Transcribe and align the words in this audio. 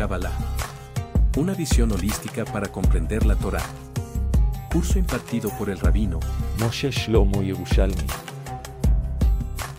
Kabbalah. 0.00 0.32
Una 1.36 1.52
visión 1.52 1.92
holística 1.92 2.46
para 2.46 2.72
comprender 2.72 3.26
la 3.26 3.36
Torá. 3.36 3.60
Curso 4.72 4.98
impartido 4.98 5.50
por 5.58 5.68
el 5.68 5.78
rabino 5.78 6.18
Moshe 6.58 6.90
Shlomo 6.90 7.42
Yerushalmi. 7.42 8.06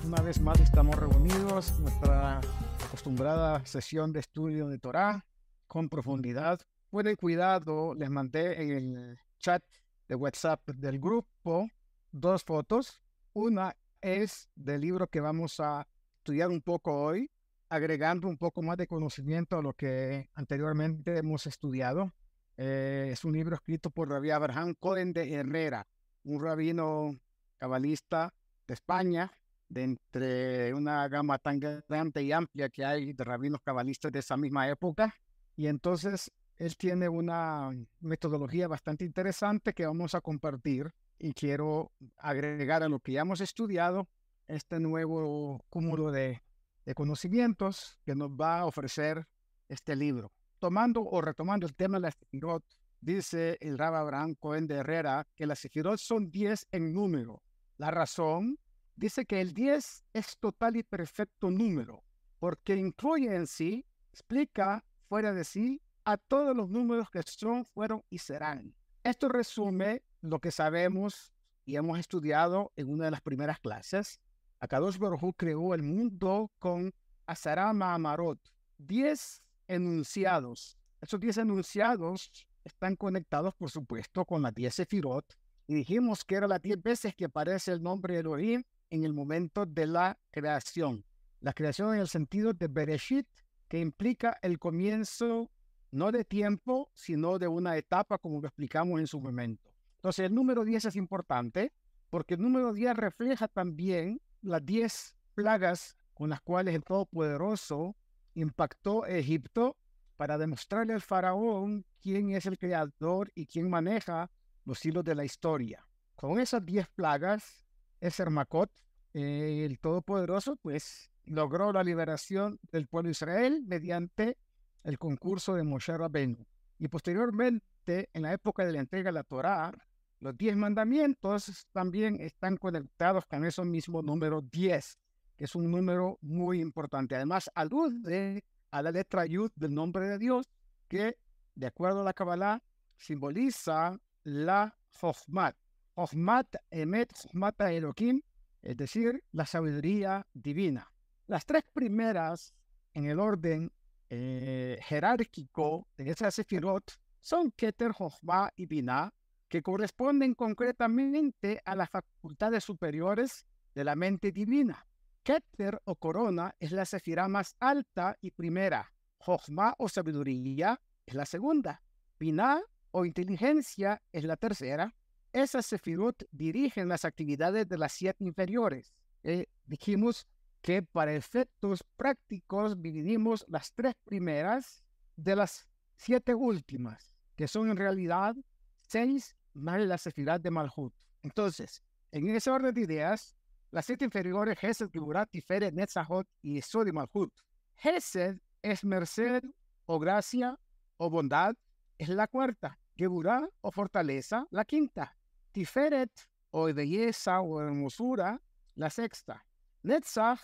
Una 0.05 0.21
vez 0.21 0.39
más 0.39 0.59
estamos 0.59 0.95
reunidos 0.95 1.79
nuestra 1.79 2.39
acostumbrada 2.85 3.65
sesión 3.65 4.13
de 4.13 4.19
estudio 4.19 4.67
de 4.67 4.77
Torá 4.77 5.25
con 5.65 5.89
profundidad. 5.89 6.59
Pueden 6.91 7.15
cuidado, 7.15 7.95
les 7.95 8.11
mandé 8.11 8.61
en 8.61 8.95
el 8.95 9.19
chat 9.39 9.63
de 10.07 10.13
WhatsApp 10.13 10.69
del 10.69 10.99
grupo 10.99 11.67
dos 12.11 12.43
fotos. 12.43 13.01
Una 13.33 13.75
es 14.01 14.49
del 14.53 14.81
libro 14.81 15.07
que 15.07 15.19
vamos 15.19 15.59
a 15.59 15.87
estudiar 16.17 16.49
un 16.49 16.61
poco 16.61 17.05
hoy, 17.05 17.31
agregando 17.71 18.27
un 18.27 18.37
poco 18.37 18.61
más 18.61 18.75
de 18.75 18.85
conocimiento 18.85 19.57
a 19.57 19.61
lo 19.61 19.71
que 19.71 20.29
anteriormente 20.33 21.17
hemos 21.17 21.47
estudiado. 21.47 22.11
Eh, 22.57 23.11
es 23.13 23.23
un 23.23 23.31
libro 23.31 23.55
escrito 23.55 23.89
por 23.89 24.09
Rabbi 24.09 24.29
Abraham 24.29 24.75
Cohen 24.77 25.13
de 25.13 25.33
Herrera, 25.33 25.87
un 26.25 26.43
rabino 26.43 27.17
cabalista 27.55 28.33
de 28.67 28.73
España, 28.73 29.31
de 29.69 29.83
entre 29.83 30.73
una 30.73 31.07
gama 31.07 31.39
tan 31.39 31.61
grande 31.61 32.21
y 32.21 32.33
amplia 32.33 32.67
que 32.67 32.83
hay 32.83 33.13
de 33.13 33.23
rabinos 33.23 33.61
cabalistas 33.63 34.11
de 34.11 34.19
esa 34.19 34.35
misma 34.35 34.67
época. 34.67 35.15
Y 35.55 35.67
entonces 35.67 36.29
él 36.57 36.75
tiene 36.75 37.07
una 37.07 37.69
metodología 38.01 38.67
bastante 38.67 39.05
interesante 39.05 39.71
que 39.71 39.85
vamos 39.85 40.13
a 40.13 40.19
compartir 40.19 40.91
y 41.17 41.31
quiero 41.31 41.93
agregar 42.17 42.83
a 42.83 42.89
lo 42.89 42.99
que 42.99 43.13
ya 43.13 43.21
hemos 43.21 43.39
estudiado 43.39 44.09
este 44.49 44.81
nuevo 44.81 45.63
cúmulo 45.69 46.11
de, 46.11 46.41
de 46.85 46.95
conocimientos 46.95 47.99
que 48.05 48.15
nos 48.15 48.29
va 48.29 48.59
a 48.59 48.65
ofrecer 48.65 49.27
este 49.67 49.95
libro. 49.95 50.31
Tomando 50.59 51.01
o 51.01 51.21
retomando 51.21 51.65
el 51.65 51.75
tema 51.75 51.97
de 51.97 52.01
la 52.01 52.11
Sefirot, 52.11 52.63
dice 52.99 53.57
el 53.61 53.77
Rab 53.77 53.95
Abraham 53.95 54.35
Cohen 54.35 54.67
de 54.67 54.75
Herrera 54.75 55.27
que 55.35 55.45
las 55.45 55.59
Sefirot 55.59 55.97
son 55.97 56.29
10 56.29 56.67
en 56.71 56.93
número. 56.93 57.41
La 57.77 57.91
razón 57.91 58.59
dice 58.95 59.25
que 59.25 59.41
el 59.41 59.53
10 59.53 60.03
es 60.13 60.37
total 60.37 60.75
y 60.75 60.83
perfecto 60.83 61.49
número, 61.49 62.03
porque 62.39 62.75
incluye 62.75 63.35
en 63.35 63.47
sí, 63.47 63.85
explica 64.11 64.85
fuera 65.07 65.33
de 65.33 65.43
sí, 65.43 65.81
a 66.05 66.17
todos 66.17 66.55
los 66.55 66.69
números 66.69 67.09
que 67.09 67.21
son, 67.23 67.65
fueron 67.65 68.03
y 68.09 68.17
serán. 68.17 68.73
Esto 69.03 69.29
resume 69.29 70.03
lo 70.21 70.39
que 70.39 70.51
sabemos 70.51 71.33
y 71.65 71.75
hemos 71.75 71.99
estudiado 71.99 72.71
en 72.75 72.89
una 72.89 73.05
de 73.05 73.11
las 73.11 73.21
primeras 73.21 73.59
clases. 73.59 74.19
Akadosh 74.61 74.99
Baruj 74.99 75.33
creó 75.35 75.73
el 75.73 75.81
mundo 75.81 76.51
con 76.59 76.93
Asarama 77.25 77.95
Amarot, 77.95 78.39
10 78.77 79.41
enunciados. 79.67 80.77
Esos 81.01 81.19
10 81.19 81.37
enunciados 81.37 82.31
están 82.63 82.95
conectados, 82.95 83.55
por 83.55 83.71
supuesto, 83.71 84.23
con 84.23 84.43
las 84.43 84.53
10 84.53 84.75
Sefirot. 84.75 85.25
Y 85.65 85.73
dijimos 85.73 86.23
que 86.23 86.35
era 86.35 86.47
las 86.47 86.61
10 86.61 86.83
veces 86.83 87.15
que 87.15 87.25
aparece 87.25 87.71
el 87.71 87.81
nombre 87.81 88.19
Elohim 88.19 88.63
en 88.91 89.03
el 89.03 89.13
momento 89.13 89.65
de 89.65 89.87
la 89.87 90.19
creación. 90.29 91.03
La 91.39 91.53
creación 91.53 91.95
en 91.95 92.01
el 92.01 92.07
sentido 92.07 92.53
de 92.53 92.67
Bereshit, 92.67 93.27
que 93.67 93.79
implica 93.79 94.37
el 94.43 94.59
comienzo 94.59 95.49
no 95.89 96.11
de 96.11 96.23
tiempo, 96.23 96.91
sino 96.93 97.39
de 97.39 97.47
una 97.47 97.77
etapa, 97.77 98.19
como 98.19 98.39
lo 98.39 98.47
explicamos 98.47 98.99
en 98.99 99.07
su 99.07 99.19
momento. 99.19 99.71
Entonces, 99.95 100.27
el 100.27 100.35
número 100.35 100.63
10 100.63 100.85
es 100.85 100.95
importante 100.95 101.73
porque 102.11 102.35
el 102.35 102.41
número 102.41 102.73
10 102.73 102.95
refleja 102.95 103.47
también 103.47 104.21
las 104.41 104.65
10 104.65 105.15
plagas 105.33 105.95
con 106.13 106.29
las 106.29 106.41
cuales 106.41 106.75
el 106.75 106.83
Todopoderoso 106.83 107.95
impactó 108.33 109.05
Egipto 109.05 109.77
para 110.17 110.37
demostrarle 110.37 110.93
al 110.93 111.01
faraón 111.01 111.85
quién 112.01 112.31
es 112.31 112.45
el 112.45 112.57
creador 112.57 113.31
y 113.35 113.45
quién 113.45 113.69
maneja 113.69 114.29
los 114.65 114.85
hilos 114.85 115.03
de 115.03 115.15
la 115.15 115.25
historia. 115.25 115.85
Con 116.15 116.39
esas 116.39 116.63
10 116.65 116.87
plagas, 116.89 117.65
Esermacot, 117.99 118.71
eh, 119.13 119.65
el 119.65 119.79
Todopoderoso, 119.79 120.55
pues 120.57 121.09
logró 121.25 121.73
la 121.73 121.83
liberación 121.83 122.59
del 122.71 122.87
pueblo 122.87 123.07
de 123.07 123.11
Israel 123.11 123.63
mediante 123.65 124.37
el 124.83 124.97
concurso 124.97 125.55
de 125.55 125.63
Moshe 125.63 125.97
Rabbeinu. 125.97 126.45
Y 126.79 126.87
posteriormente, 126.87 128.09
en 128.13 128.21
la 128.21 128.33
época 128.33 128.65
de 128.65 128.73
la 128.73 128.79
entrega 128.79 129.09
de 129.09 129.13
la 129.13 129.23
Torá, 129.23 129.71
los 130.21 130.37
10 130.37 130.55
mandamientos 130.55 131.67
también 131.71 132.21
están 132.21 132.55
conectados 132.55 133.25
con 133.25 133.43
esos 133.43 133.65
mismo 133.65 134.03
número 134.03 134.41
10, 134.41 134.99
que 135.35 135.45
es 135.45 135.55
un 135.55 135.69
número 135.69 136.19
muy 136.21 136.61
importante. 136.61 137.15
Además, 137.15 137.49
alude 137.55 138.45
a 138.69 138.83
la 138.83 138.91
letra 138.91 139.25
Yud 139.25 139.51
del 139.55 139.73
nombre 139.73 140.07
de 140.07 140.19
Dios, 140.19 140.47
que, 140.87 141.17
de 141.55 141.67
acuerdo 141.67 142.01
a 142.01 142.03
la 142.03 142.13
Kabbalah, 142.13 142.61
simboliza 142.97 143.99
la 144.23 144.77
Chochmat. 144.91 145.55
Chochmat 145.95 146.55
Emet 146.69 147.11
Chochmat 147.13 147.59
Elohim, 147.61 148.21
es 148.61 148.77
decir, 148.77 149.23
la 149.31 149.47
sabiduría 149.47 150.27
divina. 150.33 150.87
Las 151.25 151.47
tres 151.47 151.63
primeras 151.73 152.53
en 152.93 153.05
el 153.05 153.19
orden 153.19 153.71
eh, 154.11 154.77
jerárquico 154.83 155.87
de 155.97 156.11
esas 156.11 156.35
sefirot 156.35 156.91
son 157.21 157.49
Keter, 157.51 157.91
Jochma 157.91 158.51
y 158.55 158.67
Binah, 158.67 159.11
que 159.51 159.61
corresponden 159.61 160.33
concretamente 160.33 161.61
a 161.65 161.75
las 161.75 161.89
facultades 161.89 162.63
superiores 162.63 163.45
de 163.75 163.83
la 163.83 163.97
mente 163.97 164.31
divina. 164.31 164.87
Keter 165.23 165.81
o 165.83 165.95
corona 165.97 166.55
es 166.57 166.71
la 166.71 166.85
sefirá 166.85 167.27
más 167.27 167.57
alta 167.59 168.17
y 168.21 168.31
primera. 168.31 168.93
Jochma 169.17 169.75
o 169.77 169.89
sabiduría 169.89 170.79
es 171.05 171.15
la 171.15 171.25
segunda. 171.25 171.83
Binah 172.17 172.61
o 172.91 173.03
inteligencia 173.03 174.01
es 174.13 174.23
la 174.23 174.37
tercera. 174.37 174.95
Esas 175.33 175.65
sefirot 175.65 176.23
dirigen 176.31 176.87
las 176.87 177.03
actividades 177.03 177.67
de 177.67 177.77
las 177.77 177.91
siete 177.91 178.23
inferiores. 178.23 178.93
Eh, 179.21 179.47
dijimos 179.65 180.27
que 180.61 180.81
para 180.81 181.13
efectos 181.13 181.83
prácticos 181.97 182.81
dividimos 182.81 183.43
las 183.49 183.73
tres 183.73 183.95
primeras 184.05 184.81
de 185.17 185.35
las 185.35 185.67
siete 185.97 186.33
últimas, 186.33 187.13
que 187.35 187.49
son 187.49 187.69
en 187.69 187.75
realidad 187.75 188.33
seis 188.79 189.35
más 189.53 189.81
la 189.81 189.97
sefirá 189.97 190.39
de 190.39 190.51
Malhut. 190.51 190.93
Entonces, 191.21 191.81
en 192.11 192.29
ese 192.29 192.49
orden 192.49 192.73
de 192.73 192.81
ideas, 192.81 193.35
las 193.71 193.85
siete 193.85 194.05
inferiores, 194.05 194.57
Hesed, 194.61 194.89
Geburat, 194.91 195.29
Tiferet, 195.29 195.73
Netzahot 195.73 196.27
y 196.41 196.57
Esod 196.57 196.87
y 196.87 196.91
Malhut. 196.91 197.31
Hesed 197.75 198.37
es 198.61 198.83
merced 198.83 199.43
o 199.85 199.99
gracia 199.99 200.59
o 200.97 201.09
bondad, 201.09 201.55
es 201.97 202.09
la 202.09 202.27
cuarta. 202.27 202.77
Geburah 202.97 203.47
o 203.61 203.71
fortaleza, 203.71 204.45
la 204.51 204.65
quinta. 204.65 205.15
Tiferet 205.51 206.11
o 206.51 206.65
belleza 206.73 207.41
o 207.41 207.61
hermosura, 207.61 208.41
la 208.75 208.89
sexta. 208.89 209.43
Netzach 209.83 210.41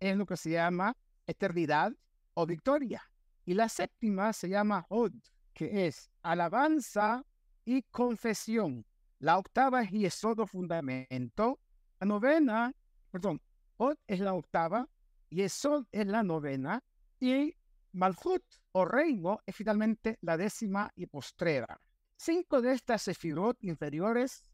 es 0.00 0.16
lo 0.16 0.24
que 0.24 0.36
se 0.36 0.50
llama 0.50 0.96
eternidad 1.26 1.92
o 2.34 2.46
victoria. 2.46 3.02
Y 3.44 3.54
la 3.54 3.68
séptima 3.68 4.32
se 4.32 4.48
llama 4.48 4.86
Hod, 4.88 5.12
que 5.52 5.86
es 5.86 6.10
alabanza 6.22 7.24
y 7.68 7.82
confesión. 7.82 8.86
La 9.18 9.36
octava 9.36 9.82
es 9.82 9.90
Yesodo 9.90 10.46
fundamento. 10.46 11.60
La 12.00 12.06
novena, 12.06 12.74
perdón, 13.10 13.42
Hod 13.76 13.98
es 14.06 14.20
la 14.20 14.32
octava, 14.32 14.88
Yesod 15.28 15.84
es 15.92 16.06
la 16.06 16.22
novena 16.22 16.82
y 17.20 17.54
Malhut 17.92 18.42
o 18.72 18.86
reino 18.86 19.40
es 19.44 19.54
finalmente 19.54 20.18
la 20.22 20.38
décima 20.38 20.90
y 20.96 21.04
postrera. 21.04 21.78
Cinco 22.16 22.62
de 22.62 22.72
estas 22.72 23.02
sefirot 23.02 23.62
inferiores, 23.62 24.44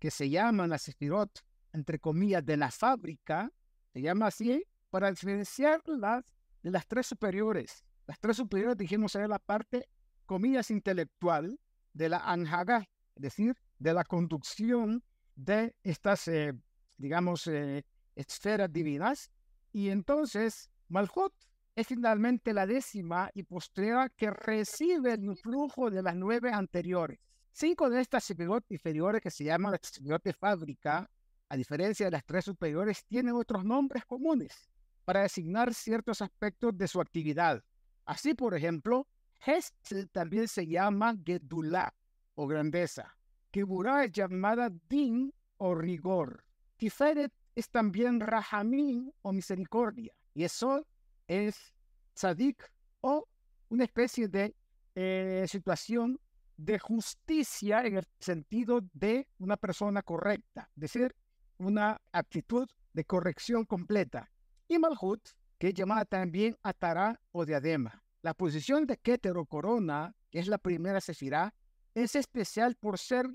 que 0.00 0.10
se 0.10 0.28
llaman 0.28 0.70
las 0.70 0.82
sefirot, 0.82 1.44
entre 1.72 2.00
comillas, 2.00 2.44
de 2.44 2.56
la 2.56 2.72
fábrica, 2.72 3.52
se 3.92 4.00
llama 4.00 4.26
así 4.26 4.64
para 4.90 5.10
diferenciarlas 5.10 6.24
de 6.60 6.70
las 6.72 6.88
tres 6.88 7.06
superiores. 7.06 7.84
Las 8.08 8.18
tres 8.18 8.36
superiores 8.36 8.76
dijimos 8.76 9.14
era 9.14 9.28
la 9.28 9.38
parte, 9.38 9.88
comillas, 10.26 10.72
intelectual 10.72 11.56
de 11.94 12.08
la 12.10 12.18
anhaga, 12.18 12.86
es 13.16 13.22
decir, 13.22 13.56
de 13.78 13.94
la 13.94 14.04
conducción 14.04 15.02
de 15.34 15.74
estas, 15.82 16.28
eh, 16.28 16.52
digamos, 16.98 17.46
eh, 17.46 17.84
esferas 18.14 18.72
divinas. 18.72 19.30
Y 19.72 19.88
entonces, 19.88 20.70
Malhut 20.88 21.32
es 21.74 21.86
finalmente 21.86 22.52
la 22.52 22.66
décima 22.66 23.30
y 23.34 23.42
posterior 23.42 24.10
que 24.12 24.30
recibe 24.30 25.14
el 25.14 25.24
influjo 25.24 25.90
de 25.90 26.02
las 26.02 26.14
nueve 26.14 26.50
anteriores. 26.52 27.18
Cinco 27.52 27.88
de 27.88 28.00
estas 28.00 28.24
sefirot 28.24 28.64
inferiores 28.70 29.20
que 29.20 29.30
se 29.30 29.44
llaman 29.44 29.72
las 29.72 29.80
sefirot 29.82 30.22
de 30.22 30.32
fábrica, 30.32 31.08
a 31.48 31.56
diferencia 31.56 32.06
de 32.06 32.12
las 32.12 32.24
tres 32.24 32.44
superiores, 32.44 33.04
tienen 33.04 33.34
otros 33.34 33.64
nombres 33.64 34.04
comunes 34.04 34.68
para 35.04 35.22
designar 35.22 35.74
ciertos 35.74 36.22
aspectos 36.22 36.76
de 36.76 36.88
su 36.88 37.00
actividad. 37.00 37.62
Así, 38.06 38.34
por 38.34 38.54
ejemplo, 38.54 39.06
Hesed 39.44 40.08
también 40.10 40.48
se 40.48 40.66
llama 40.66 41.16
Gedulá 41.24 41.94
o 42.34 42.46
grandeza. 42.46 43.16
Geburah 43.52 44.04
es 44.04 44.12
llamada 44.12 44.70
Din 44.88 45.32
o 45.58 45.74
rigor. 45.74 46.44
Tiferet 46.76 47.32
es 47.54 47.68
también 47.70 48.20
Rahamim 48.20 49.10
o 49.22 49.32
misericordia. 49.32 50.12
Y 50.34 50.44
eso 50.44 50.86
es 51.28 51.74
Tzadik 52.14 52.70
o 53.00 53.28
una 53.68 53.84
especie 53.84 54.28
de 54.28 54.54
eh, 54.94 55.44
situación 55.48 56.18
de 56.56 56.78
justicia 56.78 57.84
en 57.84 57.96
el 57.96 58.06
sentido 58.18 58.80
de 58.92 59.26
una 59.38 59.56
persona 59.56 60.02
correcta, 60.02 60.70
es 60.76 60.80
decir, 60.80 61.14
una 61.58 62.00
actitud 62.12 62.68
de 62.92 63.04
corrección 63.04 63.64
completa. 63.64 64.30
Y 64.68 64.78
Malhut, 64.78 65.20
que 65.58 65.68
es 65.68 65.74
llamada 65.74 66.04
también 66.04 66.56
Atará 66.62 67.20
o 67.32 67.44
diadema. 67.44 68.03
La 68.24 68.32
posición 68.32 68.86
de 68.86 68.96
Keter 68.96 69.36
o 69.36 69.44
corona, 69.44 70.16
que 70.30 70.38
es 70.38 70.48
la 70.48 70.56
primera 70.56 70.98
sefirá, 71.02 71.54
es 71.94 72.16
especial 72.16 72.74
por 72.74 72.98
ser 72.98 73.26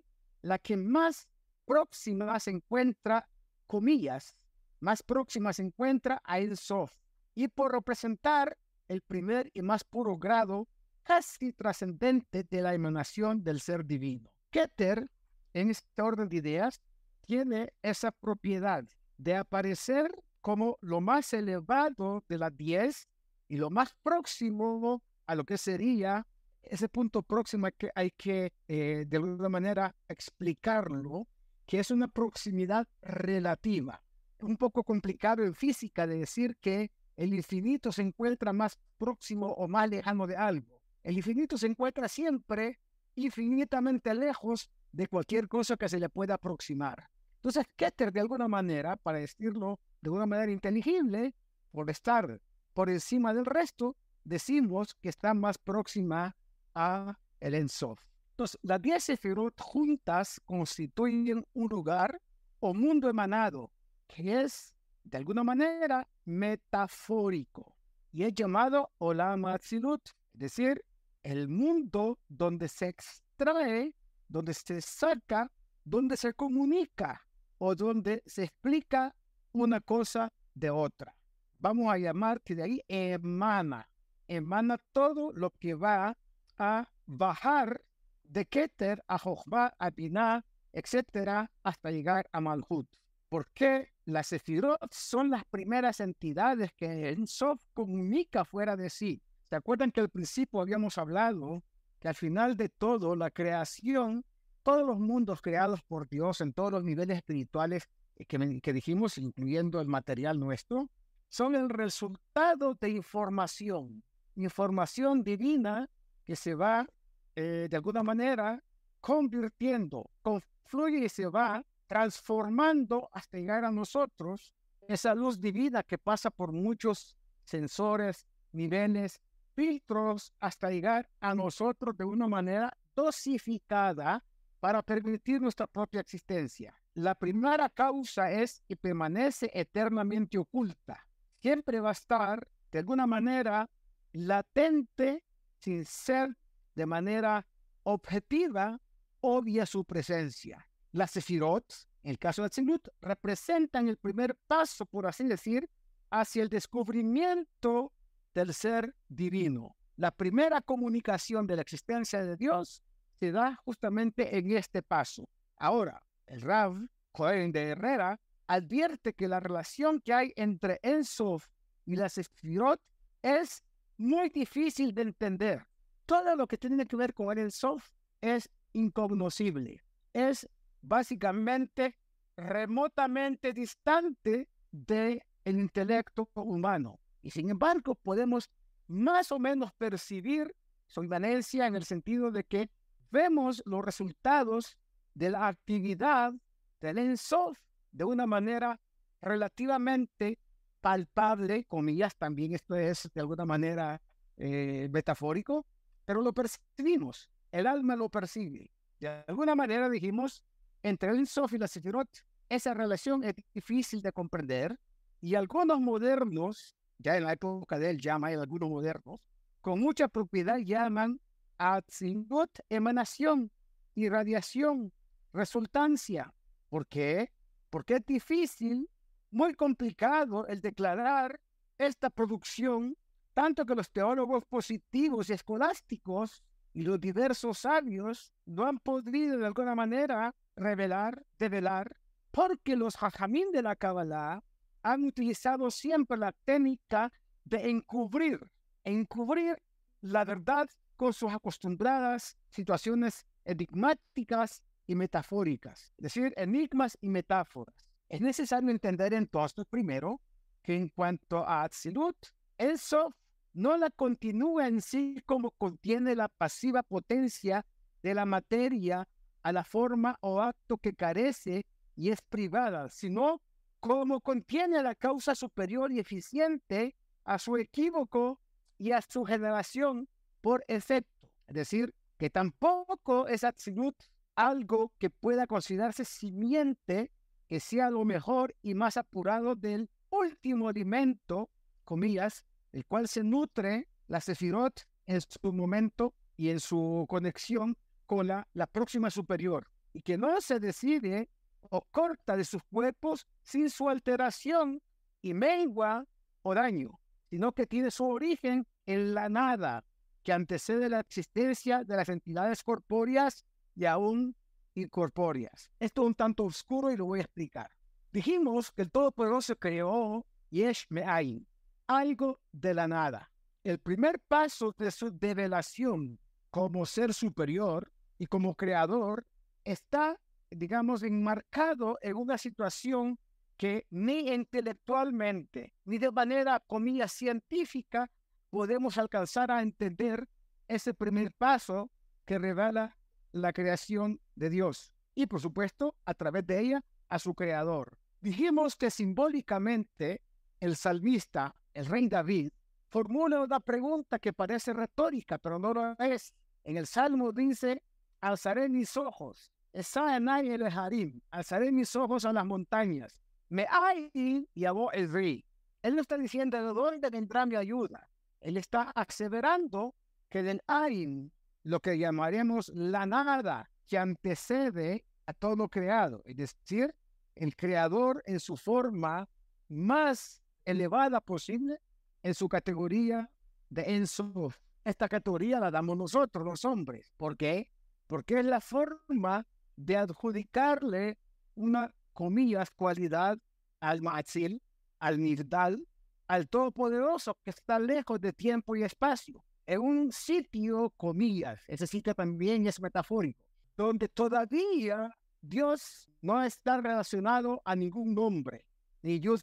la 0.41 0.57
que 0.57 0.77
más 0.77 1.27
próxima 1.63 2.39
se 2.39 2.49
encuentra, 2.49 3.29
comillas, 3.67 4.35
más 4.79 5.03
próxima 5.03 5.53
se 5.53 5.61
encuentra 5.61 6.23
a 6.25 6.39
El 6.39 6.57
Sof, 6.57 6.91
y 7.35 7.49
por 7.49 7.71
representar 7.71 8.57
el 8.87 9.01
primer 9.03 9.51
y 9.53 9.61
más 9.61 9.83
puro 9.83 10.17
grado 10.17 10.67
casi 11.03 11.53
trascendente 11.53 12.43
de 12.43 12.61
la 12.63 12.73
emanación 12.73 13.43
del 13.43 13.61
ser 13.61 13.85
divino. 13.85 14.31
Keter, 14.49 15.11
en 15.53 15.69
este 15.69 16.01
orden 16.01 16.29
de 16.29 16.37
ideas, 16.37 16.81
tiene 17.27 17.73
esa 17.83 18.11
propiedad 18.11 18.83
de 19.17 19.35
aparecer 19.35 20.09
como 20.41 20.79
lo 20.81 20.99
más 20.99 21.31
elevado 21.31 22.23
de 22.27 22.39
las 22.39 22.57
diez 22.57 23.07
y 23.49 23.57
lo 23.57 23.69
más 23.69 23.93
próximo 24.01 25.03
a 25.25 25.35
lo 25.35 25.43
que 25.43 25.57
sería 25.57 26.25
ese 26.61 26.87
punto 26.87 27.23
próximo 27.23 27.67
que 27.77 27.91
hay 27.95 28.11
que 28.11 28.53
eh, 28.67 29.05
de 29.07 29.17
alguna 29.17 29.49
manera 29.49 29.95
explicarlo, 30.07 31.27
que 31.65 31.79
es 31.79 31.91
una 31.91 32.07
proximidad 32.07 32.87
relativa. 33.01 34.01
Un 34.41 34.55
poco 34.55 34.83
complicado 34.83 35.43
en 35.43 35.55
física 35.55 36.07
de 36.07 36.19
decir 36.19 36.57
que 36.57 36.91
el 37.17 37.33
infinito 37.33 37.91
se 37.91 38.03
encuentra 38.03 38.53
más 38.53 38.77
próximo 38.97 39.47
o 39.47 39.67
más 39.67 39.89
lejano 39.89 40.27
de 40.27 40.37
algo. 40.37 40.79
El 41.03 41.17
infinito 41.17 41.57
se 41.57 41.67
encuentra 41.67 42.07
siempre 42.07 42.79
infinitamente 43.15 44.13
lejos 44.13 44.69
de 44.91 45.07
cualquier 45.07 45.47
cosa 45.47 45.75
que 45.75 45.89
se 45.89 45.99
le 45.99 46.09
pueda 46.09 46.35
aproximar. 46.35 47.09
Entonces, 47.35 47.65
Keter, 47.75 48.11
de 48.11 48.19
alguna 48.19 48.47
manera, 48.47 48.95
para 48.95 49.19
decirlo 49.19 49.79
de 50.01 50.09
una 50.09 50.25
manera 50.25 50.51
inteligible, 50.51 51.33
por 51.71 51.89
estar 51.89 52.39
por 52.73 52.89
encima 52.89 53.33
del 53.33 53.45
resto, 53.45 53.95
decimos 54.23 54.95
que 54.95 55.09
está 55.09 55.33
más 55.33 55.57
próxima 55.57 56.35
a 56.75 57.17
el 57.39 57.55
Ensof. 57.55 57.99
Entonces, 58.31 58.59
las 58.61 58.81
10 58.81 59.03
Sefirot 59.03 59.59
juntas 59.59 60.39
constituyen 60.45 61.45
un 61.53 61.67
lugar 61.69 62.21
o 62.59 62.73
mundo 62.73 63.09
emanado, 63.09 63.71
que 64.07 64.41
es, 64.41 64.73
de 65.03 65.17
alguna 65.17 65.43
manera, 65.43 66.07
metafórico, 66.25 67.75
y 68.11 68.23
es 68.23 68.33
llamado 68.33 68.91
Olam 68.99 69.45
Atzilut, 69.45 70.07
es 70.33 70.39
decir, 70.39 70.83
el 71.23 71.47
mundo 71.47 72.19
donde 72.27 72.67
se 72.67 72.87
extrae, 72.87 73.93
donde 74.27 74.53
se 74.53 74.81
saca, 74.81 75.51
donde 75.83 76.15
se 76.17 76.33
comunica 76.33 77.21
o 77.57 77.75
donde 77.75 78.23
se 78.25 78.43
explica 78.45 79.15
una 79.51 79.81
cosa 79.81 80.31
de 80.53 80.69
otra. 80.69 81.13
Vamos 81.59 81.91
a 81.91 81.97
llamar 81.97 82.41
que 82.41 82.55
de 82.55 82.63
ahí 82.63 82.81
emana, 82.87 83.89
emana 84.27 84.77
todo 84.93 85.33
lo 85.33 85.51
que 85.51 85.73
va 85.75 86.17
a 86.57 86.89
bajar 87.05 87.83
de 88.23 88.45
Keter 88.45 89.03
a 89.07 89.17
Jochba, 89.17 89.75
a 89.77 89.89
Binah, 89.89 90.45
etcétera, 90.71 91.51
hasta 91.63 91.91
llegar 91.91 92.29
a 92.31 92.39
Malhut. 92.39 92.87
Porque 93.27 93.91
las 94.05 94.27
Sefirot 94.27 94.91
son 94.93 95.29
las 95.31 95.43
primeras 95.45 95.99
entidades 95.99 96.71
que 96.73 97.09
Ensof 97.09 97.61
comunica 97.73 98.45
fuera 98.45 98.77
de 98.77 98.89
sí. 98.89 99.21
¿Se 99.49 99.57
acuerdan 99.57 99.91
que 99.91 99.99
al 99.99 100.09
principio 100.09 100.61
habíamos 100.61 100.97
hablado 100.97 101.63
que 101.99 102.07
al 102.07 102.15
final 102.15 102.55
de 102.55 102.69
todo, 102.69 103.17
la 103.17 103.31
creación, 103.31 104.23
todos 104.63 104.87
los 104.87 104.97
mundos 104.97 105.41
creados 105.41 105.81
por 105.81 106.07
Dios 106.07 106.39
en 106.39 106.53
todos 106.53 106.71
los 106.71 106.85
niveles 106.85 107.17
espirituales 107.17 107.89
que, 108.15 108.61
que 108.61 108.73
dijimos, 108.73 109.17
incluyendo 109.17 109.81
el 109.81 109.87
material 109.87 110.39
nuestro, 110.39 110.89
son 111.29 111.55
el 111.55 111.69
resultado 111.69 112.73
de 112.73 112.89
información, 112.89 114.03
información 114.35 115.23
divina 115.23 115.89
que 116.25 116.35
se 116.35 116.55
va 116.55 116.87
eh, 117.35 117.67
de 117.69 117.75
alguna 117.77 118.03
manera 118.03 118.63
convirtiendo, 118.99 120.09
confluye 120.21 121.05
y 121.05 121.09
se 121.09 121.27
va 121.27 121.63
transformando 121.87 123.09
hasta 123.13 123.37
llegar 123.37 123.63
a 123.63 123.71
nosotros 123.71 124.53
esa 124.87 125.15
luz 125.15 125.39
divina 125.39 125.83
que 125.83 125.97
pasa 125.97 126.29
por 126.29 126.51
muchos 126.51 127.15
sensores, 127.43 128.25
niveles 128.51 129.21
filtros 129.53 130.33
hasta 130.39 130.69
llegar 130.69 131.09
a 131.19 131.35
nosotros 131.35 131.95
de 131.95 132.05
una 132.05 132.27
manera 132.27 132.75
dosificada 132.95 134.23
para 134.59 134.81
permitir 134.81 135.41
nuestra 135.41 135.67
propia 135.67 136.01
existencia. 136.01 136.73
La 136.95 137.15
primera 137.15 137.69
causa 137.69 138.31
es 138.31 138.63
y 138.67 138.75
permanece 138.75 139.49
eternamente 139.53 140.37
oculta. 140.37 141.05
Siempre 141.41 141.79
va 141.79 141.89
a 141.89 141.93
estar 141.93 142.47
de 142.71 142.79
alguna 142.79 143.07
manera 143.07 143.69
latente 144.11 145.23
sin 145.59 145.85
ser 145.85 146.37
de 146.75 146.85
manera 146.85 147.45
objetiva 147.83 148.79
obvia 149.21 149.65
su 149.65 149.83
presencia. 149.85 150.65
Las 150.91 151.11
sefirot, 151.11 151.65
en 152.03 152.11
el 152.11 152.19
caso 152.19 152.43
de 152.43 152.49
Tzilut, 152.49 152.87
representan 153.01 153.87
el 153.87 153.97
primer 153.97 154.35
paso, 154.47 154.85
por 154.85 155.05
así 155.05 155.25
decir, 155.25 155.69
hacia 156.09 156.41
el 156.41 156.49
descubrimiento 156.49 157.93
del 158.33 158.53
ser 158.53 158.95
divino. 159.07 159.75
La 159.95 160.11
primera 160.11 160.61
comunicación 160.61 161.45
de 161.45 161.57
la 161.57 161.61
existencia 161.61 162.23
de 162.23 162.37
Dios 162.37 162.81
se 163.19 163.31
da 163.31 163.55
justamente 163.65 164.37
en 164.37 164.51
este 164.51 164.81
paso. 164.81 165.29
Ahora, 165.57 166.01
el 166.25 166.41
Rav 166.41 166.87
Cohen 167.11 167.51
de 167.51 167.69
Herrera 167.69 168.19
advierte 168.49 169.13
que 169.13 169.27
la 169.27 169.39
relación 169.39 170.01
que 170.01 170.11
hay 170.11 170.33
entre 170.35 170.79
Ensof 170.81 171.47
y 171.85 171.95
la 171.95 172.09
Sefirot 172.09 172.81
es 173.21 173.63
muy 173.97 174.29
difícil 174.29 174.91
de 174.93 175.03
entender. 175.03 175.67
Todo 176.07 176.35
lo 176.35 176.47
que 176.47 176.57
tiene 176.57 176.87
que 176.87 176.95
ver 176.95 177.13
con 177.13 177.31
el 177.31 177.45
Ensof 177.45 177.91
es 178.21 178.49
incognoscible. 178.73 179.79
Es 180.13 180.49
básicamente 180.81 181.95
remotamente 182.35 183.53
distante 183.53 184.49
del 184.71 185.21
intelecto 185.45 186.27
humano. 186.33 186.99
Y 187.21 187.29
sin 187.29 187.51
embargo, 187.51 187.93
podemos 187.93 188.49
más 188.87 189.31
o 189.31 189.37
menos 189.37 189.71
percibir 189.73 190.55
su 190.87 191.03
inmanencia 191.03 191.67
en 191.67 191.75
el 191.75 191.85
sentido 191.85 192.31
de 192.31 192.43
que 192.45 192.71
vemos 193.11 193.61
los 193.65 193.85
resultados 193.85 194.75
de 195.13 195.29
la 195.29 195.45
actividad 195.45 196.33
del 196.81 196.97
Ensof 196.97 197.59
de 197.91 198.03
una 198.03 198.25
manera 198.25 198.79
relativamente 199.21 200.39
palpable, 200.81 201.65
comillas, 201.65 202.15
también 202.15 202.53
esto 202.53 202.75
es 202.75 203.09
de 203.13 203.21
alguna 203.21 203.45
manera 203.45 204.01
eh, 204.37 204.87
metafórico, 204.91 205.65
pero 206.05 206.21
lo 206.21 206.33
percibimos, 206.33 207.29
el 207.51 207.67
alma 207.67 207.95
lo 207.95 208.09
percibe. 208.09 208.71
De 208.99 209.23
alguna 209.27 209.55
manera 209.55 209.89
dijimos, 209.89 210.43
entre 210.83 211.09
el 211.09 211.19
Ensof 211.19 211.53
y 211.53 211.57
la 211.57 211.67
Sefirot, 211.67 212.09
esa 212.47 212.73
relación 212.73 213.23
es 213.23 213.35
difícil 213.53 214.01
de 214.01 214.11
comprender 214.11 214.79
y 215.21 215.35
algunos 215.35 215.79
modernos 215.79 216.75
ya 216.99 217.17
en 217.17 217.23
la 217.23 217.33
época 217.33 217.79
de 217.79 217.89
él 217.89 217.99
llama, 217.99 218.27
hay 218.27 218.35
algunos 218.35 218.69
modernos, 218.69 219.19
con 219.61 219.79
mucha 219.79 220.07
propiedad 220.07 220.57
llaman 220.57 221.19
a 221.57 221.81
Tzingot 221.81 222.59
emanación, 222.69 223.51
irradiación, 223.95 224.91
resultancia. 225.33 226.33
¿Por 226.69 226.87
qué? 226.87 227.31
Porque 227.69 227.95
es 227.95 228.05
difícil, 228.05 228.89
muy 229.31 229.53
complicado 229.53 230.47
el 230.47 230.61
declarar 230.61 231.39
esta 231.77 232.09
producción, 232.09 232.97
tanto 233.33 233.65
que 233.65 233.75
los 233.75 233.89
teólogos 233.91 234.43
positivos 234.45 235.29
y 235.29 235.33
escolásticos 235.33 236.43
y 236.73 236.83
los 236.83 236.99
diversos 236.99 237.59
sabios 237.59 238.33
no 238.45 238.65
han 238.65 238.79
podido 238.79 239.37
de 239.37 239.45
alguna 239.45 239.75
manera 239.75 240.35
revelar, 240.55 241.25
develar, 241.37 241.95
porque 242.31 242.75
los 242.75 242.95
hajamín 243.01 243.51
de 243.51 243.61
la 243.61 243.75
Kabbalah 243.75 244.43
han 244.81 245.03
utilizado 245.03 245.71
siempre 245.71 246.17
la 246.17 246.31
técnica 246.31 247.11
de 247.43 247.69
encubrir, 247.69 248.39
encubrir 248.83 249.61
la 250.01 250.25
verdad 250.25 250.69
con 250.95 251.13
sus 251.13 251.31
acostumbradas 251.31 252.37
situaciones 252.49 253.25
enigmáticas 253.45 254.61
y 254.89 254.95
metafóricas, 254.95 255.93
es 255.97 256.03
decir, 256.03 256.33
enigmas 256.35 256.97
y 256.99 257.09
metáforas. 257.09 257.75
Es 258.09 258.21
necesario 258.21 258.71
entender 258.71 259.13
entonces 259.13 259.63
primero 259.69 260.19
que 260.63 260.75
en 260.75 260.89
cuanto 260.89 261.47
a 261.47 261.61
Atzilut, 261.61 262.17
el 262.57 262.79
Sof 262.79 263.13
no 263.53 263.77
la 263.77 263.91
continúa 263.91 264.67
en 264.67 264.81
sí 264.81 265.21
como 265.27 265.51
contiene 265.51 266.15
la 266.15 266.27
pasiva 266.27 266.81
potencia 266.81 267.67
de 268.01 268.15
la 268.15 268.25
materia 268.25 269.07
a 269.43 269.51
la 269.51 269.63
forma 269.63 270.17
o 270.21 270.41
acto 270.41 270.79
que 270.79 270.95
carece 270.95 271.67
y 271.95 272.09
es 272.09 272.23
privada, 272.23 272.89
sino 272.89 273.43
como 273.79 274.21
contiene 274.21 274.81
la 274.81 274.95
causa 274.95 275.35
superior 275.35 275.91
y 275.91 275.99
eficiente 275.99 276.95
a 277.25 277.37
su 277.37 277.57
equívoco 277.57 278.39
y 278.79 278.91
a 278.91 279.03
su 279.03 279.23
generación 279.23 280.09
por 280.41 280.65
efecto. 280.67 281.29
Es 281.45 281.53
decir, 281.53 281.93
que 282.17 282.31
tampoco 282.31 283.27
es 283.27 283.43
absolut 283.43 283.95
algo 284.39 284.93
que 284.97 285.09
pueda 285.09 285.47
considerarse 285.47 286.05
simiente 286.05 287.11
que 287.45 287.59
sea 287.59 287.89
lo 287.89 288.05
mejor 288.05 288.55
y 288.61 288.73
más 288.73 288.95
apurado 288.95 289.53
del 289.53 289.89
último 290.09 290.69
alimento, 290.69 291.49
comillas, 291.83 292.45
el 292.71 292.85
cual 292.85 293.09
se 293.09 293.21
nutre 293.21 293.89
la 294.07 294.21
Sefirot 294.21 294.87
en 295.07 295.19
su 295.19 295.51
momento 295.51 296.13
y 296.37 296.51
en 296.51 296.61
su 296.61 297.05
conexión 297.09 297.75
con 298.05 298.27
la, 298.27 298.47
la 298.53 298.65
próxima 298.65 299.09
superior, 299.09 299.67
y 299.91 300.01
que 300.01 300.17
no 300.17 300.39
se 300.39 300.59
decide 300.61 301.29
o 301.69 301.81
corta 301.91 302.37
de 302.37 302.45
sus 302.45 302.63
cuerpos 302.63 303.27
sin 303.41 303.69
su 303.69 303.89
alteración 303.89 304.81
y 305.21 305.33
mengua 305.33 306.05
o 306.43 306.55
daño, 306.55 306.97
sino 307.29 307.51
que 307.51 307.67
tiene 307.67 307.91
su 307.91 308.07
origen 308.07 308.65
en 308.85 309.13
la 309.13 309.27
nada, 309.27 309.83
que 310.23 310.31
antecede 310.31 310.87
la 310.87 311.01
existencia 311.01 311.83
de 311.83 311.97
las 311.97 312.07
entidades 312.07 312.63
corpóreas 312.63 313.43
y 313.79 313.85
aún 313.85 314.35
incorpóreas. 314.73 315.71
Esto 315.79 316.01
es 316.01 316.07
un 316.07 316.13
tanto 316.13 316.43
oscuro 316.43 316.91
y 316.91 316.97
lo 316.97 317.05
voy 317.05 317.19
a 317.19 317.23
explicar. 317.23 317.71
Dijimos 318.11 318.71
que 318.71 318.81
el 318.81 318.91
Todopoderoso 318.91 319.55
creó 319.55 320.25
Yesh 320.49 320.85
Me'ayin, 320.89 321.47
algo 321.87 322.41
de 322.51 322.73
la 322.73 322.89
nada. 322.89 323.31
El 323.63 323.79
primer 323.79 324.19
paso 324.19 324.75
de 324.77 324.91
su 324.91 325.17
develación 325.17 326.19
como 326.51 326.85
ser 326.85 327.13
superior 327.13 327.89
y 328.17 328.25
como 328.25 328.53
creador 328.53 329.25
está, 329.63 330.19
digamos, 330.51 331.01
enmarcado 331.03 331.97
en 332.01 332.17
una 332.17 332.37
situación 332.37 333.17
que 333.55 333.87
ni 333.91 334.27
intelectualmente 334.27 335.73
ni 335.85 335.99
de 335.99 336.11
manera, 336.11 336.59
comillas, 336.59 337.13
científica 337.13 338.11
podemos 338.49 338.97
alcanzar 338.97 339.51
a 339.51 339.61
entender 339.61 340.27
ese 340.67 340.93
primer 340.93 341.31
paso 341.31 341.89
que 342.25 342.37
revela 342.37 342.98
la 343.31 343.53
creación 343.53 344.19
de 344.35 344.49
Dios 344.49 344.91
y, 345.15 345.25
por 345.27 345.41
supuesto, 345.41 345.95
a 346.05 346.13
través 346.13 346.45
de 346.45 346.59
ella, 346.59 346.83
a 347.09 347.19
su 347.19 347.33
creador. 347.33 347.97
Dijimos 348.21 348.75
que 348.75 348.91
simbólicamente 348.91 350.21
el 350.59 350.75
salmista, 350.75 351.55
el 351.73 351.85
rey 351.85 352.07
David, 352.07 352.51
formula 352.87 353.41
una 353.41 353.59
pregunta 353.59 354.19
que 354.19 354.33
parece 354.33 354.73
retórica, 354.73 355.37
pero 355.37 355.59
no 355.59 355.73
lo 355.73 355.95
es. 355.99 356.33
En 356.63 356.77
el 356.77 356.87
Salmo 356.87 357.31
dice, 357.31 357.81
alzaré 358.21 358.67
mis 358.69 358.95
ojos, 358.97 359.51
el 359.71 360.65
Harim, 360.65 361.21
alzaré 361.31 361.71
mis 361.71 361.95
ojos 361.95 362.25
a 362.25 362.33
las 362.33 362.45
montañas, 362.45 363.19
me 363.49 363.65
hay 363.69 364.11
y 364.53 364.65
abo 364.65 364.91
el 364.91 365.11
rey. 365.11 365.45
Él 365.81 365.95
no 365.95 366.01
está 366.01 366.17
diciendo 366.17 366.57
de 366.57 366.73
dónde 366.73 367.09
vendrá 367.09 367.45
mi 367.45 367.55
ayuda. 367.55 368.07
Él 368.41 368.57
está 368.57 368.91
aseverando 368.91 369.95
que 370.29 370.43
del 370.43 370.61
Ain, 370.67 371.31
lo 371.69 371.79
que 371.79 371.97
llamaremos 371.97 372.69
la 372.69 373.05
nada 373.05 373.69
que 373.87 373.97
antecede 373.97 375.05
a 375.27 375.33
todo 375.33 375.69
creado, 375.69 376.23
es 376.25 376.35
decir, 376.35 376.95
el 377.35 377.55
creador 377.55 378.23
en 378.25 378.39
su 378.39 378.57
forma 378.57 379.29
más 379.67 380.41
elevada 380.65 381.21
posible, 381.21 381.79
en 382.23 382.33
su 382.33 382.49
categoría 382.49 383.29
de 383.69 383.83
Ensof. 383.95 384.57
Esta 384.83 385.07
categoría 385.07 385.59
la 385.59 385.69
damos 385.69 385.95
nosotros, 385.95 386.43
los 386.43 386.65
hombres. 386.65 387.13
¿Por 387.17 387.37
qué? 387.37 387.71
Porque 388.07 388.39
es 388.39 388.45
la 388.45 388.61
forma 388.61 389.45
de 389.75 389.97
adjudicarle 389.97 391.19
una, 391.53 391.93
comillas, 392.13 392.71
cualidad 392.71 393.37
al 393.79 394.01
Ma'atzil, 394.01 394.61
al 394.99 395.19
Nirdal, 395.21 395.87
al 396.27 396.49
Todopoderoso 396.49 397.37
que 397.43 397.51
está 397.51 397.77
lejos 397.77 398.19
de 398.19 398.33
tiempo 398.33 398.75
y 398.75 398.83
espacio, 398.83 399.43
en 399.69 399.81
un 399.81 400.11
sitio, 400.11 400.89
comillas, 400.97 401.61
ese 401.67 401.85
sitio 401.85 402.15
también 402.15 402.65
es 402.65 402.81
metafórico, 402.81 403.39
donde 403.77 404.07
todavía 404.09 405.15
Dios 405.39 406.09
no 406.21 406.41
está 406.43 406.81
relacionado 406.81 407.61
a 407.63 407.75
ningún 407.75 408.15
nombre, 408.15 408.65
ni 409.03 409.19
Yud 409.19 409.41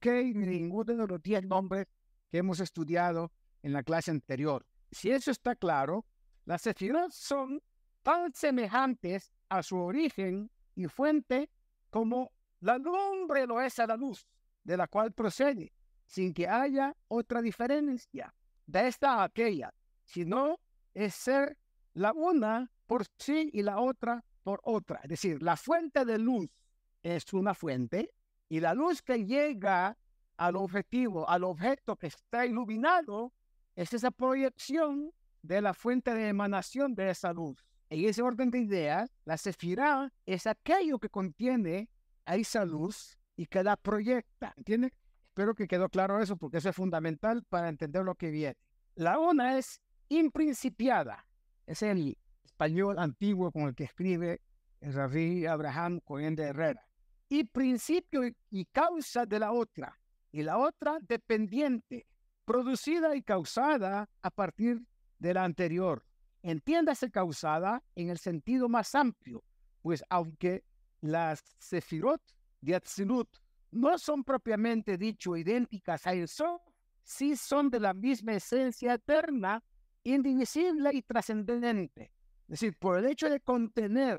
Kei 0.00 0.34
ni 0.34 0.46
ninguno 0.46 0.96
de 0.96 1.06
los 1.06 1.22
diez 1.22 1.44
nombres 1.44 1.86
que 2.28 2.38
hemos 2.38 2.58
estudiado 2.58 3.30
en 3.62 3.72
la 3.72 3.84
clase 3.84 4.10
anterior. 4.10 4.66
Si 4.90 5.12
eso 5.12 5.30
está 5.30 5.54
claro, 5.54 6.04
las 6.44 6.62
sefirot 6.62 7.12
son 7.12 7.62
tan 8.02 8.34
semejantes 8.34 9.32
a 9.48 9.62
su 9.62 9.76
origen 9.78 10.50
y 10.74 10.88
fuente 10.88 11.50
como 11.88 12.32
la 12.58 12.78
lumbre 12.78 13.46
lo 13.46 13.60
es 13.60 13.78
a 13.78 13.86
la 13.86 13.96
luz 13.96 14.26
de 14.64 14.76
la 14.76 14.88
cual 14.88 15.12
procede 15.12 15.72
sin 16.04 16.34
que 16.34 16.48
haya 16.48 16.96
otra 17.06 17.40
diferencia 17.40 18.34
de 18.68 18.86
esta 18.86 19.14
a 19.14 19.24
aquella, 19.24 19.74
sino 20.04 20.60
es 20.94 21.14
ser 21.14 21.58
la 21.94 22.12
una 22.12 22.70
por 22.86 23.04
sí 23.18 23.50
y 23.52 23.62
la 23.62 23.80
otra 23.80 24.24
por 24.44 24.60
otra. 24.62 25.00
Es 25.02 25.08
decir, 25.08 25.42
la 25.42 25.56
fuente 25.56 26.04
de 26.04 26.18
luz 26.18 26.50
es 27.02 27.32
una 27.32 27.54
fuente 27.54 28.14
y 28.48 28.60
la 28.60 28.74
luz 28.74 29.02
que 29.02 29.24
llega 29.24 29.96
al 30.36 30.56
objetivo, 30.56 31.28
al 31.28 31.44
objeto 31.44 31.96
que 31.96 32.08
está 32.08 32.46
iluminado, 32.46 33.32
es 33.74 33.92
esa 33.92 34.10
proyección 34.10 35.12
de 35.42 35.60
la 35.60 35.74
fuente 35.74 36.14
de 36.14 36.28
emanación 36.28 36.94
de 36.94 37.10
esa 37.10 37.32
luz. 37.32 37.64
En 37.90 38.04
ese 38.04 38.22
orden 38.22 38.50
de 38.50 38.60
ideas, 38.60 39.10
la 39.24 39.38
sefirá 39.38 40.12
es 40.26 40.46
aquello 40.46 40.98
que 40.98 41.08
contiene 41.08 41.88
a 42.26 42.36
esa 42.36 42.64
luz 42.64 43.18
y 43.34 43.46
que 43.46 43.62
la 43.62 43.76
proyecta. 43.76 44.52
¿Entiendes? 44.56 44.92
Espero 45.38 45.54
que 45.54 45.68
quedó 45.68 45.88
claro 45.88 46.20
eso 46.20 46.36
porque 46.36 46.56
eso 46.56 46.68
es 46.68 46.74
fundamental 46.74 47.44
para 47.44 47.68
entender 47.68 48.02
lo 48.02 48.16
que 48.16 48.32
viene. 48.32 48.56
La 48.96 49.20
una 49.20 49.56
es 49.56 49.80
imprincipiada. 50.08 51.24
Es 51.64 51.80
el 51.82 52.18
español 52.42 52.98
antiguo 52.98 53.52
con 53.52 53.62
el 53.68 53.76
que 53.76 53.84
escribe 53.84 54.40
el 54.80 54.94
rabí 54.94 55.46
Abraham 55.46 56.00
Cohen 56.00 56.34
de 56.34 56.42
Herrera. 56.42 56.84
Y 57.28 57.44
principio 57.44 58.22
y 58.50 58.64
causa 58.64 59.26
de 59.26 59.38
la 59.38 59.52
otra. 59.52 59.96
Y 60.32 60.42
la 60.42 60.58
otra 60.58 60.98
dependiente, 61.02 62.08
producida 62.44 63.14
y 63.14 63.22
causada 63.22 64.10
a 64.22 64.30
partir 64.32 64.82
de 65.20 65.34
la 65.34 65.44
anterior. 65.44 66.04
Entiéndase 66.42 67.12
causada 67.12 67.80
en 67.94 68.10
el 68.10 68.18
sentido 68.18 68.68
más 68.68 68.92
amplio, 68.92 69.44
pues 69.82 70.02
aunque 70.10 70.64
las 71.00 71.44
sefirot 71.60 72.20
de 72.60 72.74
Atzilut 72.74 73.28
no 73.70 73.98
son 73.98 74.24
propiamente 74.24 74.96
dicho 74.96 75.36
idénticas 75.36 76.06
a 76.06 76.14
eso, 76.14 76.62
sí 77.02 77.36
son 77.36 77.70
de 77.70 77.80
la 77.80 77.94
misma 77.94 78.34
esencia 78.34 78.94
eterna, 78.94 79.62
indivisible 80.04 80.90
y 80.94 81.02
trascendente. 81.02 82.12
Es 82.48 82.60
decir, 82.60 82.76
por 82.78 82.98
el 82.98 83.06
hecho 83.06 83.28
de 83.28 83.40
contener 83.40 84.18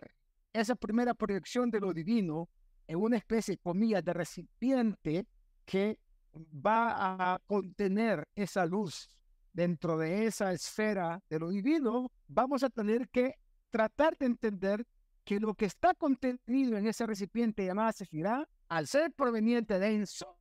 esa 0.54 0.76
primera 0.76 1.14
proyección 1.14 1.70
de 1.72 1.80
lo 1.80 1.94
divino 1.94 2.50
en 2.88 2.98
una 2.98 3.18
especie, 3.18 3.58
comillas, 3.58 4.04
de 4.04 4.14
recipiente 4.14 5.28
que 5.66 6.00
va 6.36 7.34
a 7.34 7.40
contener 7.46 8.28
esa 8.36 8.66
luz 8.66 9.10
dentro 9.54 9.98
de 9.98 10.26
esa 10.26 10.52
esfera 10.52 11.22
de 11.30 11.40
lo 11.40 11.50
divino, 11.50 12.12
vamos 12.28 12.64
a 12.64 12.70
tener 12.70 13.10
que 13.10 13.36
tratar 13.70 14.18
de 14.18 14.26
entender 14.28 14.86
que 15.30 15.40
lo 15.40 15.54
que 15.54 15.66
está 15.66 15.94
contenido 15.94 16.76
en 16.76 16.88
ese 16.88 17.06
recipiente 17.06 17.64
llamado 17.64 17.92
Sefirah 17.92 18.50
al 18.68 18.88
ser 18.88 19.12
proveniente 19.12 19.78
de 19.78 19.98
Ensof, 19.98 20.36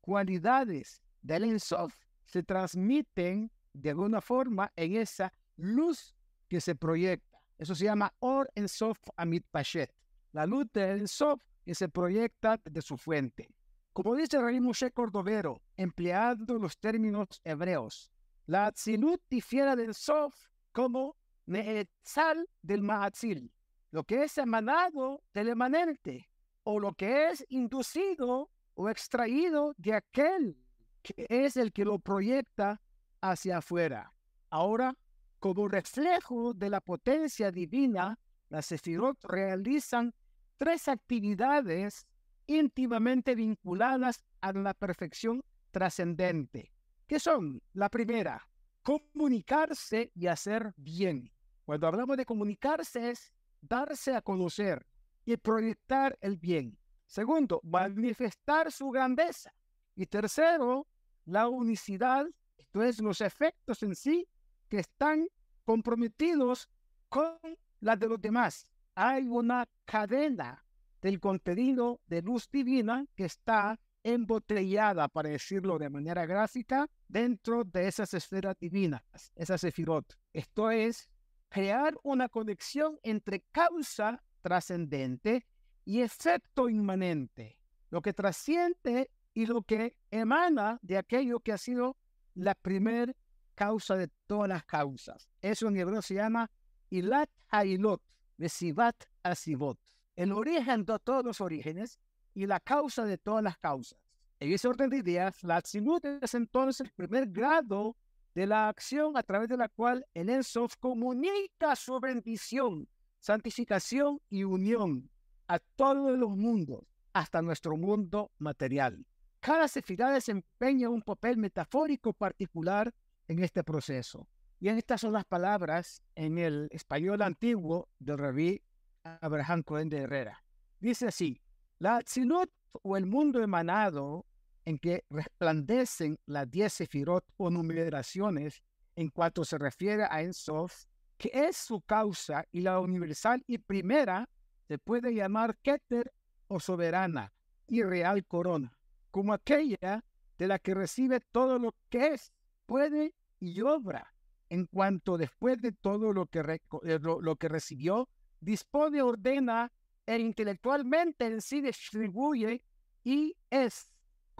cualidades 0.00 1.02
del 1.20 1.42
Ensof 1.42 1.92
se 2.26 2.44
transmiten 2.44 3.50
de 3.72 3.90
alguna 3.90 4.20
forma 4.20 4.72
en 4.76 4.94
esa 4.94 5.32
luz 5.56 6.14
que 6.46 6.60
se 6.60 6.76
proyecta. 6.76 7.42
Eso 7.58 7.74
se 7.74 7.86
llama 7.86 8.14
Or 8.20 8.48
Ensof 8.54 9.00
Amit 9.16 9.44
Pashet, 9.50 9.92
la 10.30 10.46
luz 10.46 10.66
del 10.72 11.00
Ensof 11.00 11.42
que 11.64 11.74
se 11.74 11.88
proyecta 11.88 12.56
de 12.62 12.82
su 12.82 12.96
fuente. 12.96 13.48
Como 13.92 14.14
dice 14.14 14.40
Rey 14.40 14.60
Moshe 14.60 14.92
Cordovero, 14.92 15.60
empleando 15.76 16.56
los 16.56 16.78
términos 16.78 17.40
hebreos, 17.42 18.12
la 18.46 18.66
Atzilut 18.66 19.20
difiere 19.28 19.74
del 19.74 19.92
Sof 19.92 20.36
como 20.70 21.16
Neetzal 21.46 22.48
del 22.62 22.82
Maatzil, 22.82 23.50
lo 23.90 24.04
que 24.04 24.24
es 24.24 24.38
emanado 24.38 25.22
del 25.34 25.48
emanente, 25.48 26.28
o 26.62 26.78
lo 26.78 26.94
que 26.94 27.30
es 27.30 27.44
inducido 27.48 28.50
o 28.74 28.88
extraído 28.88 29.74
de 29.76 29.94
aquel 29.94 30.56
que 31.02 31.26
es 31.28 31.56
el 31.56 31.72
que 31.72 31.84
lo 31.84 31.98
proyecta 31.98 32.80
hacia 33.20 33.58
afuera. 33.58 34.12
Ahora, 34.50 34.94
como 35.38 35.68
reflejo 35.68 36.52
de 36.54 36.70
la 36.70 36.80
potencia 36.80 37.50
divina, 37.50 38.18
las 38.48 38.66
Sefirot 38.66 39.22
realizan 39.24 40.14
tres 40.56 40.88
actividades 40.88 42.06
íntimamente 42.46 43.34
vinculadas 43.34 44.22
a 44.40 44.52
la 44.52 44.74
perfección 44.74 45.42
trascendente. 45.70 46.72
¿Qué 47.06 47.18
son? 47.18 47.62
La 47.72 47.88
primera, 47.88 48.46
comunicarse 48.82 50.10
y 50.14 50.26
hacer 50.26 50.72
bien. 50.76 51.32
Cuando 51.64 51.86
hablamos 51.86 52.16
de 52.16 52.26
comunicarse 52.26 53.10
es 53.10 53.32
darse 53.60 54.14
a 54.14 54.22
conocer, 54.22 54.86
y 55.24 55.36
proyectar 55.36 56.16
el 56.20 56.36
bien. 56.36 56.76
Segundo, 57.06 57.60
manifestar 57.62 58.72
su 58.72 58.90
grandeza. 58.90 59.52
Y 59.94 60.06
tercero, 60.06 60.86
la 61.24 61.48
unicidad, 61.48 62.26
esto 62.56 62.82
es 62.82 63.00
los 63.00 63.20
efectos 63.20 63.82
en 63.82 63.94
sí 63.94 64.26
que 64.68 64.78
están 64.78 65.28
comprometidos 65.64 66.68
con 67.08 67.38
las 67.80 67.98
de 67.98 68.08
los 68.08 68.20
demás. 68.20 68.64
Hay 68.94 69.26
una 69.28 69.68
cadena 69.84 70.64
del 71.00 71.20
contenido 71.20 72.00
de 72.06 72.22
luz 72.22 72.48
divina 72.50 73.06
que 73.14 73.24
está 73.24 73.78
embotellada, 74.02 75.08
para 75.08 75.28
decirlo 75.28 75.78
de 75.78 75.90
manera 75.90 76.24
gráfica, 76.26 76.88
dentro 77.06 77.64
de 77.64 77.88
esas 77.88 78.14
esferas 78.14 78.56
divinas, 78.58 79.02
esas 79.34 79.60
sefirot. 79.60 80.18
Esto 80.32 80.70
es 80.70 81.08
crear 81.50 81.94
una 82.02 82.28
conexión 82.28 82.98
entre 83.02 83.42
causa 83.52 84.22
trascendente 84.40 85.44
y 85.84 86.00
efecto 86.00 86.68
inmanente, 86.68 87.58
lo 87.90 88.00
que 88.00 88.14
trasciende 88.14 89.10
y 89.34 89.46
lo 89.46 89.62
que 89.62 89.96
emana 90.10 90.78
de 90.80 90.96
aquello 90.96 91.40
que 91.40 91.52
ha 91.52 91.58
sido 91.58 91.96
la 92.34 92.54
primer 92.54 93.14
causa 93.54 93.96
de 93.96 94.08
todas 94.26 94.48
las 94.48 94.64
causas. 94.64 95.28
Eso 95.42 95.68
en 95.68 95.76
hebreo 95.76 96.00
se 96.00 96.14
llama 96.14 96.50
Ilat 96.88 97.28
Hailot, 97.48 98.00
de 98.38 98.48
Sivat 98.48 99.04
a 99.22 99.34
Sivot. 99.34 99.78
El 100.16 100.32
origen 100.32 100.84
de 100.84 100.98
todos 100.98 101.24
los 101.24 101.40
orígenes 101.40 101.98
y 102.32 102.46
la 102.46 102.60
causa 102.60 103.04
de 103.04 103.18
todas 103.18 103.42
las 103.42 103.58
causas. 103.58 103.98
En 104.38 104.52
ese 104.52 104.68
orden 104.68 104.88
de 104.88 104.96
ideas, 104.98 105.42
la 105.42 105.56
Atzilut 105.56 106.04
es 106.22 106.34
entonces 106.34 106.86
el 106.86 106.92
primer 106.92 107.26
grado 107.26 107.96
de 108.34 108.46
la 108.46 108.68
acción 108.68 109.16
a 109.16 109.22
través 109.22 109.48
de 109.48 109.56
la 109.56 109.68
cual 109.68 110.06
el 110.14 110.30
Ensof 110.30 110.76
comunica 110.76 111.74
su 111.76 111.98
bendición, 112.00 112.88
santificación 113.18 114.20
y 114.28 114.44
unión 114.44 115.10
a 115.48 115.58
todos 115.58 116.16
los 116.16 116.36
mundos, 116.36 116.84
hasta 117.12 117.42
nuestro 117.42 117.76
mundo 117.76 118.30
material. 118.38 119.04
Cada 119.40 119.66
sefirá 119.68 120.10
desempeña 120.10 120.88
un 120.88 121.02
papel 121.02 121.36
metafórico 121.36 122.12
particular 122.12 122.94
en 123.26 123.42
este 123.42 123.64
proceso. 123.64 124.28
Y 124.60 124.68
estas 124.68 125.00
son 125.00 125.14
las 125.14 125.24
palabras 125.24 126.02
en 126.14 126.38
el 126.38 126.68
español 126.70 127.22
antiguo 127.22 127.88
del 127.98 128.18
rabí 128.18 128.62
Abraham 129.02 129.62
Cohen 129.62 129.88
de 129.88 129.98
Herrera. 130.02 130.44
Dice 130.78 131.08
así, 131.08 131.40
la 131.78 131.96
Atzilut 131.96 132.50
o 132.82 132.96
el 132.96 133.06
mundo 133.06 133.42
emanado 133.42 134.26
en 134.64 134.78
que 134.78 135.04
resplandecen 135.10 136.18
las 136.26 136.50
diez 136.50 136.72
sefirot 136.72 137.24
o 137.36 137.50
numeraciones 137.50 138.62
en 138.96 139.08
cuanto 139.08 139.44
se 139.44 139.58
refiere 139.58 140.04
a 140.04 140.22
Ensof, 140.22 140.84
que 141.16 141.30
es 141.32 141.56
su 141.56 141.80
causa 141.82 142.44
y 142.52 142.60
la 142.60 142.80
universal 142.80 143.42
y 143.46 143.58
primera, 143.58 144.28
se 144.68 144.78
puede 144.78 145.14
llamar 145.14 145.56
Keter 145.58 146.12
o 146.48 146.60
soberana 146.60 147.32
y 147.66 147.82
real 147.82 148.24
corona, 148.26 148.76
como 149.10 149.32
aquella 149.32 150.04
de 150.38 150.48
la 150.48 150.58
que 150.58 150.74
recibe 150.74 151.20
todo 151.20 151.58
lo 151.58 151.74
que 151.88 152.08
es, 152.08 152.32
puede 152.66 153.14
y 153.38 153.60
obra, 153.60 154.14
en 154.48 154.66
cuanto 154.66 155.16
después 155.16 155.60
de 155.60 155.72
todo 155.72 156.12
lo 156.12 156.26
que, 156.26 156.40
eh, 156.84 156.98
lo 157.00 157.36
que 157.36 157.48
recibió, 157.48 158.08
dispone, 158.40 159.02
ordena 159.02 159.72
e 160.06 160.18
intelectualmente 160.18 161.26
en 161.26 161.40
sí 161.40 161.60
distribuye 161.60 162.64
y 163.04 163.36
es 163.50 163.89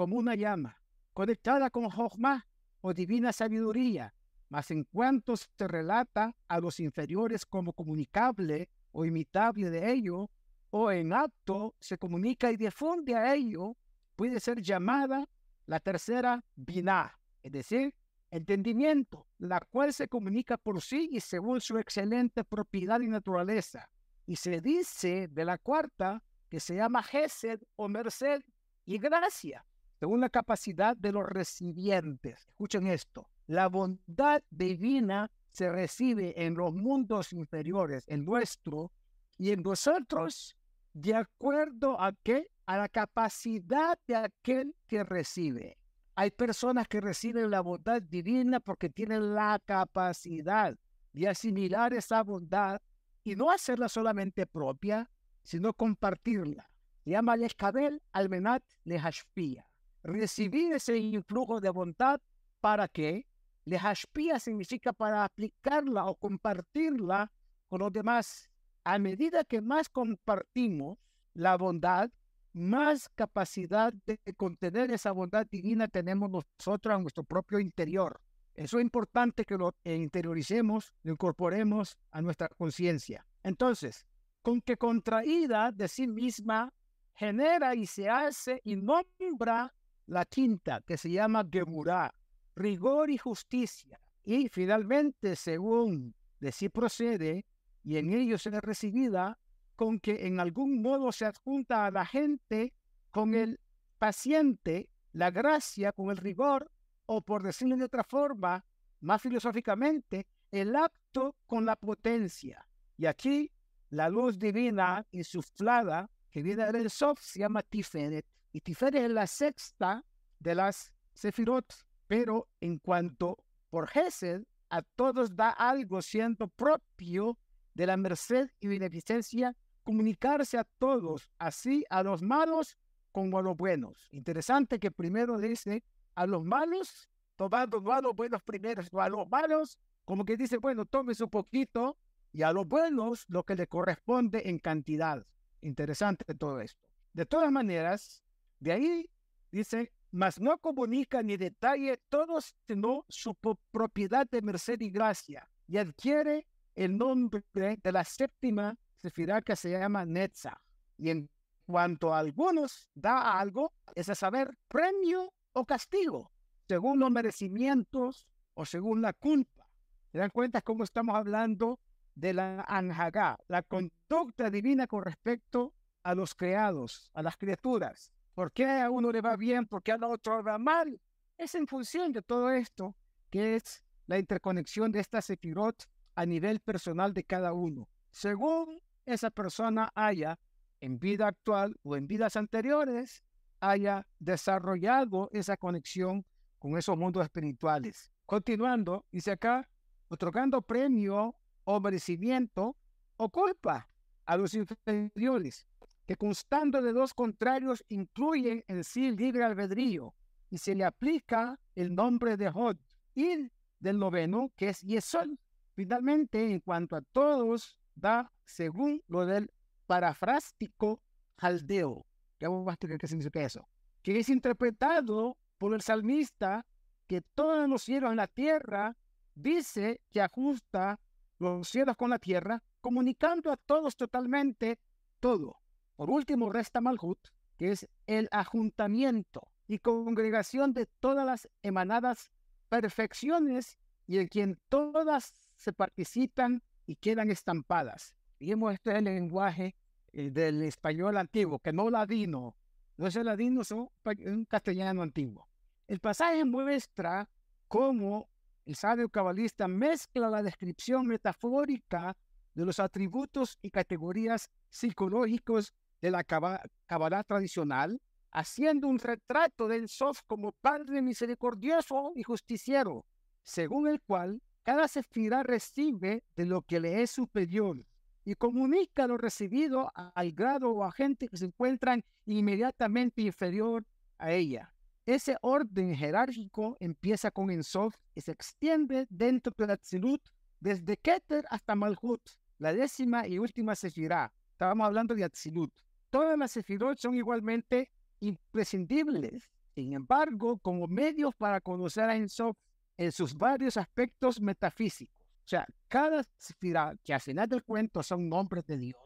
como 0.00 0.16
una 0.16 0.34
llama, 0.34 0.80
conectada 1.12 1.68
con 1.68 1.90
Jochma 1.90 2.46
o 2.80 2.94
divina 2.94 3.34
sabiduría, 3.34 4.14
mas 4.48 4.70
en 4.70 4.84
cuanto 4.84 5.36
se 5.36 5.68
relata 5.68 6.34
a 6.48 6.58
los 6.58 6.80
inferiores 6.80 7.44
como 7.44 7.74
comunicable 7.74 8.70
o 8.92 9.04
imitable 9.04 9.68
de 9.68 9.92
ello, 9.92 10.30
o 10.70 10.90
en 10.90 11.12
acto 11.12 11.74
se 11.80 11.98
comunica 11.98 12.50
y 12.50 12.56
difunde 12.56 13.14
a 13.14 13.34
ello, 13.34 13.76
puede 14.16 14.40
ser 14.40 14.62
llamada 14.62 15.28
la 15.66 15.80
tercera 15.80 16.42
biná, 16.56 17.20
es 17.42 17.52
decir, 17.52 17.94
entendimiento, 18.30 19.26
la 19.36 19.60
cual 19.60 19.92
se 19.92 20.08
comunica 20.08 20.56
por 20.56 20.80
sí 20.80 21.10
y 21.12 21.20
según 21.20 21.60
su 21.60 21.76
excelente 21.76 22.42
propiedad 22.42 23.00
y 23.00 23.08
naturaleza, 23.08 23.90
y 24.24 24.36
se 24.36 24.62
dice 24.62 25.28
de 25.28 25.44
la 25.44 25.58
cuarta 25.58 26.22
que 26.48 26.58
se 26.58 26.76
llama 26.76 27.02
Gesed 27.02 27.60
o 27.76 27.86
merced 27.86 28.40
y 28.86 28.96
gracia, 28.96 29.66
según 30.00 30.20
la 30.20 30.30
capacidad 30.30 30.96
de 30.96 31.12
los 31.12 31.26
recipientes. 31.26 32.46
Escuchen 32.48 32.86
esto. 32.86 33.28
La 33.46 33.68
bondad 33.68 34.42
divina 34.48 35.30
se 35.50 35.70
recibe 35.70 36.32
en 36.42 36.54
los 36.54 36.72
mundos 36.72 37.34
inferiores, 37.34 38.04
en 38.06 38.24
nuestro 38.24 38.92
y 39.36 39.50
en 39.50 39.60
nosotros, 39.62 40.56
de 40.94 41.14
acuerdo 41.14 42.00
a 42.00 42.14
qué? 42.22 42.48
A 42.64 42.78
la 42.78 42.88
capacidad 42.88 43.98
de 44.06 44.16
aquel 44.16 44.74
que 44.86 45.04
recibe. 45.04 45.76
Hay 46.14 46.30
personas 46.30 46.88
que 46.88 47.02
reciben 47.02 47.50
la 47.50 47.60
bondad 47.60 48.00
divina 48.00 48.58
porque 48.58 48.88
tienen 48.88 49.34
la 49.34 49.60
capacidad 49.62 50.78
de 51.12 51.28
asimilar 51.28 51.92
esa 51.92 52.22
bondad 52.22 52.80
y 53.22 53.36
no 53.36 53.50
hacerla 53.50 53.90
solamente 53.90 54.46
propia, 54.46 55.10
sino 55.42 55.74
compartirla. 55.74 56.70
Se 57.04 57.10
llama 57.10 57.36
Leshkabel 57.36 58.00
Almenat 58.12 58.62
Lehashpia. 58.84 59.69
Recibir 60.02 60.72
ese 60.72 60.96
influjo 60.96 61.60
de 61.60 61.70
bondad 61.70 62.20
para 62.60 62.88
que 62.88 63.26
Lehashpia 63.64 64.38
significa 64.38 64.92
para 64.92 65.24
aplicarla 65.24 66.06
o 66.06 66.14
compartirla 66.14 67.30
con 67.68 67.80
los 67.80 67.92
demás. 67.92 68.50
A 68.84 68.98
medida 68.98 69.44
que 69.44 69.60
más 69.60 69.88
compartimos 69.88 70.98
la 71.34 71.56
bondad, 71.56 72.10
más 72.52 73.08
capacidad 73.10 73.92
de 73.92 74.18
contener 74.36 74.90
esa 74.90 75.12
bondad 75.12 75.46
divina 75.46 75.86
tenemos 75.86 76.30
nosotros 76.30 76.96
en 76.96 77.02
nuestro 77.02 77.22
propio 77.22 77.60
interior. 77.60 78.20
Eso 78.54 78.78
es 78.78 78.82
importante 78.82 79.44
que 79.44 79.56
lo 79.56 79.74
interioricemos, 79.84 80.92
lo 81.02 81.12
incorporemos 81.12 81.96
a 82.10 82.20
nuestra 82.20 82.48
conciencia. 82.48 83.24
Entonces, 83.42 84.06
con 84.42 84.60
que 84.60 84.76
contraída 84.76 85.70
de 85.70 85.86
sí 85.88 86.06
misma 86.06 86.72
genera 87.14 87.74
y 87.74 87.86
se 87.86 88.08
hace 88.08 88.60
y 88.64 88.76
nombra 88.76 89.72
la 90.10 90.24
quinta, 90.24 90.80
que 90.80 90.96
se 90.96 91.10
llama 91.10 91.46
Gemurá, 91.50 92.12
rigor 92.56 93.10
y 93.10 93.16
justicia. 93.16 94.00
Y 94.24 94.48
finalmente, 94.48 95.36
según 95.36 96.14
de 96.40 96.52
sí 96.52 96.68
procede, 96.68 97.46
y 97.84 97.96
en 97.96 98.12
ello 98.12 98.36
será 98.36 98.60
recibida, 98.60 99.38
con 99.76 100.00
que 100.00 100.26
en 100.26 100.40
algún 100.40 100.82
modo 100.82 101.12
se 101.12 101.24
adjunta 101.24 101.86
a 101.86 101.90
la 101.90 102.04
gente 102.04 102.74
con 103.10 103.34
el 103.34 103.60
paciente, 103.98 104.90
la 105.12 105.30
gracia, 105.30 105.92
con 105.92 106.10
el 106.10 106.16
rigor 106.16 106.70
o 107.06 107.22
por 107.22 107.42
decirlo 107.42 107.76
de 107.76 107.84
otra 107.84 108.04
forma, 108.04 108.64
más 109.00 109.22
filosóficamente, 109.22 110.26
el 110.50 110.76
acto 110.76 111.36
con 111.46 111.64
la 111.64 111.76
potencia. 111.76 112.66
Y 112.96 113.06
aquí 113.06 113.50
la 113.90 114.08
luz 114.08 114.38
divina 114.38 115.06
insuflada 115.12 116.10
que 116.30 116.42
viene 116.42 116.70
del 116.72 116.90
Sof 116.90 117.20
se 117.20 117.40
llama 117.40 117.62
Tiferet. 117.62 118.26
Y 118.52 118.60
Tiferet 118.60 119.04
es 119.04 119.10
la 119.10 119.26
sexta 119.26 120.04
de 120.38 120.54
las 120.54 120.92
Sefirot. 121.12 121.72
Pero 122.06 122.48
en 122.60 122.78
cuanto 122.78 123.38
por 123.68 123.88
Gesed, 123.88 124.42
a 124.70 124.82
todos 124.82 125.36
da 125.36 125.50
algo 125.50 126.02
siendo 126.02 126.48
propio 126.48 127.38
de 127.74 127.86
la 127.86 127.96
merced 127.96 128.48
y 128.60 128.68
beneficencia, 128.68 129.56
comunicarse 129.84 130.58
a 130.58 130.64
todos, 130.64 131.30
así 131.38 131.84
a 131.88 132.02
los 132.02 132.22
malos 132.22 132.76
como 133.12 133.38
a 133.38 133.42
los 133.42 133.56
buenos. 133.56 134.08
Interesante 134.12 134.78
que 134.78 134.90
primero 134.90 135.38
dice 135.38 135.82
a 136.14 136.26
los 136.26 136.44
malos, 136.44 137.08
tomando 137.36 137.80
no 137.80 137.92
a 137.92 138.00
los 138.00 138.14
buenos 138.14 138.42
primero, 138.42 138.82
a 138.92 139.08
los 139.08 139.28
malos, 139.28 139.78
como 140.04 140.24
que 140.24 140.36
dice, 140.36 140.58
bueno, 140.58 140.84
tómese 140.84 141.24
un 141.24 141.30
poquito, 141.30 141.96
y 142.32 142.42
a 142.42 142.52
los 142.52 142.66
buenos 142.66 143.24
lo 143.28 143.44
que 143.44 143.56
le 143.56 143.66
corresponde 143.66 144.48
en 144.48 144.58
cantidad. 144.58 145.26
Interesante 145.62 146.34
todo 146.34 146.60
esto. 146.60 146.86
De 147.12 147.26
todas 147.26 147.50
maneras, 147.50 148.22
de 148.60 148.72
ahí 148.72 149.10
dice, 149.50 149.92
mas 150.10 150.40
no 150.40 150.58
comunica 150.58 151.22
ni 151.22 151.36
detalle 151.36 151.96
todos, 152.08 152.54
sino 152.66 153.04
su 153.08 153.34
propiedad 153.70 154.28
de 154.30 154.42
merced 154.42 154.80
y 154.80 154.90
gracia, 154.90 155.48
y 155.66 155.78
adquiere 155.78 156.46
el 156.74 156.96
nombre 156.96 157.42
de 157.52 157.92
la 157.92 158.04
séptima 158.04 158.76
sefirá 158.96 159.42
que 159.42 159.56
se 159.56 159.70
llama 159.70 160.04
Netza. 160.04 160.60
Y 160.96 161.10
en 161.10 161.30
cuanto 161.66 162.14
a 162.14 162.18
algunos 162.18 162.88
da 162.94 163.38
algo, 163.38 163.72
es 163.94 164.08
a 164.08 164.14
saber, 164.14 164.56
premio 164.68 165.32
o 165.52 165.64
castigo 165.64 166.30
según 166.70 167.00
los 167.00 167.10
merecimientos 167.10 168.28
o 168.54 168.64
según 168.64 169.02
la 169.02 169.12
culpa. 169.12 169.68
¿Se 170.12 170.18
dan 170.18 170.30
cuenta 170.30 170.62
cómo 170.62 170.84
estamos 170.84 171.16
hablando 171.16 171.80
de 172.14 172.32
la 172.32 172.60
anjagá, 172.68 173.40
la 173.48 173.62
conducta 173.64 174.50
divina 174.50 174.86
con 174.86 175.02
respecto 175.02 175.74
a 176.04 176.14
los 176.14 176.32
creados, 176.32 177.10
a 177.12 177.22
las 177.22 177.36
criaturas? 177.36 178.12
¿Por 178.40 178.52
qué 178.52 178.64
a 178.64 178.90
uno 178.90 179.12
le 179.12 179.20
va 179.20 179.36
bien? 179.36 179.66
¿Por 179.66 179.82
qué 179.82 179.92
a 179.92 179.98
otro 180.06 180.38
le 180.38 180.42
va 180.42 180.56
mal? 180.56 180.98
Es 181.36 181.54
en 181.54 181.66
función 181.66 182.10
de 182.10 182.22
todo 182.22 182.50
esto 182.50 182.96
que 183.28 183.56
es 183.56 183.84
la 184.06 184.18
interconexión 184.18 184.90
de 184.90 185.00
esta 185.00 185.20
sefirot 185.20 185.86
a 186.14 186.24
nivel 186.24 186.58
personal 186.60 187.12
de 187.12 187.22
cada 187.22 187.52
uno. 187.52 187.86
Según 188.10 188.80
esa 189.04 189.28
persona 189.28 189.92
haya 189.94 190.38
en 190.80 190.98
vida 190.98 191.26
actual 191.26 191.78
o 191.82 191.96
en 191.96 192.06
vidas 192.06 192.34
anteriores, 192.34 193.22
haya 193.60 194.06
desarrollado 194.18 195.28
esa 195.34 195.58
conexión 195.58 196.24
con 196.58 196.78
esos 196.78 196.96
mundos 196.96 197.22
espirituales. 197.22 198.10
Continuando, 198.24 199.04
dice 199.12 199.32
acá, 199.32 199.68
otorgando 200.08 200.62
premio 200.62 201.36
o 201.64 201.78
merecimiento 201.78 202.74
o 203.18 203.28
culpa 203.28 203.86
a 204.24 204.38
los 204.38 204.54
inferiores, 204.54 205.66
que 206.10 206.16
constando 206.16 206.82
de 206.82 206.92
dos 206.92 207.14
contrarios 207.14 207.84
incluyen 207.88 208.64
en 208.66 208.82
sí 208.82 209.12
libre 209.12 209.44
albedrío 209.44 210.12
y 210.50 210.58
se 210.58 210.74
le 210.74 210.84
aplica 210.84 211.60
el 211.76 211.94
nombre 211.94 212.36
de 212.36 212.48
Hod 212.48 212.78
y 213.14 213.48
del 213.78 213.96
noveno 213.96 214.50
que 214.56 214.70
es 214.70 214.80
Yesod. 214.80 215.28
Finalmente, 215.76 216.50
en 216.50 216.58
cuanto 216.58 216.96
a 216.96 217.00
todos, 217.00 217.78
da 217.94 218.32
según 218.44 219.04
lo 219.06 219.24
del 219.24 219.52
parafrástico 219.86 221.00
aldeo. 221.36 222.04
¿Qué 222.38 222.48
vamos 222.48 222.74
a 222.74 222.76
qué 222.76 223.06
significa 223.06 223.44
eso? 223.44 223.68
Que 224.02 224.18
es 224.18 224.28
interpretado 224.30 225.38
por 225.58 225.74
el 225.74 225.80
salmista 225.80 226.66
que 227.06 227.20
todos 227.20 227.68
los 227.68 227.84
cielos 227.84 228.10
en 228.10 228.16
la 228.16 228.26
tierra 228.26 228.96
dice 229.36 230.00
que 230.10 230.20
ajusta 230.20 230.98
los 231.38 231.68
cielos 231.68 231.96
con 231.96 232.10
la 232.10 232.18
tierra, 232.18 232.64
comunicando 232.80 233.52
a 233.52 233.56
todos 233.56 233.94
totalmente 233.94 234.80
todo. 235.20 235.59
Por 236.00 236.08
último, 236.08 236.48
resta 236.48 236.80
Malhut, 236.80 237.18
que 237.58 237.72
es 237.72 237.86
el 238.06 238.26
ajuntamiento 238.32 239.52
y 239.68 239.80
congregación 239.80 240.72
de 240.72 240.86
todas 240.86 241.26
las 241.26 241.46
emanadas 241.62 242.30
perfecciones 242.70 243.76
y 244.06 244.16
en 244.16 244.28
quien 244.28 244.58
todas 244.70 245.34
se 245.56 245.74
participan 245.74 246.62
y 246.86 246.96
quedan 246.96 247.30
estampadas. 247.30 248.14
Digamos, 248.38 248.72
este 248.72 248.92
es 248.92 248.96
el 248.96 249.04
lenguaje 249.04 249.76
eh, 250.14 250.30
del 250.30 250.62
español 250.62 251.18
antiguo, 251.18 251.58
que 251.58 251.70
no 251.70 251.90
ladino, 251.90 252.56
no 252.96 253.06
es 253.06 253.16
el 253.16 253.26
ladino, 253.26 253.60
es 253.60 253.70
un 253.70 254.46
castellano 254.48 255.02
antiguo. 255.02 255.46
El 255.86 256.00
pasaje 256.00 256.46
muestra 256.46 257.28
cómo 257.68 258.30
el 258.64 258.74
sabio 258.74 259.10
cabalista 259.10 259.68
mezcla 259.68 260.30
la 260.30 260.42
descripción 260.42 261.06
metafórica 261.06 262.16
de 262.54 262.64
los 262.64 262.80
atributos 262.80 263.58
y 263.60 263.70
categorías 263.70 264.48
psicológicos 264.70 265.74
de 266.00 266.10
la 266.10 266.24
cabalá 266.24 267.24
tradicional, 267.24 268.00
haciendo 268.32 268.88
un 268.88 268.98
retrato 268.98 269.68
del 269.68 269.88
Sof 269.88 270.20
como 270.26 270.52
Padre 270.52 271.02
misericordioso 271.02 272.12
y 272.14 272.22
justiciero, 272.22 273.04
según 273.42 273.88
el 273.88 274.00
cual 274.00 274.40
cada 274.62 274.88
sefirá 274.88 275.42
recibe 275.42 276.22
de 276.36 276.46
lo 276.46 276.62
que 276.62 276.80
le 276.80 277.02
es 277.02 277.10
superior 277.10 277.84
y 278.24 278.34
comunica 278.34 279.06
lo 279.06 279.16
recibido 279.16 279.90
al 279.94 280.32
grado 280.32 280.70
o 280.70 280.84
a 280.84 280.92
gente 280.92 281.28
que 281.28 281.36
se 281.36 281.46
encuentran 281.46 282.04
inmediatamente 282.26 283.22
inferior 283.22 283.84
a 284.18 284.32
ella. 284.32 284.72
Ese 285.06 285.36
orden 285.40 285.96
jerárquico 285.96 286.76
empieza 286.78 287.30
con 287.30 287.50
Ensof 287.50 287.96
y 288.14 288.20
se 288.20 288.32
extiende 288.32 289.06
dentro 289.08 289.52
de 289.56 289.66
la 289.66 289.76
Tzilut 289.76 290.22
desde 290.60 290.96
Keter 290.98 291.44
hasta 291.50 291.74
Malhut, 291.74 292.20
la 292.58 292.72
décima 292.74 293.26
y 293.26 293.38
última 293.38 293.74
sefirá. 293.74 294.32
Estábamos 294.52 294.86
hablando 294.86 295.14
de 295.14 295.24
Atzilut. 295.24 295.72
Todas 296.10 296.36
las 296.36 296.50
sefirot 296.50 296.98
son 296.98 297.14
igualmente 297.14 297.90
imprescindibles, 298.18 299.48
sin 299.74 299.92
embargo, 299.92 300.58
como 300.58 300.86
medios 300.88 301.34
para 301.36 301.60
conocer 301.60 302.04
a 302.04 302.16
Ensof 302.16 302.56
en 302.96 303.12
sus 303.12 303.34
varios 303.34 303.76
aspectos 303.76 304.40
metafísicos. 304.40 305.16
O 305.44 305.48
sea, 305.50 305.66
cada 305.88 306.22
sefirá, 306.36 306.94
que 307.04 307.14
al 307.14 307.20
final 307.20 307.48
del 307.48 307.64
cuento 307.64 308.02
son 308.02 308.28
nombres 308.28 308.66
de 308.66 308.76
Dios, 308.76 309.00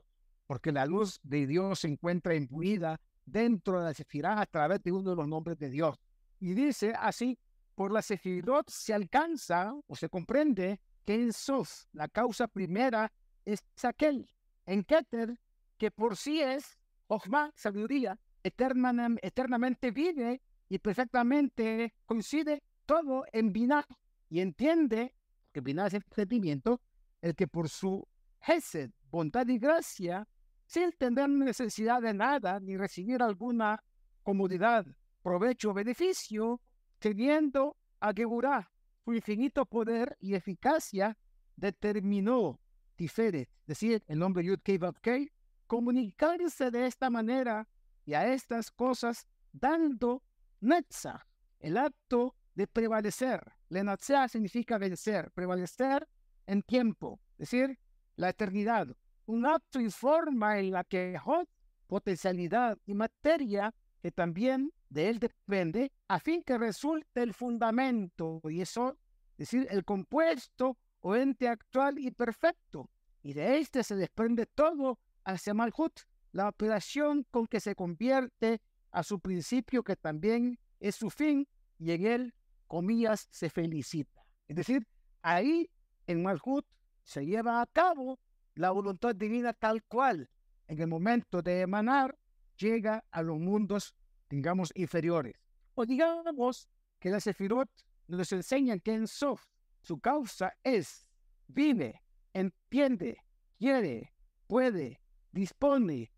porque 0.46 0.72
la 0.72 0.86
luz 0.86 1.20
de 1.22 1.46
Dios 1.46 1.80
se 1.80 1.88
encuentra 1.88 2.34
imbuida 2.34 3.00
dentro 3.24 3.78
de 3.78 3.84
la 3.86 3.94
sefirá 3.94 4.40
a 4.40 4.46
través 4.46 4.82
de 4.82 4.92
uno 4.92 5.10
de 5.10 5.16
los 5.16 5.28
nombres 5.28 5.58
de 5.58 5.68
Dios. 5.68 5.96
Y 6.40 6.54
dice 6.54 6.94
así, 6.98 7.38
por 7.74 7.92
la 7.92 8.02
sefirot 8.02 8.68
se 8.70 8.94
alcanza 8.94 9.74
o 9.86 9.94
se 9.94 10.08
comprende 10.08 10.80
que 11.04 11.14
en 11.14 11.32
Sof 11.32 11.84
la 11.92 12.08
causa 12.08 12.48
primera 12.48 13.12
es 13.44 13.62
aquel, 13.82 14.28
en 14.66 14.82
Keter, 14.84 15.38
que 15.76 15.90
por 15.90 16.16
sí 16.16 16.40
es 16.40 16.78
Ojma, 17.08 17.52
sabiduría, 17.54 18.18
eternamente 18.42 19.90
vive 19.90 20.40
y 20.68 20.78
perfectamente 20.78 21.94
coincide 22.06 22.62
todo 22.86 23.24
en 23.32 23.52
Binah 23.52 23.86
y 24.28 24.40
entiende, 24.40 25.14
que 25.52 25.60
Binah 25.60 25.86
es 25.86 25.94
el 25.94 26.04
sentimiento, 26.14 26.80
el 27.20 27.34
que 27.34 27.46
por 27.46 27.68
su 27.68 28.06
Hesed, 28.40 28.90
bondad 29.10 29.46
y 29.48 29.58
gracia, 29.58 30.26
sin 30.66 30.92
tener 30.92 31.28
necesidad 31.28 32.02
de 32.02 32.14
nada 32.14 32.60
ni 32.60 32.76
recibir 32.76 33.22
alguna 33.22 33.82
comodidad, 34.22 34.86
provecho 35.22 35.70
o 35.70 35.74
beneficio, 35.74 36.60
teniendo 36.98 37.76
a 38.00 38.12
Geburah 38.12 38.70
su 39.04 39.14
infinito 39.14 39.66
poder 39.66 40.16
y 40.20 40.34
eficacia, 40.34 41.16
determinó 41.56 42.58
Tiferet, 42.96 43.48
decir, 43.66 44.02
el 44.06 44.18
nombre 44.18 44.44
Yud 44.44 44.60
Kei, 44.60 45.30
comunicarse 45.74 46.70
de 46.70 46.86
esta 46.86 47.10
manera 47.10 47.66
y 48.06 48.14
a 48.14 48.32
estas 48.32 48.70
cosas 48.70 49.26
dando 49.50 50.22
netza, 50.60 51.26
el 51.58 51.76
acto 51.76 52.36
de 52.54 52.68
prevalecer. 52.68 53.40
Lenatzea 53.70 54.28
significa 54.28 54.78
vencer, 54.78 55.32
prevalecer 55.32 56.06
en 56.46 56.62
tiempo, 56.62 57.18
es 57.32 57.50
decir, 57.50 57.76
la 58.14 58.28
eternidad. 58.28 58.86
Un 59.26 59.46
acto 59.46 59.80
y 59.80 59.90
forma 59.90 60.60
en 60.60 60.70
la 60.70 60.84
que 60.84 61.18
Hot, 61.18 61.48
potencialidad 61.88 62.78
y 62.86 62.94
materia, 62.94 63.74
que 64.00 64.12
también 64.12 64.72
de 64.90 65.08
él 65.08 65.18
depende, 65.18 65.90
a 66.06 66.20
fin 66.20 66.44
que 66.44 66.56
resulte 66.56 67.20
el 67.20 67.34
fundamento, 67.34 68.40
y 68.44 68.60
eso, 68.60 68.96
es 69.32 69.50
decir, 69.50 69.66
el 69.70 69.84
compuesto 69.84 70.78
o 71.00 71.16
ente 71.16 71.48
actual 71.48 71.98
y 71.98 72.12
perfecto. 72.12 72.88
Y 73.24 73.32
de 73.32 73.58
este 73.58 73.82
se 73.82 73.96
desprende 73.96 74.46
todo 74.46 75.00
hacia 75.24 75.54
Malhut, 75.54 76.00
la 76.32 76.48
operación 76.48 77.26
con 77.30 77.46
que 77.46 77.60
se 77.60 77.74
convierte 77.74 78.60
a 78.90 79.02
su 79.02 79.20
principio, 79.20 79.82
que 79.82 79.96
también 79.96 80.58
es 80.80 80.96
su 80.96 81.10
fin, 81.10 81.48
y 81.78 81.92
en 81.92 82.06
él, 82.06 82.34
comillas, 82.66 83.28
se 83.30 83.50
felicita. 83.50 84.26
Es 84.48 84.56
decir, 84.56 84.86
ahí 85.22 85.70
en 86.06 86.22
Malhut 86.22 86.66
se 87.02 87.24
lleva 87.24 87.60
a 87.60 87.66
cabo 87.66 88.18
la 88.54 88.70
voluntad 88.70 89.14
divina 89.14 89.52
tal 89.52 89.82
cual. 89.84 90.30
En 90.66 90.80
el 90.80 90.86
momento 90.88 91.42
de 91.42 91.60
emanar, 91.60 92.16
llega 92.56 93.04
a 93.10 93.22
los 93.22 93.38
mundos, 93.38 93.94
digamos, 94.28 94.72
inferiores. 94.74 95.34
O 95.74 95.84
digamos 95.84 96.68
que 96.98 97.10
la 97.10 97.20
Sefirot 97.20 97.68
nos 98.06 98.32
enseñan 98.32 98.80
que 98.80 98.94
en 98.94 99.06
Sof 99.06 99.44
su 99.82 99.98
causa 99.98 100.54
es, 100.62 101.06
vive, 101.46 102.02
entiende, 102.32 103.18
quiere, 103.58 104.14
puede, 104.46 105.00
dispone, 105.34 106.10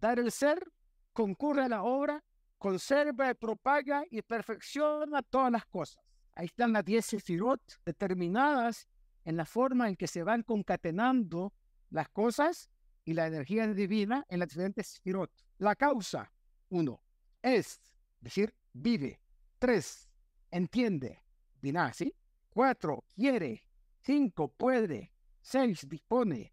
dar 0.00 0.18
el 0.18 0.32
ser, 0.32 0.72
concurre 1.12 1.64
a 1.64 1.68
la 1.68 1.82
obra, 1.82 2.24
conserva, 2.58 3.34
propaga 3.34 4.04
y 4.10 4.22
perfecciona 4.22 5.22
todas 5.22 5.52
las 5.52 5.66
cosas. 5.66 6.02
Ahí 6.34 6.46
están 6.46 6.72
las 6.72 6.84
diez 6.84 7.04
sefirot 7.06 7.60
determinadas 7.84 8.88
en 9.24 9.36
la 9.36 9.44
forma 9.44 9.88
en 9.88 9.96
que 9.96 10.06
se 10.06 10.22
van 10.22 10.42
concatenando 10.42 11.52
las 11.90 12.08
cosas 12.08 12.70
y 13.04 13.12
la 13.12 13.26
energía 13.26 13.66
divina 13.68 14.24
en 14.28 14.40
las 14.40 14.48
diferentes 14.48 14.86
sefirot. 14.86 15.30
La 15.58 15.76
causa, 15.76 16.32
uno, 16.70 17.00
es, 17.42 17.80
decir, 18.20 18.54
vive. 18.72 19.20
Tres, 19.58 20.08
entiende, 20.50 21.22
binah, 21.60 21.92
¿sí? 21.92 22.14
Cuatro, 22.50 23.04
quiere. 23.14 23.62
Cinco, 24.00 24.48
puede. 24.48 25.12
Seis, 25.40 25.86
dispone. 25.88 26.52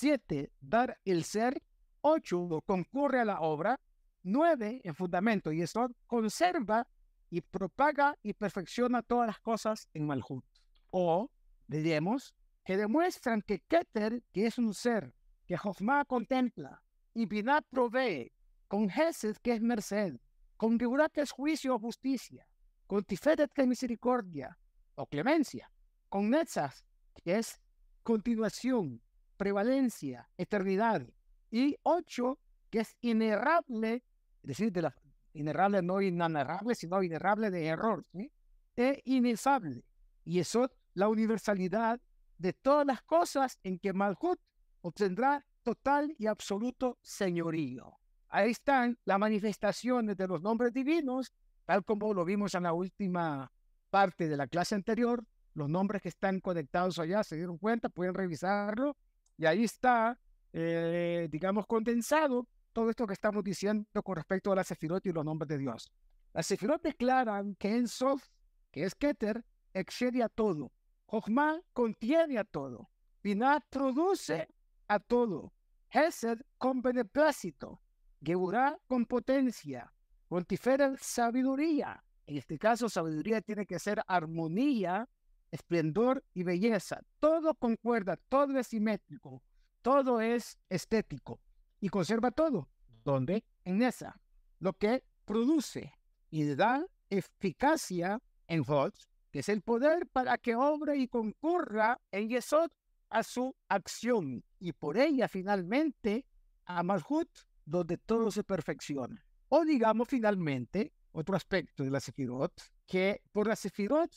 7. 0.00 0.50
Dar 0.62 0.98
el 1.04 1.24
ser. 1.24 1.62
8. 2.00 2.62
Concurre 2.64 3.20
a 3.20 3.24
la 3.26 3.40
obra. 3.40 3.78
9. 4.22 4.80
En 4.82 4.94
fundamento 4.94 5.52
y 5.52 5.60
esto 5.60 5.90
conserva 6.06 6.88
y 7.28 7.42
propaga 7.42 8.16
y 8.22 8.32
perfecciona 8.32 9.02
todas 9.02 9.26
las 9.26 9.40
cosas 9.40 9.88
en 9.92 10.06
Malhut. 10.06 10.42
O, 10.88 11.30
diríamos, 11.66 12.34
que 12.64 12.78
demuestran 12.78 13.42
que 13.42 13.60
Keter, 13.60 14.22
que 14.32 14.46
es 14.46 14.56
un 14.56 14.72
ser, 14.72 15.14
que 15.46 15.58
Jochma 15.58 16.06
contempla, 16.06 16.82
y 17.12 17.26
Binah 17.26 17.60
provee, 17.60 18.32
con 18.68 18.88
Hesed, 18.88 19.36
que 19.42 19.52
es 19.52 19.60
merced, 19.60 20.16
con 20.56 20.78
Geburah, 20.78 21.10
que 21.10 21.20
es 21.20 21.30
juicio 21.30 21.74
o 21.74 21.78
justicia, 21.78 22.46
con 22.86 23.04
Tiferet, 23.04 23.52
que 23.52 23.62
es 23.62 23.68
misericordia 23.68 24.58
o 24.94 25.06
clemencia, 25.06 25.70
con 26.08 26.30
Netzach, 26.30 26.74
que 27.22 27.36
es 27.36 27.60
continuación, 28.02 29.02
prevalencia, 29.40 30.28
eternidad. 30.36 31.02
Y 31.50 31.74
ocho, 31.82 32.38
que 32.68 32.80
es 32.80 32.94
inerrable, 33.00 34.04
es 34.42 34.48
decir, 34.48 34.70
de 34.70 34.82
la, 34.82 34.94
inerrable 35.32 35.80
no 35.80 36.02
inanarrable, 36.02 36.74
sino 36.74 37.02
inerrable 37.02 37.50
de 37.50 37.64
error, 37.64 38.04
¿sí? 38.12 38.30
e 38.76 39.00
inefable. 39.06 39.82
Y 40.26 40.40
eso, 40.40 40.70
la 40.92 41.08
universalidad 41.08 41.98
de 42.36 42.52
todas 42.52 42.86
las 42.86 43.00
cosas 43.00 43.58
en 43.62 43.78
que 43.78 43.94
Malhut 43.94 44.38
obtendrá 44.82 45.42
total 45.62 46.14
y 46.18 46.26
absoluto 46.26 46.98
señorío. 47.00 47.94
Ahí 48.28 48.50
están 48.50 48.98
las 49.06 49.18
manifestaciones 49.18 50.18
de 50.18 50.28
los 50.28 50.42
nombres 50.42 50.74
divinos, 50.74 51.32
tal 51.64 51.82
como 51.82 52.12
lo 52.12 52.26
vimos 52.26 52.54
en 52.54 52.64
la 52.64 52.74
última 52.74 53.50
parte 53.88 54.28
de 54.28 54.36
la 54.36 54.46
clase 54.46 54.74
anterior, 54.74 55.24
los 55.54 55.70
nombres 55.70 56.02
que 56.02 56.10
están 56.10 56.40
conectados 56.40 56.98
allá, 56.98 57.24
se 57.24 57.36
dieron 57.36 57.56
cuenta, 57.56 57.88
pueden 57.88 58.12
revisarlo 58.12 58.98
y 59.40 59.46
ahí 59.46 59.64
está, 59.64 60.20
eh, 60.52 61.26
digamos, 61.30 61.66
condensado 61.66 62.46
todo 62.74 62.90
esto 62.90 63.06
que 63.06 63.14
estamos 63.14 63.42
diciendo 63.42 64.02
con 64.04 64.16
respecto 64.16 64.52
a 64.52 64.54
la 64.54 64.62
Sefirot 64.62 65.06
y 65.06 65.12
los 65.12 65.24
nombres 65.24 65.48
de 65.48 65.56
Dios. 65.56 65.90
Las 66.34 66.46
Sefirot 66.46 66.82
declaran 66.82 67.54
que 67.54 67.74
en 67.74 67.88
Sof, 67.88 68.22
que 68.70 68.84
es 68.84 68.94
Keter, 68.94 69.42
excede 69.72 70.22
a 70.22 70.28
todo. 70.28 70.70
Jochma 71.06 71.58
contiene 71.72 72.36
a 72.36 72.44
todo. 72.44 72.90
Binah 73.22 73.60
produce 73.70 74.46
a 74.88 75.00
todo. 75.00 75.54
Hesed 75.88 76.42
con 76.58 76.82
beneplácito. 76.82 77.80
Geburah 78.22 78.76
con 78.86 79.06
potencia. 79.06 79.90
Pontifera 80.28 80.94
sabiduría. 81.00 82.04
En 82.26 82.36
este 82.36 82.58
caso, 82.58 82.90
sabiduría 82.90 83.40
tiene 83.40 83.64
que 83.64 83.78
ser 83.78 84.02
armonía, 84.06 85.08
esplendor 85.50 86.24
y 86.34 86.42
belleza. 86.42 87.00
Todo 87.18 87.54
concuerda, 87.54 88.16
todo 88.28 88.58
es 88.58 88.68
simétrico, 88.68 89.42
todo 89.82 90.20
es 90.20 90.58
estético 90.68 91.40
y 91.80 91.88
conserva 91.88 92.30
todo. 92.30 92.68
¿Dónde? 93.04 93.44
En 93.64 93.82
esa. 93.82 94.20
Lo 94.58 94.74
que 94.74 95.04
produce 95.24 95.92
y 96.30 96.54
da 96.54 96.86
eficacia 97.08 98.20
en 98.46 98.64
Hot, 98.64 98.94
que 99.30 99.40
es 99.40 99.48
el 99.48 99.62
poder 99.62 100.06
para 100.08 100.38
que 100.38 100.54
obre 100.54 100.96
y 100.96 101.08
concurra 101.08 102.00
en 102.10 102.28
Yesod 102.28 102.70
a 103.08 103.22
su 103.22 103.56
acción 103.68 104.44
y 104.58 104.72
por 104.72 104.96
ella 104.96 105.28
finalmente 105.28 106.26
a 106.64 106.82
Malhut, 106.82 107.28
donde 107.64 107.98
todo 107.98 108.30
se 108.30 108.44
perfecciona. 108.44 109.24
O 109.48 109.64
digamos 109.64 110.08
finalmente, 110.08 110.92
otro 111.12 111.34
aspecto 111.34 111.82
de 111.82 111.90
la 111.90 112.00
Sefirot, 112.00 112.52
que 112.86 113.22
por 113.32 113.48
la 113.48 113.56
Sefirot 113.56 114.10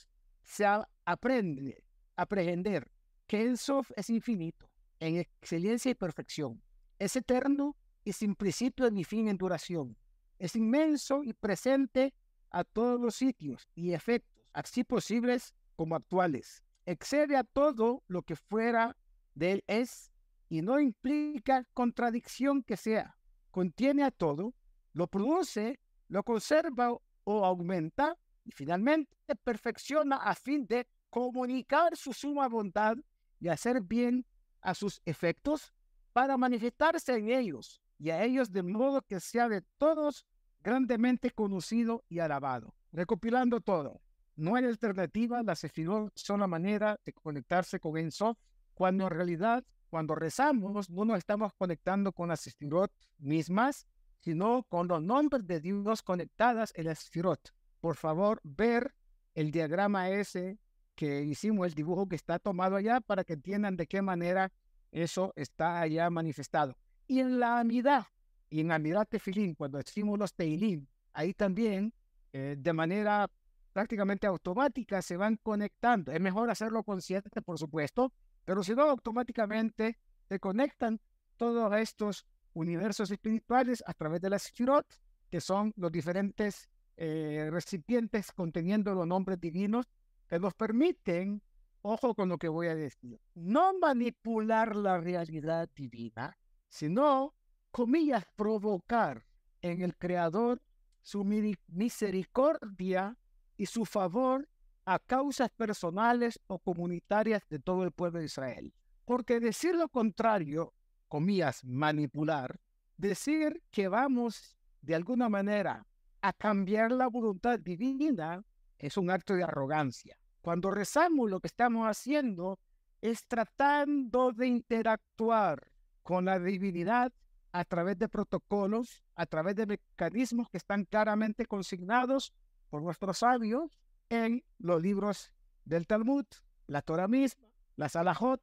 se 0.43 0.65
aprende 1.05 1.83
a 2.15 2.23
aprender 2.23 2.89
que 3.27 3.41
el 3.41 3.57
Sof 3.57 3.91
es 3.95 4.09
infinito, 4.09 4.69
en 4.99 5.17
excelencia 5.17 5.91
y 5.91 5.95
perfección. 5.95 6.61
Es 6.99 7.15
eterno 7.15 7.75
y 8.03 8.13
sin 8.13 8.35
principio 8.35 8.89
ni 8.91 9.03
fin 9.03 9.27
en 9.27 9.37
duración. 9.37 9.97
Es 10.37 10.55
inmenso 10.55 11.23
y 11.23 11.33
presente 11.33 12.13
a 12.51 12.63
todos 12.63 12.99
los 12.99 13.15
sitios 13.15 13.67
y 13.75 13.93
efectos, 13.93 14.43
así 14.53 14.83
posibles 14.83 15.53
como 15.75 15.95
actuales. 15.95 16.63
Excede 16.85 17.35
a 17.35 17.43
todo 17.43 18.03
lo 18.07 18.21
que 18.21 18.35
fuera 18.35 18.95
de 19.33 19.53
él 19.53 19.63
es 19.67 20.11
y 20.49 20.61
no 20.61 20.79
implica 20.79 21.65
contradicción 21.73 22.61
que 22.61 22.77
sea. 22.77 23.17
Contiene 23.51 24.03
a 24.03 24.11
todo, 24.11 24.53
lo 24.93 25.07
produce, 25.07 25.79
lo 26.09 26.23
conserva 26.23 26.91
o 27.23 27.45
aumenta 27.45 28.17
y 28.45 28.51
finalmente 28.51 29.15
perfecciona 29.43 30.17
a 30.17 30.35
fin 30.35 30.65
de 30.67 30.87
comunicar 31.09 31.95
su 31.95 32.13
suma 32.13 32.47
bondad 32.47 32.97
y 33.39 33.47
hacer 33.47 33.81
bien 33.81 34.25
a 34.61 34.73
sus 34.73 35.01
efectos 35.05 35.73
para 36.11 36.37
manifestarse 36.37 37.15
en 37.15 37.29
ellos 37.29 37.81
y 37.97 38.09
a 38.09 38.23
ellos 38.23 38.51
de 38.51 38.63
modo 38.63 39.01
que 39.01 39.19
sea 39.19 39.47
de 39.49 39.61
todos 39.77 40.25
grandemente 40.61 41.31
conocido 41.31 42.03
y 42.09 42.19
alabado. 42.19 42.73
Recopilando 42.91 43.59
todo, 43.59 44.01
no 44.35 44.55
hay 44.55 44.65
alternativa, 44.65 45.43
las 45.43 45.59
sefirot 45.59 46.11
son 46.15 46.39
la 46.39 46.47
manera 46.47 46.99
de 47.05 47.13
conectarse 47.13 47.79
con 47.79 47.97
Ensof, 47.97 48.37
cuando 48.73 49.03
en 49.03 49.11
realidad, 49.11 49.63
cuando 49.89 50.15
rezamos, 50.15 50.89
no 50.89 51.05
nos 51.05 51.17
estamos 51.17 51.53
conectando 51.53 52.11
con 52.11 52.29
las 52.29 52.41
sefirot 52.41 52.91
mismas, 53.19 53.85
sino 54.21 54.63
con 54.63 54.87
los 54.87 55.01
nombres 55.01 55.45
de 55.45 55.59
Dios 55.59 56.01
conectadas 56.01 56.71
en 56.75 56.85
las 56.85 56.99
sefirot. 56.99 57.53
Por 57.83 57.97
favor, 57.97 58.39
ver 58.45 58.95
el 59.35 59.51
diagrama 59.51 60.09
ese 60.09 60.57
que 60.95 61.23
hicimos, 61.23 61.67
el 61.67 61.73
dibujo 61.73 62.07
que 62.07 62.15
está 62.15 62.39
tomado 62.39 62.77
allá, 62.77 63.01
para 63.01 63.25
que 63.25 63.33
entiendan 63.33 63.75
de 63.75 63.87
qué 63.87 64.01
manera 64.01 64.53
eso 64.93 65.33
está 65.35 65.81
allá 65.81 66.09
manifestado. 66.09 66.77
Y 67.07 67.19
en 67.19 67.41
la 67.41 67.59
Amidad, 67.59 68.05
y 68.49 68.61
en 68.61 68.71
Amidad 68.71 69.05
Tefilín, 69.05 69.53
cuando 69.55 69.79
decimos 69.79 70.17
los 70.17 70.33
Teilim, 70.33 70.87
ahí 71.11 71.33
también, 71.33 71.93
eh, 72.31 72.55
de 72.57 72.71
manera 72.71 73.29
prácticamente 73.73 74.27
automática, 74.27 75.01
se 75.01 75.17
van 75.17 75.35
conectando. 75.35 76.13
Es 76.13 76.21
mejor 76.21 76.49
hacerlo 76.49 76.83
consciente, 76.83 77.41
por 77.41 77.59
supuesto, 77.59 78.13
pero 78.45 78.63
si 78.63 78.73
no, 78.75 78.83
automáticamente 78.83 79.97
se 80.29 80.39
conectan 80.39 81.01
todos 81.35 81.75
estos 81.75 82.25
universos 82.53 83.11
espirituales 83.11 83.83
a 83.85 83.93
través 83.93 84.21
de 84.21 84.29
las 84.29 84.43
Sefirot, 84.43 84.87
que 85.29 85.41
son 85.41 85.73
los 85.75 85.91
diferentes 85.91 86.69
eh, 86.97 87.49
recipientes 87.51 88.31
conteniendo 88.31 88.93
los 88.93 89.07
nombres 89.07 89.39
divinos 89.39 89.85
que 90.27 90.39
nos 90.39 90.53
permiten, 90.53 91.41
ojo 91.81 92.15
con 92.15 92.29
lo 92.29 92.37
que 92.37 92.49
voy 92.49 92.67
a 92.67 92.75
decir, 92.75 93.19
no 93.33 93.77
manipular 93.79 94.75
la 94.75 94.99
realidad 94.99 95.69
divina, 95.75 96.37
sino, 96.69 97.33
comillas, 97.71 98.25
provocar 98.35 99.25
en 99.61 99.81
el 99.81 99.95
Creador 99.95 100.61
su 101.01 101.23
misericordia 101.23 103.17
y 103.57 103.65
su 103.65 103.85
favor 103.85 104.47
a 104.85 104.99
causas 104.99 105.49
personales 105.51 106.39
o 106.47 106.59
comunitarias 106.59 107.43
de 107.49 107.59
todo 107.59 107.83
el 107.83 107.91
pueblo 107.91 108.19
de 108.19 108.25
Israel. 108.25 108.73
Porque 109.05 109.39
decir 109.39 109.75
lo 109.75 109.89
contrario, 109.89 110.73
comillas, 111.07 111.63
manipular, 111.63 112.59
decir 112.97 113.61
que 113.71 113.87
vamos 113.87 114.57
de 114.81 114.95
alguna 114.95 115.29
manera 115.29 115.85
a 116.23 116.31
cambiar 116.31 116.93
la 116.93 117.07
voluntad 117.07 117.59
divina 117.59 118.43
es 118.79 118.95
un 118.95 119.11
acto 119.11 119.35
de 119.35 119.43
arrogancia. 119.43 120.17
Cuando 120.41 120.71
rezamos 120.71 121.29
lo 121.29 121.41
que 121.41 121.47
estamos 121.47 121.85
haciendo 121.85 122.59
es 123.01 123.27
tratando 123.27 124.31
de 124.31 124.47
interactuar 124.47 125.73
con 126.01 126.23
la 126.25 126.39
divinidad 126.39 127.11
a 127.51 127.65
través 127.65 127.99
de 127.99 128.07
protocolos, 128.07 129.03
a 129.15 129.25
través 129.25 129.55
de 129.57 129.65
mecanismos 129.65 130.49
que 130.49 130.57
están 130.57 130.85
claramente 130.85 131.45
consignados 131.45 132.31
por 132.69 132.81
nuestros 132.81 133.17
sabios 133.17 133.77
en 134.07 134.45
los 134.59 134.81
libros 134.81 135.29
del 135.65 135.85
Talmud, 135.85 136.25
la 136.67 136.81
Torah 136.81 137.09
misma, 137.09 137.47
la 137.75 137.89
Salahot 137.89 138.41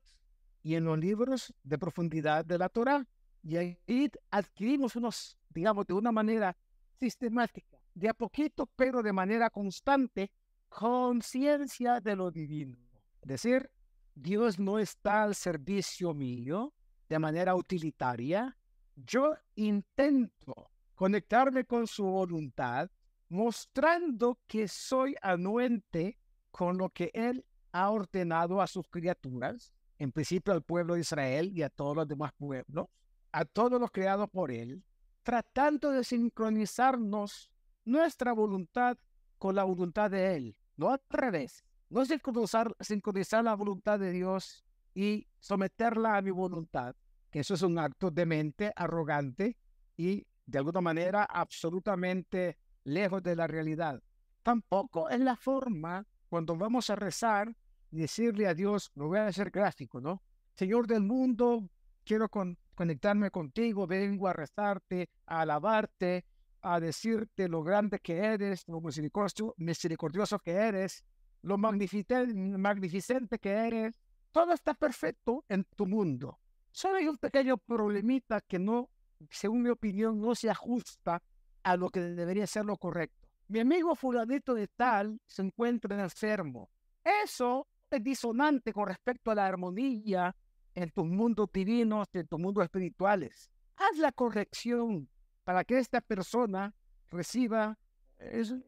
y 0.62 0.74
en 0.74 0.84
los 0.84 0.98
libros 0.98 1.54
de 1.62 1.78
profundidad 1.78 2.44
de 2.44 2.58
la 2.58 2.68
Torah. 2.68 3.06
Y 3.42 3.56
ahí 3.56 3.78
adquirimos 4.30 4.96
unos, 4.96 5.38
digamos, 5.48 5.86
de 5.86 5.94
una 5.94 6.12
manera 6.12 6.54
sistemática, 7.00 7.78
de 7.94 8.08
a 8.10 8.14
poquito, 8.14 8.66
pero 8.76 9.02
de 9.02 9.12
manera 9.12 9.48
constante, 9.48 10.30
conciencia 10.68 12.00
de 12.00 12.14
lo 12.14 12.30
divino. 12.30 12.76
Es 13.22 13.28
decir, 13.28 13.70
Dios 14.14 14.58
no 14.58 14.78
está 14.78 15.22
al 15.22 15.34
servicio 15.34 16.12
mío 16.12 16.74
de 17.08 17.18
manera 17.18 17.54
utilitaria. 17.54 18.56
Yo 18.94 19.34
intento 19.54 20.70
conectarme 20.94 21.64
con 21.64 21.86
su 21.86 22.04
voluntad, 22.04 22.90
mostrando 23.30 24.38
que 24.46 24.68
soy 24.68 25.16
anuente 25.22 26.18
con 26.50 26.76
lo 26.76 26.90
que 26.90 27.10
Él 27.14 27.46
ha 27.72 27.90
ordenado 27.90 28.60
a 28.60 28.66
sus 28.66 28.86
criaturas, 28.88 29.72
en 29.98 30.12
principio 30.12 30.52
al 30.52 30.62
pueblo 30.62 30.94
de 30.94 31.00
Israel 31.00 31.50
y 31.56 31.62
a 31.62 31.70
todos 31.70 31.96
los 31.96 32.08
demás 32.08 32.32
pueblos, 32.36 32.88
a 33.32 33.44
todos 33.44 33.80
los 33.80 33.90
creados 33.90 34.28
por 34.28 34.50
Él, 34.50 34.82
tratando 35.30 35.92
de 35.92 36.02
sincronizarnos 36.02 37.52
nuestra 37.84 38.32
voluntad 38.32 38.98
con 39.38 39.54
la 39.54 39.62
voluntad 39.62 40.10
de 40.10 40.34
Él, 40.34 40.56
no 40.76 40.90
al 40.90 41.00
revés, 41.08 41.64
no 41.88 42.04
sincronizar, 42.04 43.44
la 43.44 43.54
voluntad 43.54 44.00
de 44.00 44.10
Dios 44.10 44.64
y 44.92 45.28
someterla 45.38 46.16
a 46.16 46.22
mi 46.22 46.32
voluntad, 46.32 46.96
que 47.30 47.38
eso 47.38 47.54
es 47.54 47.62
un 47.62 47.78
acto 47.78 48.10
de 48.10 48.26
mente 48.26 48.72
arrogante 48.74 49.56
y 49.96 50.26
de 50.46 50.58
alguna 50.58 50.80
manera 50.80 51.22
absolutamente 51.22 52.58
lejos 52.82 53.22
de 53.22 53.36
la 53.36 53.46
realidad. 53.46 54.02
Tampoco 54.42 55.10
es 55.10 55.20
la 55.20 55.36
forma 55.36 56.08
cuando 56.28 56.56
vamos 56.56 56.90
a 56.90 56.96
rezar 56.96 57.56
y 57.92 58.00
decirle 58.00 58.48
a 58.48 58.54
Dios, 58.54 58.90
lo 58.96 59.06
voy 59.06 59.18
a 59.18 59.28
hacer 59.28 59.52
gráfico, 59.52 60.00
¿no? 60.00 60.24
Señor 60.54 60.88
del 60.88 61.02
mundo, 61.02 61.70
quiero 62.02 62.28
con, 62.28 62.58
conectarme 62.74 63.30
contigo, 63.30 63.86
vengo 63.86 64.28
a 64.28 64.32
rezarte, 64.32 65.08
a 65.26 65.42
alabarte, 65.42 66.24
a 66.62 66.80
decirte 66.80 67.48
lo 67.48 67.62
grande 67.62 67.98
que 68.00 68.18
eres, 68.18 68.66
lo 68.68 68.80
misericordioso, 68.80 70.38
que 70.38 70.52
eres, 70.52 71.04
lo 71.42 71.58
magnificente 71.58 73.38
que 73.38 73.50
eres. 73.50 73.94
Todo 74.32 74.52
está 74.52 74.74
perfecto 74.74 75.44
en 75.48 75.64
tu 75.64 75.86
mundo. 75.86 76.38
Solo 76.70 76.96
hay 76.98 77.08
un 77.08 77.18
pequeño 77.18 77.56
problemita 77.58 78.40
que 78.40 78.58
no, 78.58 78.90
según 79.30 79.62
mi 79.62 79.70
opinión, 79.70 80.20
no 80.20 80.34
se 80.34 80.50
ajusta 80.50 81.22
a 81.62 81.76
lo 81.76 81.90
que 81.90 82.00
debería 82.00 82.46
ser 82.46 82.64
lo 82.64 82.76
correcto. 82.76 83.28
Mi 83.48 83.58
amigo 83.58 83.96
fulanito 83.96 84.54
de 84.54 84.68
tal 84.68 85.20
se 85.26 85.42
encuentra 85.42 86.00
enfermo. 86.00 86.70
Eso 87.24 87.66
es 87.90 88.02
disonante 88.02 88.72
con 88.72 88.86
respecto 88.86 89.32
a 89.32 89.34
la 89.34 89.46
armonía 89.46 90.36
en 90.74 90.90
tus 90.90 91.06
mundos 91.06 91.48
divinos, 91.52 92.08
en 92.12 92.26
tus 92.26 92.38
mundos 92.38 92.64
espirituales. 92.64 93.50
Haz 93.76 93.98
la 93.98 94.12
corrección 94.12 95.08
para 95.44 95.64
que 95.64 95.78
esta 95.78 96.00
persona 96.00 96.74
reciba 97.10 97.78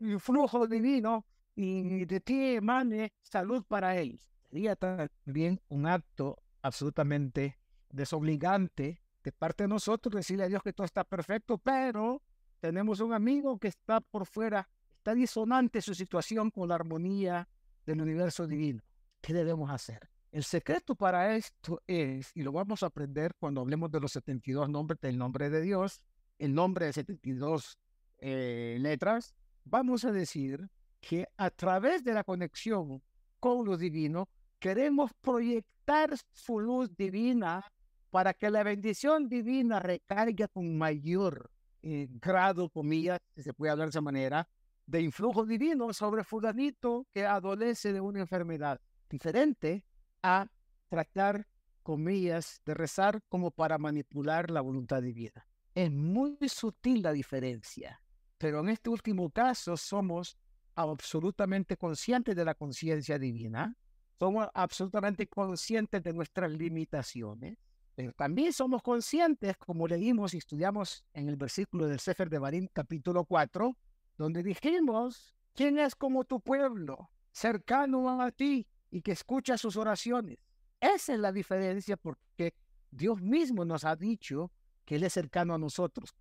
un 0.01 0.19
flujo 0.19 0.67
divino 0.67 1.27
y 1.55 2.05
de 2.07 2.21
ti 2.21 2.55
emane 2.57 3.13
salud 3.23 3.65
para 3.69 3.97
él. 3.97 4.19
Sería 4.51 4.77
también 4.77 5.61
un 5.69 5.87
acto 5.87 6.39
absolutamente 6.63 7.59
desobligante 7.91 9.03
de 9.23 9.33
parte 9.33 9.65
de 9.65 9.69
nosotros 9.69 10.15
decirle 10.15 10.45
a 10.45 10.49
Dios 10.49 10.63
que 10.63 10.73
todo 10.73 10.85
está 10.85 11.05
perfecto, 11.05 11.59
pero 11.59 12.23
tenemos 12.61 13.01
un 13.01 13.13
amigo 13.13 13.59
que 13.59 13.69
está 13.69 14.01
por 14.01 14.27
fuera, 14.27 14.69
está 14.97 15.15
disonante 15.15 15.81
su 15.81 15.95
situación 15.95 16.51
con 16.51 16.69
la 16.69 16.75
armonía 16.75 17.49
del 17.87 18.01
universo 18.01 18.47
divino. 18.47 18.83
¿Qué 19.21 19.33
debemos 19.33 19.71
hacer? 19.71 20.12
El 20.33 20.45
secreto 20.45 20.95
para 20.95 21.37
esto 21.37 21.83
es, 21.87 22.33
y 22.35 22.43
lo 22.43 22.53
vamos 22.53 22.83
a 22.83 22.87
aprender 22.87 23.35
cuando 23.39 23.61
hablemos 23.61 23.91
de 23.91 24.01
los 24.01 24.13
72 24.13 24.67
nombres 24.67 24.99
del 25.03 25.19
nombre 25.19 25.51
de 25.51 25.61
Dios, 25.61 26.03
el 26.39 26.55
nombre 26.55 26.87
de 26.87 26.95
72 26.95 27.79
eh, 28.19 28.79
letras, 28.81 29.35
vamos 29.65 30.07
a 30.07 30.11
decir 30.11 30.71
que 31.03 31.29
a 31.37 31.51
través 31.51 32.03
de 32.03 32.15
la 32.15 32.25
conexión 32.25 33.03
con 33.39 33.67
lo 33.67 33.77
divino, 33.77 34.31
queremos 34.59 35.11
proyectar 35.21 36.15
su 36.33 36.61
luz 36.61 36.97
divina 36.97 37.63
para 38.09 38.33
que 38.33 38.49
la 38.49 38.63
bendición 38.63 39.29
divina 39.29 39.81
recargue 39.81 40.49
con 40.49 40.79
mayor 40.79 41.51
eh, 41.83 42.09
grado, 42.09 42.71
comillas, 42.71 43.21
si 43.35 43.43
se 43.43 43.53
puede 43.53 43.73
hablar 43.73 43.89
de 43.89 43.91
esa 43.91 44.01
manera, 44.01 44.49
de 44.87 45.03
influjo 45.03 45.45
divino 45.45 45.93
sobre 45.93 46.25
fulanito 46.25 47.07
que 47.13 47.27
adolece 47.27 47.93
de 47.93 48.01
una 48.01 48.21
enfermedad, 48.21 48.81
diferente 49.11 49.85
a 50.23 50.47
tratar, 50.89 51.47
comillas, 51.83 52.61
de 52.65 52.75
rezar 52.75 53.23
como 53.29 53.51
para 53.51 53.79
manipular 53.79 54.51
la 54.51 54.61
voluntad 54.61 55.03
divina. 55.03 55.47
Es 55.75 55.91
muy 55.91 56.37
sutil 56.49 57.03
la 57.03 57.13
diferencia, 57.13 58.01
pero 58.39 58.61
en 58.61 58.69
este 58.69 58.91
último 58.91 59.31
caso 59.31 59.77
somos 59.77 60.37
absolutamente 60.75 61.77
conscientes 61.77 62.37
de 62.37 62.45
la 62.45 62.55
conciencia 62.55 63.19
divina, 63.19 63.77
somos 64.19 64.49
absolutamente 64.55 65.27
conscientes 65.27 66.03
de 66.03 66.13
nuestras 66.13 66.53
limitaciones, 66.53 67.59
pero 67.95 68.13
también 68.13 68.53
somos 68.53 68.83
conscientes, 68.83 69.57
como 69.57 69.89
leímos 69.89 70.35
y 70.35 70.39
estudiamos 70.39 71.05
en 71.13 71.29
el 71.29 71.37
versículo 71.37 71.87
del 71.87 72.01
Sefer 72.01 72.31
de 72.31 72.39
Barín, 72.39 72.71
capítulo 72.73 73.25
4, 73.25 73.77
donde 74.17 74.43
dijimos, 74.43 75.35
¿quién 75.55 75.79
es 75.79 75.95
como 75.95 76.25
tu 76.25 76.41
pueblo, 76.41 77.11
cercano 77.33 78.21
a 78.21 78.31
ti 78.31 78.67
y 78.93 79.03
que 79.03 79.11
escucha 79.11 79.59
sus 79.59 79.77
oraciones? 79.77 80.39
Esa 80.81 81.15
es 81.15 81.19
la 81.19 81.33
diferencia 81.33 81.97
porque 81.97 82.55
Dios 82.91 83.21
mismo 83.21 83.65
nos 83.65 83.85
ha 83.85 83.97
dicho 83.97 84.53
que 84.85 84.97
Él 84.97 85.05
es 85.05 85.15
cercano 85.15 85.55
a 85.55 85.59
nosotros. 85.59 86.15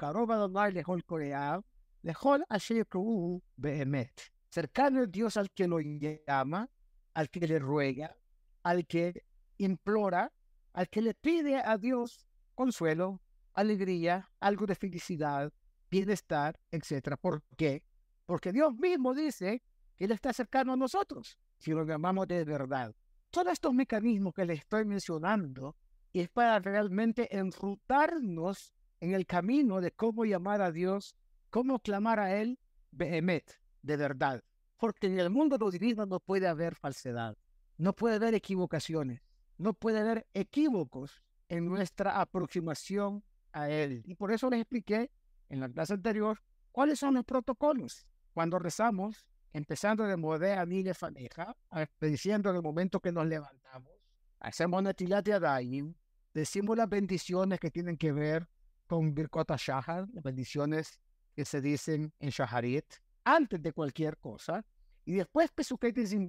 Cercano 4.50 5.04
es 5.04 5.12
Dios 5.12 5.38
al 5.38 5.52
que 5.52 5.68
lo 5.68 5.80
llama, 5.80 6.70
al 7.14 7.30
que 7.30 7.48
le 7.48 7.60
ruega, 7.60 8.16
al 8.64 8.88
que 8.88 9.24
implora, 9.58 10.32
al 10.74 10.90
que 10.90 11.02
le 11.02 11.14
pide 11.14 11.58
a 11.58 11.78
Dios 11.78 12.26
consuelo, 12.56 13.22
alegría, 13.54 14.30
algo 14.40 14.66
de 14.66 14.76
felicidad, 14.76 15.52
bienestar, 15.90 16.60
etc. 16.72 17.16
¿Por 17.20 17.44
qué? 17.58 17.84
Porque 18.26 18.52
Dios 18.52 18.74
mismo 18.76 19.14
dice 19.14 19.62
que 19.98 20.06
Él 20.06 20.12
está 20.12 20.32
cercano 20.32 20.74
a 20.74 20.78
nosotros, 20.78 21.38
si 21.62 21.72
lo 21.72 21.86
llamamos 21.86 22.28
de 22.28 22.44
verdad. 22.44 22.94
Todos 23.30 23.54
estos 23.54 23.74
mecanismos 23.74 24.34
que 24.34 24.46
le 24.46 24.54
estoy 24.54 24.84
mencionando 24.84 25.76
es 26.12 26.28
para 26.30 26.60
realmente 26.60 27.38
enrutarnos 27.38 28.74
en 29.00 29.14
el 29.14 29.26
camino 29.26 29.80
de 29.80 29.92
cómo 29.92 30.26
llamar 30.26 30.62
a 30.62 30.72
Dios, 30.72 31.16
cómo 31.50 31.80
clamar 31.80 32.20
a 32.20 32.36
Él, 32.36 32.60
Behemet, 32.92 33.60
de 33.82 33.96
verdad. 33.96 34.44
Porque 34.78 35.08
en 35.08 35.20
el 35.20 35.30
mundo 35.30 35.58
de 35.58 35.64
los 35.64 35.72
divinos 35.72 36.08
no 36.08 36.20
puede 36.20 36.48
haber 36.48 36.76
falsedad, 36.76 37.38
no 37.78 37.94
puede 37.94 38.16
haber 38.16 38.34
equivocaciones, 38.34 39.22
no 39.58 39.74
puede 39.74 40.00
haber 40.00 40.28
equívocos 40.34 41.22
en 41.48 41.66
nuestra 41.66 42.20
aproximación 42.20 43.24
a 43.54 43.70
Él. 43.70 44.02
Y 44.06 44.16
por 44.16 44.32
eso 44.32 44.50
les 44.50 44.62
expliqué 44.62 45.12
en 45.50 45.60
la 45.60 45.70
clase 45.70 45.94
anterior 45.94 46.42
cuáles 46.72 47.00
son 47.00 47.14
los 47.14 47.24
protocolos. 47.24 48.08
Cuando 48.34 48.58
rezamos, 48.58 49.28
empezando 49.54 50.04
de 50.06 50.18
Modea 50.18 50.66
Nile 50.66 50.94
Faneja, 50.94 51.56
diciendo 52.00 52.50
en 52.50 52.56
el 52.58 52.62
momento 52.62 53.00
que 53.00 53.12
nos 53.12 53.26
levantamos, 53.26 53.92
hacemos 54.40 54.82
Natilat 54.84 55.26
Yadayim, 55.26 55.94
decimos 56.34 56.78
las 56.78 56.90
bendiciones 56.90 57.60
que 57.60 57.72
tienen 57.72 57.98
que 57.98 58.12
ver 58.12 58.48
con 58.88 59.14
Birkota 59.14 59.56
Shahar, 59.58 60.08
las 60.14 60.24
bendiciones 60.24 61.00
que 61.36 61.46
se 61.46 61.62
dicen 61.62 62.14
en 62.20 62.30
Shaharit, 62.30 62.86
antes 63.24 63.62
de 63.62 63.74
cualquier 63.74 64.18
cosa, 64.18 64.66
y 65.06 65.14
después 65.14 65.52
Pesukhet 65.52 65.98
y 65.98 66.28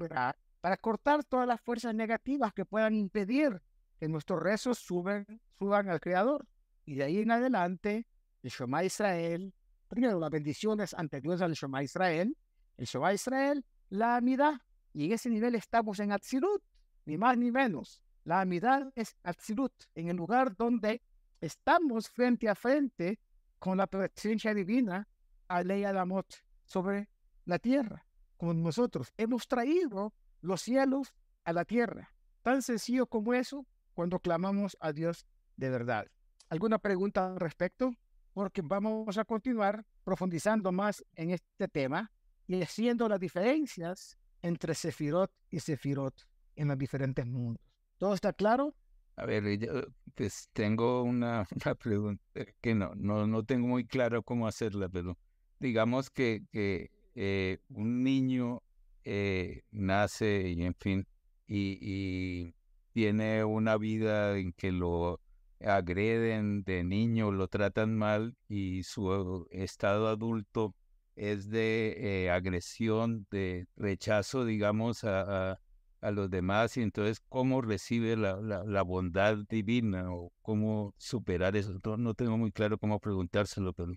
para 0.60 0.76
cortar 0.76 1.24
todas 1.24 1.46
las 1.46 1.60
fuerzas 1.60 1.94
negativas 1.94 2.52
que 2.52 2.64
puedan 2.64 2.94
impedir 2.94 3.60
que 3.98 4.08
nuestros 4.08 4.42
rezos 4.42 4.78
suben, 4.78 5.26
suban 5.58 5.88
al 5.88 6.00
Creador. 6.00 6.46
Y 6.84 6.94
de 6.94 7.04
ahí 7.04 7.18
en 7.18 7.30
adelante, 7.30 8.06
el 8.42 8.50
Shema 8.50 8.84
Israel, 8.84 9.52
primero 9.88 10.18
las 10.18 10.30
bendiciones 10.30 10.94
anteriores 10.94 11.42
al 11.42 11.52
Shema 11.52 11.82
Israel, 11.82 12.36
el 12.82 12.86
Shema 12.88 13.14
Israel, 13.14 13.64
la 13.90 14.16
amidad. 14.16 14.60
Y 14.92 15.06
en 15.06 15.12
ese 15.12 15.30
nivel 15.30 15.54
estamos 15.54 16.00
en 16.00 16.12
Atzilut, 16.12 16.62
ni 17.06 17.16
más 17.16 17.38
ni 17.38 17.50
menos. 17.50 18.02
La 18.24 18.40
amidad 18.40 18.92
es 18.94 19.16
Atzilut, 19.22 19.72
en 19.94 20.08
el 20.08 20.16
lugar 20.16 20.56
donde 20.56 21.00
estamos 21.40 22.08
frente 22.08 22.48
a 22.48 22.54
frente 22.54 23.18
con 23.58 23.78
la 23.78 23.86
presencia 23.86 24.52
divina, 24.52 25.08
a 25.48 25.62
Ley 25.62 25.84
Adamot, 25.84 26.26
sobre 26.64 27.08
la 27.44 27.58
tierra, 27.58 28.04
con 28.36 28.62
nosotros. 28.62 29.12
Hemos 29.16 29.46
traído 29.46 30.12
los 30.40 30.60
cielos 30.60 31.14
a 31.44 31.52
la 31.52 31.64
tierra. 31.64 32.12
Tan 32.42 32.62
sencillo 32.62 33.06
como 33.06 33.34
eso 33.34 33.64
cuando 33.94 34.18
clamamos 34.18 34.76
a 34.80 34.92
Dios 34.92 35.26
de 35.56 35.70
verdad. 35.70 36.06
¿Alguna 36.48 36.78
pregunta 36.78 37.26
al 37.26 37.38
respecto? 37.38 37.94
Porque 38.32 38.62
vamos 38.62 39.16
a 39.18 39.24
continuar 39.24 39.84
profundizando 40.02 40.72
más 40.72 41.04
en 41.14 41.30
este 41.30 41.68
tema 41.68 42.10
y 42.54 42.62
haciendo 42.62 43.08
las 43.08 43.20
diferencias 43.20 44.18
entre 44.42 44.74
Sefirot 44.74 45.30
y 45.50 45.60
Sefirot 45.60 46.26
en 46.56 46.68
los 46.68 46.78
diferentes 46.78 47.26
mundos. 47.26 47.62
¿Todo 47.98 48.14
está 48.14 48.32
claro? 48.32 48.74
A 49.16 49.26
ver, 49.26 49.44
pues 50.14 50.48
tengo 50.52 51.02
una, 51.04 51.46
pregunta 51.78 52.22
que 52.60 52.74
no, 52.74 52.94
no, 52.94 53.26
no 53.26 53.44
tengo 53.44 53.68
muy 53.68 53.86
claro 53.86 54.22
cómo 54.22 54.46
hacerla, 54.46 54.88
pero 54.88 55.16
digamos 55.60 56.10
que, 56.10 56.42
que 56.50 56.90
eh, 57.14 57.58
un 57.68 58.02
niño 58.02 58.62
eh, 59.04 59.62
nace 59.70 60.48
y 60.48 60.64
en 60.64 60.74
fin, 60.74 61.06
y, 61.46 62.54
tiene 62.92 63.42
una 63.42 63.78
vida 63.78 64.36
en 64.36 64.52
que 64.52 64.70
lo 64.70 65.18
agreden 65.64 66.62
de 66.64 66.84
niño, 66.84 67.32
lo 67.32 67.48
tratan 67.48 67.96
mal 67.96 68.36
y 68.48 68.82
su 68.82 69.48
estado 69.50 70.08
adulto 70.08 70.74
es 71.16 71.50
de 71.50 72.24
eh, 72.24 72.30
agresión, 72.30 73.26
de 73.30 73.66
rechazo, 73.76 74.44
digamos, 74.44 75.04
a, 75.04 75.58
a, 76.00 76.10
los 76.10 76.30
demás 76.30 76.76
y 76.76 76.82
entonces 76.82 77.20
cómo 77.28 77.60
recibe 77.62 78.16
la, 78.16 78.40
la, 78.40 78.82
bondad 78.82 79.36
divina 79.48 80.12
o 80.12 80.32
cómo 80.42 80.94
superar 80.98 81.56
eso. 81.56 81.78
No, 81.96 82.14
tengo 82.14 82.36
muy 82.36 82.50
claro 82.50 82.78
cómo 82.78 82.98
preguntárselo, 82.98 83.72
pero 83.72 83.92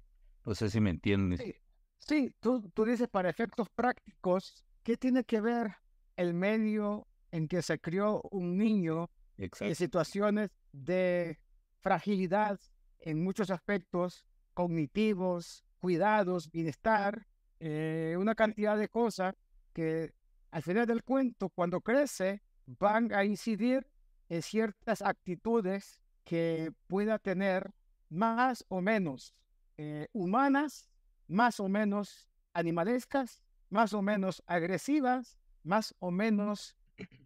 no 0.45 0.55
sé 0.55 0.69
si 0.69 0.79
me 0.79 0.91
entiendes. 0.91 1.39
Sí, 1.39 1.55
sí 1.99 2.35
tú, 2.39 2.69
tú 2.73 2.85
dices 2.85 3.07
para 3.07 3.29
efectos 3.29 3.69
prácticos, 3.69 4.65
¿Qué 4.85 4.97
tiene 4.97 5.23
que 5.23 5.41
ver 5.41 5.77
el 6.15 6.35
medio 6.35 7.07
en 7.31 7.47
que 7.47 7.63
se 7.63 7.79
crió 7.79 8.21
un 8.29 8.55
niño 8.55 9.09
en 9.35 9.73
situaciones 9.73 10.51
de 10.73 11.39
fragilidad 11.79 12.59
en 12.99 13.23
muchos 13.23 13.49
aspectos 13.49 14.27
cognitivos, 14.53 15.64
cuidados, 15.85 16.49
bienestar, 16.49 17.27
eh, 17.59 18.15
una 18.17 18.33
cantidad 18.33 18.75
de 18.75 18.89
cosas 18.89 19.35
que 19.71 20.15
al 20.49 20.63
final 20.63 20.87
del 20.87 21.03
cuento, 21.03 21.49
cuando 21.49 21.79
crece, 21.79 22.41
van 22.65 23.13
a 23.13 23.23
incidir 23.23 23.87
en 24.27 24.41
ciertas 24.41 25.03
actitudes 25.03 26.01
que 26.23 26.71
pueda 26.87 27.19
tener 27.19 27.71
más 28.09 28.65
o 28.67 28.81
menos 28.81 29.35
eh, 29.77 30.07
humanas, 30.11 30.89
más 31.27 31.59
o 31.59 31.69
menos 31.69 32.27
animalescas 32.53 33.43
más 33.69 33.93
o 33.93 34.01
menos 34.01 34.41
agresivas, 34.47 35.37
más 35.63 35.93
o 35.99 36.09
menos 36.09 36.75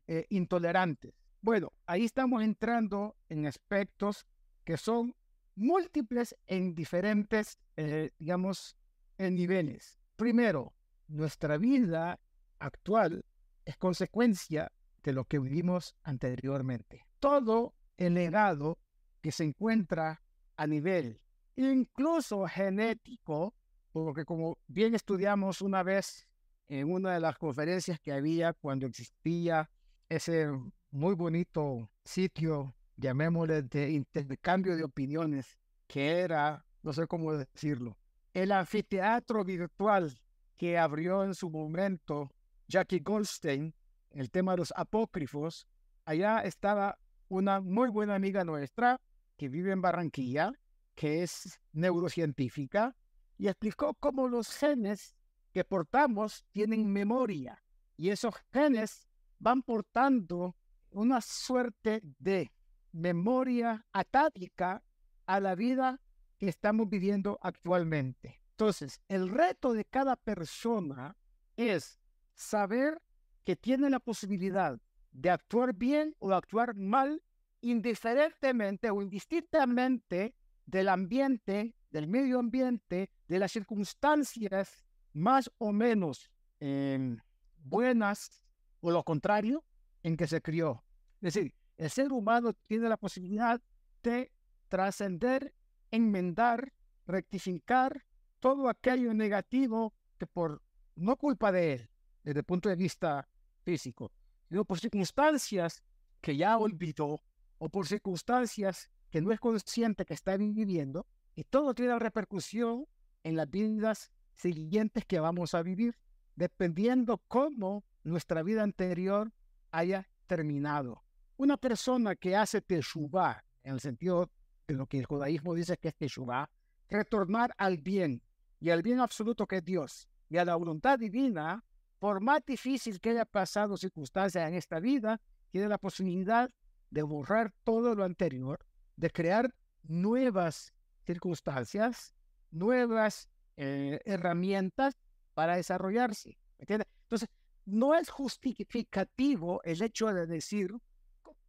eh, 0.08 0.26
intolerantes. 0.30 1.14
Bueno, 1.42 1.72
ahí 1.86 2.04
estamos 2.04 2.44
entrando 2.44 3.16
en 3.30 3.46
aspectos 3.46 4.26
que 4.66 4.76
son 4.76 5.16
múltiples 5.60 6.36
en 6.48 6.74
diferentes, 6.74 7.60
eh, 7.76 8.12
digamos, 8.18 8.76
en 9.18 9.36
niveles. 9.36 10.00
Primero, 10.16 10.74
nuestra 11.08 11.58
vida 11.58 12.20
actual 12.60 13.26
es 13.66 13.78
consecuencia 13.78 14.72
de 15.04 15.14
lo 15.14 15.26
que 15.26 15.40
vivimos 15.40 15.96
anteriormente. 16.04 17.06
Todo 17.20 17.76
el 17.98 18.14
legado 18.14 18.80
que 19.22 19.32
se 19.32 19.44
encuentra 19.44 20.22
a 20.56 20.68
nivel 20.68 21.20
incluso 21.68 22.48
genético, 22.48 23.54
porque 23.92 24.24
como 24.26 24.58
bien 24.68 24.96
estudiamos 24.96 25.62
una 25.62 25.84
vez 25.84 26.26
en 26.68 26.92
una 26.92 27.14
de 27.14 27.20
las 27.20 27.38
conferencias 27.38 28.00
que 28.00 28.14
había 28.14 28.54
cuando 28.54 28.88
existía 28.88 29.70
ese 30.08 30.48
muy 30.92 31.16
bonito 31.16 31.90
sitio, 32.06 32.76
llamémosle 33.00 33.64
de 33.64 33.92
intercambio 33.92 34.76
de 34.76 34.84
opiniones, 34.84 35.58
que 35.88 36.20
era, 36.20 36.66
no 36.84 36.94
sé 36.94 37.08
cómo 37.08 37.34
decirlo, 37.34 37.98
el 38.34 38.52
anfiteatro 38.52 39.44
virtual 39.44 40.20
que 40.58 40.78
abrió 40.78 41.24
en 41.24 41.34
su 41.34 41.50
momento 41.50 42.30
Jackie 42.68 43.00
Goldstein, 43.00 43.74
el 44.12 44.30
tema 44.30 44.52
de 44.52 44.58
los 44.58 44.74
apócrifos, 44.76 45.68
allá 46.06 46.40
estaba 46.40 46.98
una 47.30 47.62
muy 47.62 47.90
buena 47.90 48.16
amiga 48.16 48.44
nuestra 48.44 49.00
que 49.38 49.50
vive 49.50 49.72
en 49.72 49.82
Barranquilla, 49.82 50.52
que 50.96 51.24
es 51.24 51.60
neurocientífica, 51.72 52.96
y 53.38 53.48
explicó 53.48 53.94
cómo 53.94 54.28
los 54.28 54.54
genes 54.54 55.16
que 55.54 55.64
portamos 55.64 56.46
tienen 56.52 56.92
memoria 56.92 57.64
y 57.96 58.10
esos 58.10 58.36
genes 58.54 59.08
van 59.40 59.62
portando 59.62 60.56
una 60.92 61.22
suerte 61.22 62.02
de 62.20 62.52
memoria 62.92 63.86
atávica 63.92 64.84
a 65.26 65.40
la 65.40 65.56
vida 65.56 66.00
que 66.38 66.48
estamos 66.48 66.90
viviendo 66.90 67.40
actualmente. 67.42 68.42
Entonces, 68.52 69.02
el 69.08 69.30
reto 69.30 69.74
de 69.74 69.86
cada 69.86 70.16
persona 70.16 71.16
es 71.56 72.00
saber 72.34 73.02
que 73.44 73.56
tiene 73.56 73.90
la 73.90 74.00
posibilidad 74.00 74.80
de 75.12 75.30
actuar 75.30 75.74
bien 75.74 76.16
o 76.20 76.32
actuar 76.34 76.76
mal, 76.76 77.22
indiferentemente 77.62 78.90
o 78.90 79.02
indistintamente 79.02 80.36
del 80.66 80.90
ambiente, 80.90 81.76
del 81.92 82.08
medio 82.08 82.40
ambiente, 82.40 83.10
de 83.28 83.40
las 83.40 83.52
circunstancias 83.52 84.86
más 85.14 85.52
o 85.58 85.72
menos 85.72 86.30
em, 86.60 87.18
buenas 87.58 88.46
o 88.82 88.92
lo 88.92 89.04
contrario 89.04 89.64
en 90.04 90.16
que 90.16 90.28
se 90.28 90.42
crió. 90.42 90.84
Es 91.22 91.34
decir, 91.34 91.54
el 91.80 91.90
ser 91.90 92.12
humano 92.12 92.52
tiene 92.68 92.90
la 92.90 92.98
posibilidad 92.98 93.62
de 94.04 94.34
trascender, 94.68 95.54
enmendar, 95.92 96.74
rectificar 97.08 98.06
todo 98.42 98.68
aquello 98.68 99.14
negativo 99.14 99.94
que 100.18 100.28
por 100.28 100.62
no 100.98 101.16
culpa 101.16 101.54
de 101.54 101.74
él, 101.74 101.90
desde 102.26 102.42
el 102.42 102.46
punto 102.46 102.68
de 102.68 102.76
vista 102.76 103.30
físico, 103.64 104.12
sino 104.50 104.66
por 104.66 104.78
circunstancias 104.78 105.82
que 106.20 106.36
ya 106.36 106.58
olvidó 106.58 107.22
o 107.60 107.70
por 107.70 107.88
circunstancias 107.88 108.90
que 109.10 109.22
no 109.22 109.32
es 109.32 109.40
consciente 109.40 110.06
que 110.06 110.14
está 110.14 110.36
viviendo, 110.36 111.08
y 111.34 111.46
todo 111.46 111.74
tiene 111.74 111.98
repercusión 111.98 112.88
en 113.24 113.38
las 113.38 113.50
vidas 113.50 114.12
siguientes 114.36 115.06
que 115.06 115.22
vamos 115.22 115.54
a 115.54 115.64
vivir, 115.64 115.98
dependiendo 116.36 117.20
cómo 117.30 117.86
nuestra 118.04 118.44
vida 118.44 118.64
anterior 118.64 119.32
haya 119.72 120.10
terminado. 120.28 121.04
Una 121.40 121.56
persona 121.56 122.18
que 122.18 122.36
hace 122.36 122.60
teshuvah, 122.60 123.42
en 123.64 123.76
el 123.76 123.80
sentido 123.80 124.30
de 124.68 124.74
lo 124.74 124.88
que 124.88 125.00
el 125.00 125.06
judaísmo 125.06 125.56
dice 125.56 125.78
que 125.78 125.88
es 125.88 125.96
teshuvah, 125.96 126.50
retornar 126.90 127.54
al 127.58 127.78
bien 127.78 128.22
y 128.60 128.72
al 128.72 128.82
bien 128.82 129.00
absoluto 129.00 129.48
que 129.48 129.60
es 129.60 129.64
Dios 129.64 130.10
y 130.30 130.36
a 130.36 130.44
la 130.44 130.58
voluntad 130.58 131.00
divina, 131.00 131.64
por 131.98 132.20
más 132.20 132.46
difícil 132.46 133.00
que 133.00 133.12
haya 133.12 133.24
pasado 133.24 133.78
circunstancias 133.78 134.50
en 134.50 134.56
esta 134.56 134.82
vida, 134.82 135.22
tiene 135.50 135.70
la 135.70 135.78
posibilidad 135.78 136.50
de 136.90 137.04
borrar 137.04 137.54
todo 137.64 137.96
lo 137.96 138.04
anterior, 138.04 138.60
de 138.98 139.10
crear 139.10 139.56
nuevas 139.84 140.74
circunstancias, 141.06 142.14
nuevas 142.52 143.30
eh, 143.56 144.02
herramientas 144.04 144.98
para 145.36 145.56
desarrollarse. 145.56 146.38
Entonces, 146.58 147.30
no 147.64 147.96
es 147.96 148.10
justificativo 148.10 149.62
el 149.64 149.82
hecho 149.82 150.14
de 150.14 150.28
decir, 150.28 150.76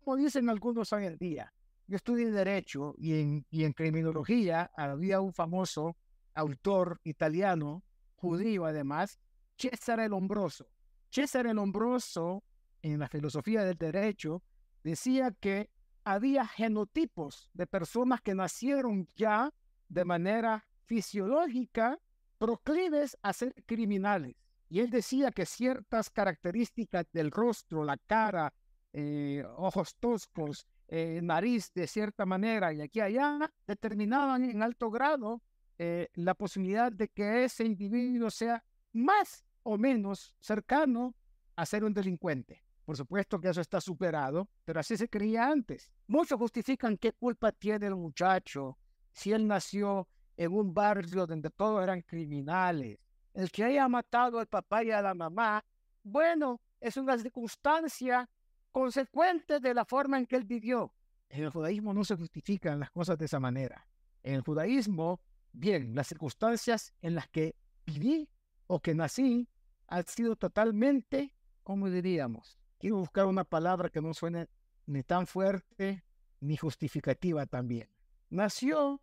como 0.05 0.17
dicen 0.17 0.49
algunos 0.49 0.93
hoy 0.93 1.07
en 1.07 1.19
día, 1.19 1.53
yo 1.87 1.97
estudié 1.97 2.31
Derecho 2.31 2.95
y 2.99 3.21
en, 3.21 3.47
y 3.51 3.65
en 3.65 3.73
Criminología 3.73 4.71
había 4.77 5.21
un 5.21 5.33
famoso 5.33 5.97
autor 6.35 7.01
italiano, 7.05 7.83
judío 8.17 8.65
además, 8.65 9.19
César 9.57 10.01
el 10.01 10.13
Hombroso. 10.13 10.67
César 11.11 11.47
el 11.47 11.59
Hombroso, 11.59 12.45
en 12.83 12.99
la 12.99 13.09
filosofía 13.09 13.65
del 13.65 13.77
derecho, 13.77 14.43
decía 14.83 15.33
que 15.33 15.69
había 16.05 16.47
genotipos 16.47 17.51
de 17.53 17.67
personas 17.67 18.21
que 18.23 18.35
nacieron 18.35 19.07
ya 19.17 19.53
de 19.89 20.05
manera 20.05 20.65
fisiológica 20.87 21.99
proclives 22.39 23.19
a 23.23 23.33
ser 23.33 23.55
criminales. 23.67 24.35
Y 24.69 24.81
él 24.81 24.91
decía 24.91 25.31
que 25.33 25.45
ciertas 25.45 26.09
características 26.09 27.07
del 27.13 27.31
rostro, 27.31 27.85
la 27.85 27.99
cara, 27.99 28.55
eh, 28.93 29.45
ojos 29.57 29.95
toscos, 29.97 30.67
eh, 30.89 31.21
nariz 31.23 31.73
de 31.73 31.87
cierta 31.87 32.27
manera 32.27 32.73
y 32.73 32.81
aquí 32.81 33.01
allá, 33.01 33.51
determinaban 33.67 34.45
en 34.45 34.63
alto 34.63 34.91
grado 34.91 35.41
eh, 35.79 36.09
la 36.15 36.35
posibilidad 36.35 36.91
de 36.91 37.09
que 37.09 37.45
ese 37.45 37.65
individuo 37.65 38.31
sea 38.31 38.63
más 38.93 39.45
o 39.63 39.79
menos 39.79 40.35
cercano 40.41 41.15
a 41.57 41.65
ser 41.65 41.85
un 41.85 41.95
delincuente. 41.95 42.65
Por 42.85 42.97
supuesto 42.97 43.41
que 43.41 43.49
eso 43.49 43.61
está 43.61 43.81
superado, 43.81 44.49
pero 44.65 44.81
así 44.81 44.97
se 44.97 45.09
creía 45.09 45.49
antes. 45.49 45.93
Muchos 46.09 46.39
justifican 46.39 46.97
qué 46.97 47.13
culpa 47.13 47.53
tiene 47.53 47.87
el 47.87 47.95
muchacho 47.95 48.77
si 49.13 49.33
él 49.33 49.47
nació 49.47 50.09
en 50.37 50.53
un 50.53 50.75
barrio 50.75 51.27
donde 51.27 51.51
todos 51.51 51.83
eran 51.83 52.03
criminales. 52.03 52.99
El 53.33 53.51
que 53.51 53.63
haya 53.63 53.87
matado 53.89 54.41
al 54.41 54.49
papá 54.49 54.83
y 54.83 54.91
a 54.91 55.01
la 55.01 55.15
mamá, 55.15 55.65
bueno, 56.03 56.61
es 56.81 56.97
una 56.97 57.17
circunstancia 57.17 58.29
consecuente 58.71 59.61
de 59.61 59.75
la 59.75 59.85
forma 59.85 60.19
en 60.19 60.27
que 60.27 60.37
él 60.37 60.45
vivió. 60.45 60.93
En 61.29 61.45
el 61.45 61.51
judaísmo 61.51 61.95
no 61.95 62.05
se 62.05 62.17
justifican 62.17 62.81
las 62.81 62.91
cosas 62.91 63.19
de 63.19 63.27
esa 63.27 63.41
manera. 63.41 63.87
En 64.23 64.35
el 64.35 64.43
judaísmo, 64.43 65.21
bien, 65.53 65.95
las 65.95 66.09
circunstancias 66.09 66.93
en 67.01 67.15
las 67.15 67.29
que 67.29 67.55
viví 67.87 68.29
o 68.67 68.81
que 68.81 68.95
nací 68.95 69.49
han 69.87 70.07
sido 70.07 70.37
totalmente, 70.37 71.35
como 71.63 71.89
diríamos, 71.89 72.59
quiero 72.79 72.97
buscar 72.97 73.27
una 73.27 73.45
palabra 73.45 73.89
que 73.89 74.01
no 74.01 74.15
suene 74.15 74.49
ni 74.87 75.03
tan 75.03 75.27
fuerte 75.27 76.05
ni 76.41 76.57
justificativa 76.57 77.47
también. 77.47 77.89
Nació 78.31 79.01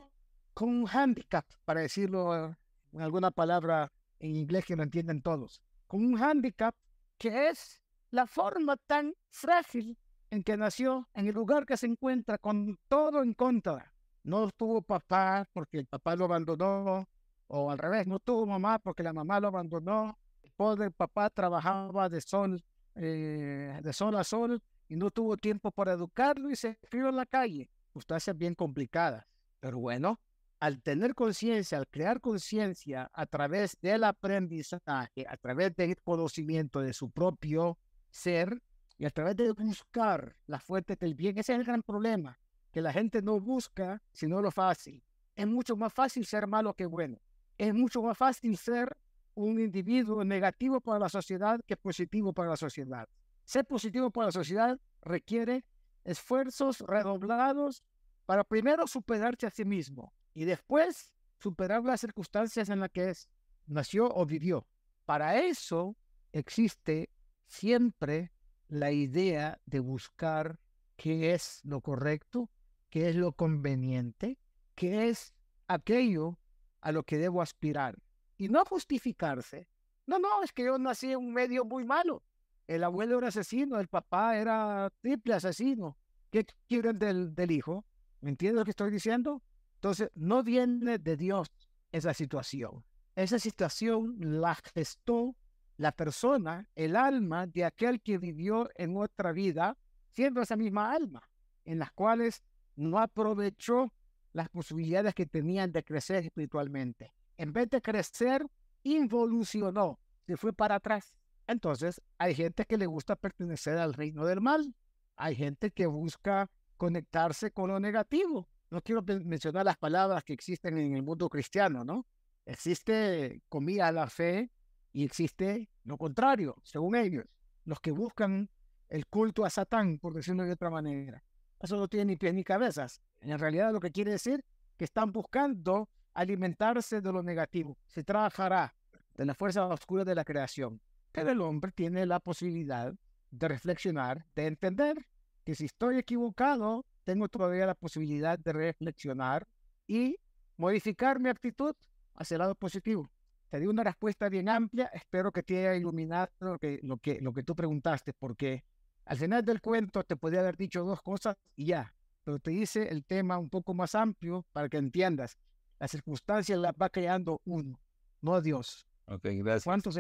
con 0.54 0.70
un 0.70 0.88
handicap, 0.88 1.46
para 1.66 1.82
decirlo 1.82 2.56
en 2.92 3.02
alguna 3.02 3.32
palabra 3.32 3.92
en 4.20 4.36
inglés 4.36 4.66
que 4.66 4.76
lo 4.76 4.84
entienden 4.84 5.22
todos, 5.22 5.62
con 5.86 6.04
un 6.04 6.22
handicap 6.22 6.76
que 7.18 7.50
es 7.50 7.82
la 8.12 8.28
forma 8.28 8.78
tan 8.78 9.14
frágil 9.30 9.98
en 10.30 10.44
que 10.44 10.58
nació, 10.58 11.08
en 11.14 11.28
el 11.28 11.34
lugar 11.34 11.66
que 11.66 11.78
se 11.78 11.88
encuentra 11.88 12.38
con 12.38 12.78
todo 12.88 13.22
en 13.22 13.34
contra. 13.34 13.94
No 14.24 14.50
tuvo 14.52 14.82
papá 14.82 15.48
porque 15.54 15.80
el 15.80 15.86
papá 15.86 16.16
lo 16.16 16.26
abandonó, 16.26 17.08
o 17.48 17.72
al 17.72 17.78
revés, 17.78 18.08
no 18.08 18.20
tuvo 18.20 18.46
mamá 18.46 18.80
porque 18.80 19.04
la 19.04 19.14
mamá 19.14 19.40
lo 19.40 19.48
abandonó. 19.48 20.18
El 20.44 20.52
pobre 20.52 20.92
papá 20.92 21.30
trabajaba 21.30 22.10
de 22.10 22.22
sol, 22.22 22.64
eh, 22.96 23.80
de 23.82 23.94
sol 23.94 24.16
a 24.18 24.24
sol 24.24 24.62
y 24.90 24.96
no 24.96 25.12
tuvo 25.12 25.38
tiempo 25.38 25.72
para 25.72 25.94
educarlo 25.94 26.50
y 26.50 26.56
se 26.56 26.78
crió 26.90 27.10
en 27.10 27.16
la 27.16 27.26
calle. 27.26 27.70
Circunstancias 27.86 28.38
bien 28.38 28.54
complicadas. 28.54 29.26
Pero 29.60 29.80
bueno, 29.80 30.20
al 30.60 30.82
tener 30.82 31.16
conciencia, 31.16 31.78
al 31.78 31.88
crear 31.88 32.20
conciencia 32.20 33.10
a 33.14 33.26
través 33.26 33.78
del 33.82 34.04
aprendizaje, 34.04 35.26
a 35.28 35.38
través 35.38 35.76
del 35.76 35.96
conocimiento 36.02 36.82
de 36.82 36.94
su 36.94 37.10
propio 37.12 37.78
ser 38.18 38.62
y 38.98 39.06
a 39.06 39.12
través 39.12 39.36
de 39.36 39.52
buscar 39.52 40.36
la 40.48 40.60
fuente 40.60 40.96
del 40.96 41.14
bien, 41.14 41.38
ese 41.38 41.54
es 41.54 41.60
el 41.60 41.66
gran 41.66 41.84
problema, 41.84 42.40
que 42.72 42.82
la 42.82 42.92
gente 42.92 43.22
no 43.22 43.40
busca 43.40 44.02
sino 44.12 44.42
lo 44.42 44.52
fácil. 44.52 45.04
Es 45.36 45.48
mucho 45.48 45.78
más 45.78 45.94
fácil 45.94 46.26
ser 46.26 46.48
malo 46.48 46.74
que 46.74 46.88
bueno. 46.88 47.20
Es 47.58 47.74
mucho 47.74 48.02
más 48.02 48.18
fácil 48.18 48.58
ser 48.58 48.98
un 49.36 49.60
individuo 49.60 50.24
negativo 50.24 50.82
para 50.82 51.00
la 51.00 51.10
sociedad 51.10 51.60
que 51.68 51.78
positivo 51.78 52.34
para 52.34 52.50
la 52.50 52.58
sociedad. 52.58 53.08
Ser 53.46 53.66
positivo 53.66 54.10
para 54.10 54.28
la 54.28 54.32
sociedad 54.32 54.80
requiere 55.02 55.64
esfuerzos 56.04 56.82
redoblados 56.82 57.84
para 58.26 58.44
primero 58.44 58.88
superarse 58.88 59.46
a 59.46 59.52
sí 59.52 59.64
mismo 59.64 60.12
y 60.34 60.46
después 60.46 61.12
superar 61.38 61.84
las 61.84 62.02
circunstancias 62.02 62.70
en 62.70 62.80
las 62.80 62.90
que 62.90 63.10
es, 63.12 63.30
nació 63.68 64.10
o 64.14 64.26
vivió. 64.26 64.68
Para 65.06 65.40
eso 65.40 65.96
existe 66.32 67.10
siempre 67.48 68.32
la 68.68 68.92
idea 68.92 69.60
de 69.66 69.80
buscar 69.80 70.60
qué 70.96 71.34
es 71.34 71.62
lo 71.64 71.82
correcto, 71.82 72.50
qué 72.90 73.10
es 73.10 73.16
lo 73.16 73.32
conveniente, 73.32 74.38
qué 74.76 75.10
es 75.10 75.34
aquello 75.68 76.40
a 76.82 76.92
lo 76.92 77.04
que 77.04 77.18
debo 77.18 77.42
aspirar. 77.42 77.98
Y 78.38 78.50
no 78.50 78.64
justificarse. 78.66 79.68
No, 80.06 80.20
no, 80.20 80.44
es 80.44 80.54
que 80.54 80.66
yo 80.66 80.78
nací 80.78 81.12
en 81.12 81.18
un 81.18 81.34
medio 81.34 81.66
muy 81.66 81.84
malo. 81.84 82.24
El 82.68 82.84
abuelo 82.84 83.18
era 83.18 83.30
asesino, 83.30 83.80
el 83.80 83.88
papá 83.88 84.38
era 84.38 84.92
triple 85.02 85.34
asesino. 85.34 85.98
¿Qué 86.30 86.46
quieren 86.68 87.00
del, 87.00 87.34
del 87.34 87.52
hijo? 87.52 87.86
¿Me 88.22 88.30
entiendes 88.30 88.60
lo 88.60 88.66
que 88.66 88.72
estoy 88.72 88.92
diciendo? 88.92 89.42
Entonces, 89.76 90.10
no 90.16 90.44
viene 90.44 90.98
de 90.98 91.16
Dios 91.16 91.50
esa 91.92 92.14
situación. 92.14 92.84
Esa 93.16 93.40
situación 93.40 94.18
la 94.20 94.56
gestó 94.76 95.36
la 95.78 95.92
persona, 95.92 96.68
el 96.76 96.96
alma 96.96 97.48
de 97.48 97.64
aquel 97.64 98.02
que 98.02 98.18
vivió 98.18 98.70
en 98.76 98.98
otra 98.98 99.32
vida, 99.32 99.78
siendo 100.14 100.42
esa 100.42 100.56
misma 100.56 100.92
alma, 100.92 101.22
en 101.66 101.80
las 101.80 101.92
cuales 101.92 102.44
no 102.76 103.00
aprovechó 103.00 103.94
las 104.34 104.50
posibilidades 104.50 105.14
que 105.14 105.26
tenían 105.26 105.72
de 105.72 105.84
crecer 105.84 106.26
espiritualmente. 106.26 107.14
En 107.38 107.54
vez 107.54 107.70
de 107.70 107.82
crecer, 107.82 108.46
involucionó, 108.84 110.00
se 110.26 110.36
fue 110.36 110.54
para 110.54 110.76
atrás. 110.76 111.14
Entonces, 111.46 112.02
hay 112.18 112.36
gente 112.36 112.66
que 112.66 112.78
le 112.78 112.88
gusta 112.88 113.16
pertenecer 113.16 113.78
al 113.78 113.94
reino 113.94 114.26
del 114.26 114.42
mal. 114.42 114.76
Hay 115.16 115.36
gente 115.36 115.72
que 115.72 115.88
busca 115.88 116.50
conectarse 116.76 117.52
con 117.52 117.70
lo 117.70 117.80
negativo. 117.80 118.50
No 118.70 118.82
quiero 118.82 119.02
mencionar 119.24 119.66
las 119.66 119.78
palabras 119.78 120.24
que 120.24 120.34
existen 120.34 120.78
en 120.78 120.94
el 120.94 121.04
mundo 121.04 121.30
cristiano, 121.30 121.84
¿no? 121.84 122.06
Existe 122.46 123.42
comida 123.50 123.88
a 123.88 123.92
la 123.92 124.08
fe 124.08 124.52
y 124.98 125.04
existe 125.04 125.70
lo 125.84 125.96
contrario, 125.96 126.56
según 126.64 126.96
ellos, 126.96 127.26
los 127.66 127.80
que 127.80 127.92
buscan 127.92 128.50
el 128.90 129.06
culto 129.06 129.46
a 129.46 129.50
Satán, 129.52 130.00
por 130.00 130.12
decirlo 130.12 130.44
de 130.44 130.54
otra 130.54 130.72
manera. 130.72 131.24
Eso 131.60 131.78
no 131.78 131.88
tiene 131.88 132.06
ni 132.06 132.16
pies 132.16 132.34
ni 132.34 132.44
cabezas. 132.44 133.00
En 133.22 133.38
realidad 133.38 133.72
lo 133.72 133.80
que 133.80 133.92
quiere 133.92 134.10
decir 134.10 134.44
que 134.76 134.86
están 134.86 135.12
buscando 135.12 135.88
alimentarse 136.16 137.00
de 137.00 137.12
lo 137.12 137.22
negativo. 137.22 137.78
Se 137.86 138.04
trabajará 138.04 138.74
de 139.14 139.26
la 139.26 139.36
fuerza 139.36 139.68
oscura 139.68 140.04
de 140.04 140.16
la 140.16 140.26
creación. 140.26 140.82
Pero 141.12 141.30
el 141.30 141.42
hombre 141.42 141.72
tiene 141.74 142.04
la 142.08 142.20
posibilidad 142.20 142.92
de 143.30 143.48
reflexionar, 143.48 144.26
de 144.34 144.48
entender 144.48 145.06
que 145.44 145.54
si 145.54 145.66
estoy 145.66 146.00
equivocado, 146.00 146.88
tengo 147.04 147.28
todavía 147.30 147.68
la 147.68 147.76
posibilidad 147.76 148.40
de 148.40 148.52
reflexionar 148.52 149.48
y 149.86 150.18
modificar 150.58 151.20
mi 151.20 151.30
actitud 151.30 151.76
hacia 152.16 152.34
el 152.34 152.40
lado 152.40 152.56
positivo. 152.56 153.08
Te 153.50 153.60
di 153.60 153.66
una 153.66 153.84
respuesta 153.84 154.28
bien 154.28 154.50
amplia, 154.50 154.88
espero 154.94 155.32
que 155.32 155.42
te 155.42 155.58
haya 155.58 155.76
iluminado 155.76 156.28
lo 156.40 156.60
que, 156.60 156.80
lo 156.84 156.98
que, 156.98 157.22
lo 157.22 157.32
que 157.32 157.44
tú 157.44 157.56
preguntaste, 157.56 158.12
porque 158.14 158.66
al 159.06 159.18
final 159.18 159.46
del 159.46 159.62
cuento 159.62 160.04
te 160.04 160.18
podía 160.18 160.42
haber 160.42 160.58
dicho 160.58 160.84
dos 160.84 161.02
cosas 161.02 161.38
y 161.56 161.68
ya, 161.68 161.94
pero 162.26 162.40
te 162.40 162.52
hice 162.52 162.90
el 162.90 163.06
tema 163.06 163.38
un 163.38 163.50
poco 163.50 163.74
más 163.74 163.96
amplio 163.96 164.46
para 164.52 164.68
que 164.68 164.78
entiendas. 164.78 165.38
Las 165.80 165.92
circunstancias 165.92 166.60
las 166.60 166.74
va 166.74 166.90
creando 166.90 167.42
uno, 167.46 167.80
no 168.22 168.42
Dios. 168.42 168.86
Ok, 169.06 169.24
gracias. 169.24 169.64
¿Cuántos, 169.64 169.98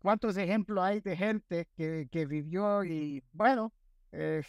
cuántos 0.00 0.36
ejemplos 0.36 0.82
hay 0.82 1.00
de 1.00 1.16
gente 1.16 1.68
que, 1.76 2.08
que 2.10 2.26
vivió 2.26 2.82
y, 2.82 3.22
bueno, 3.32 3.72
eh, 4.10 4.42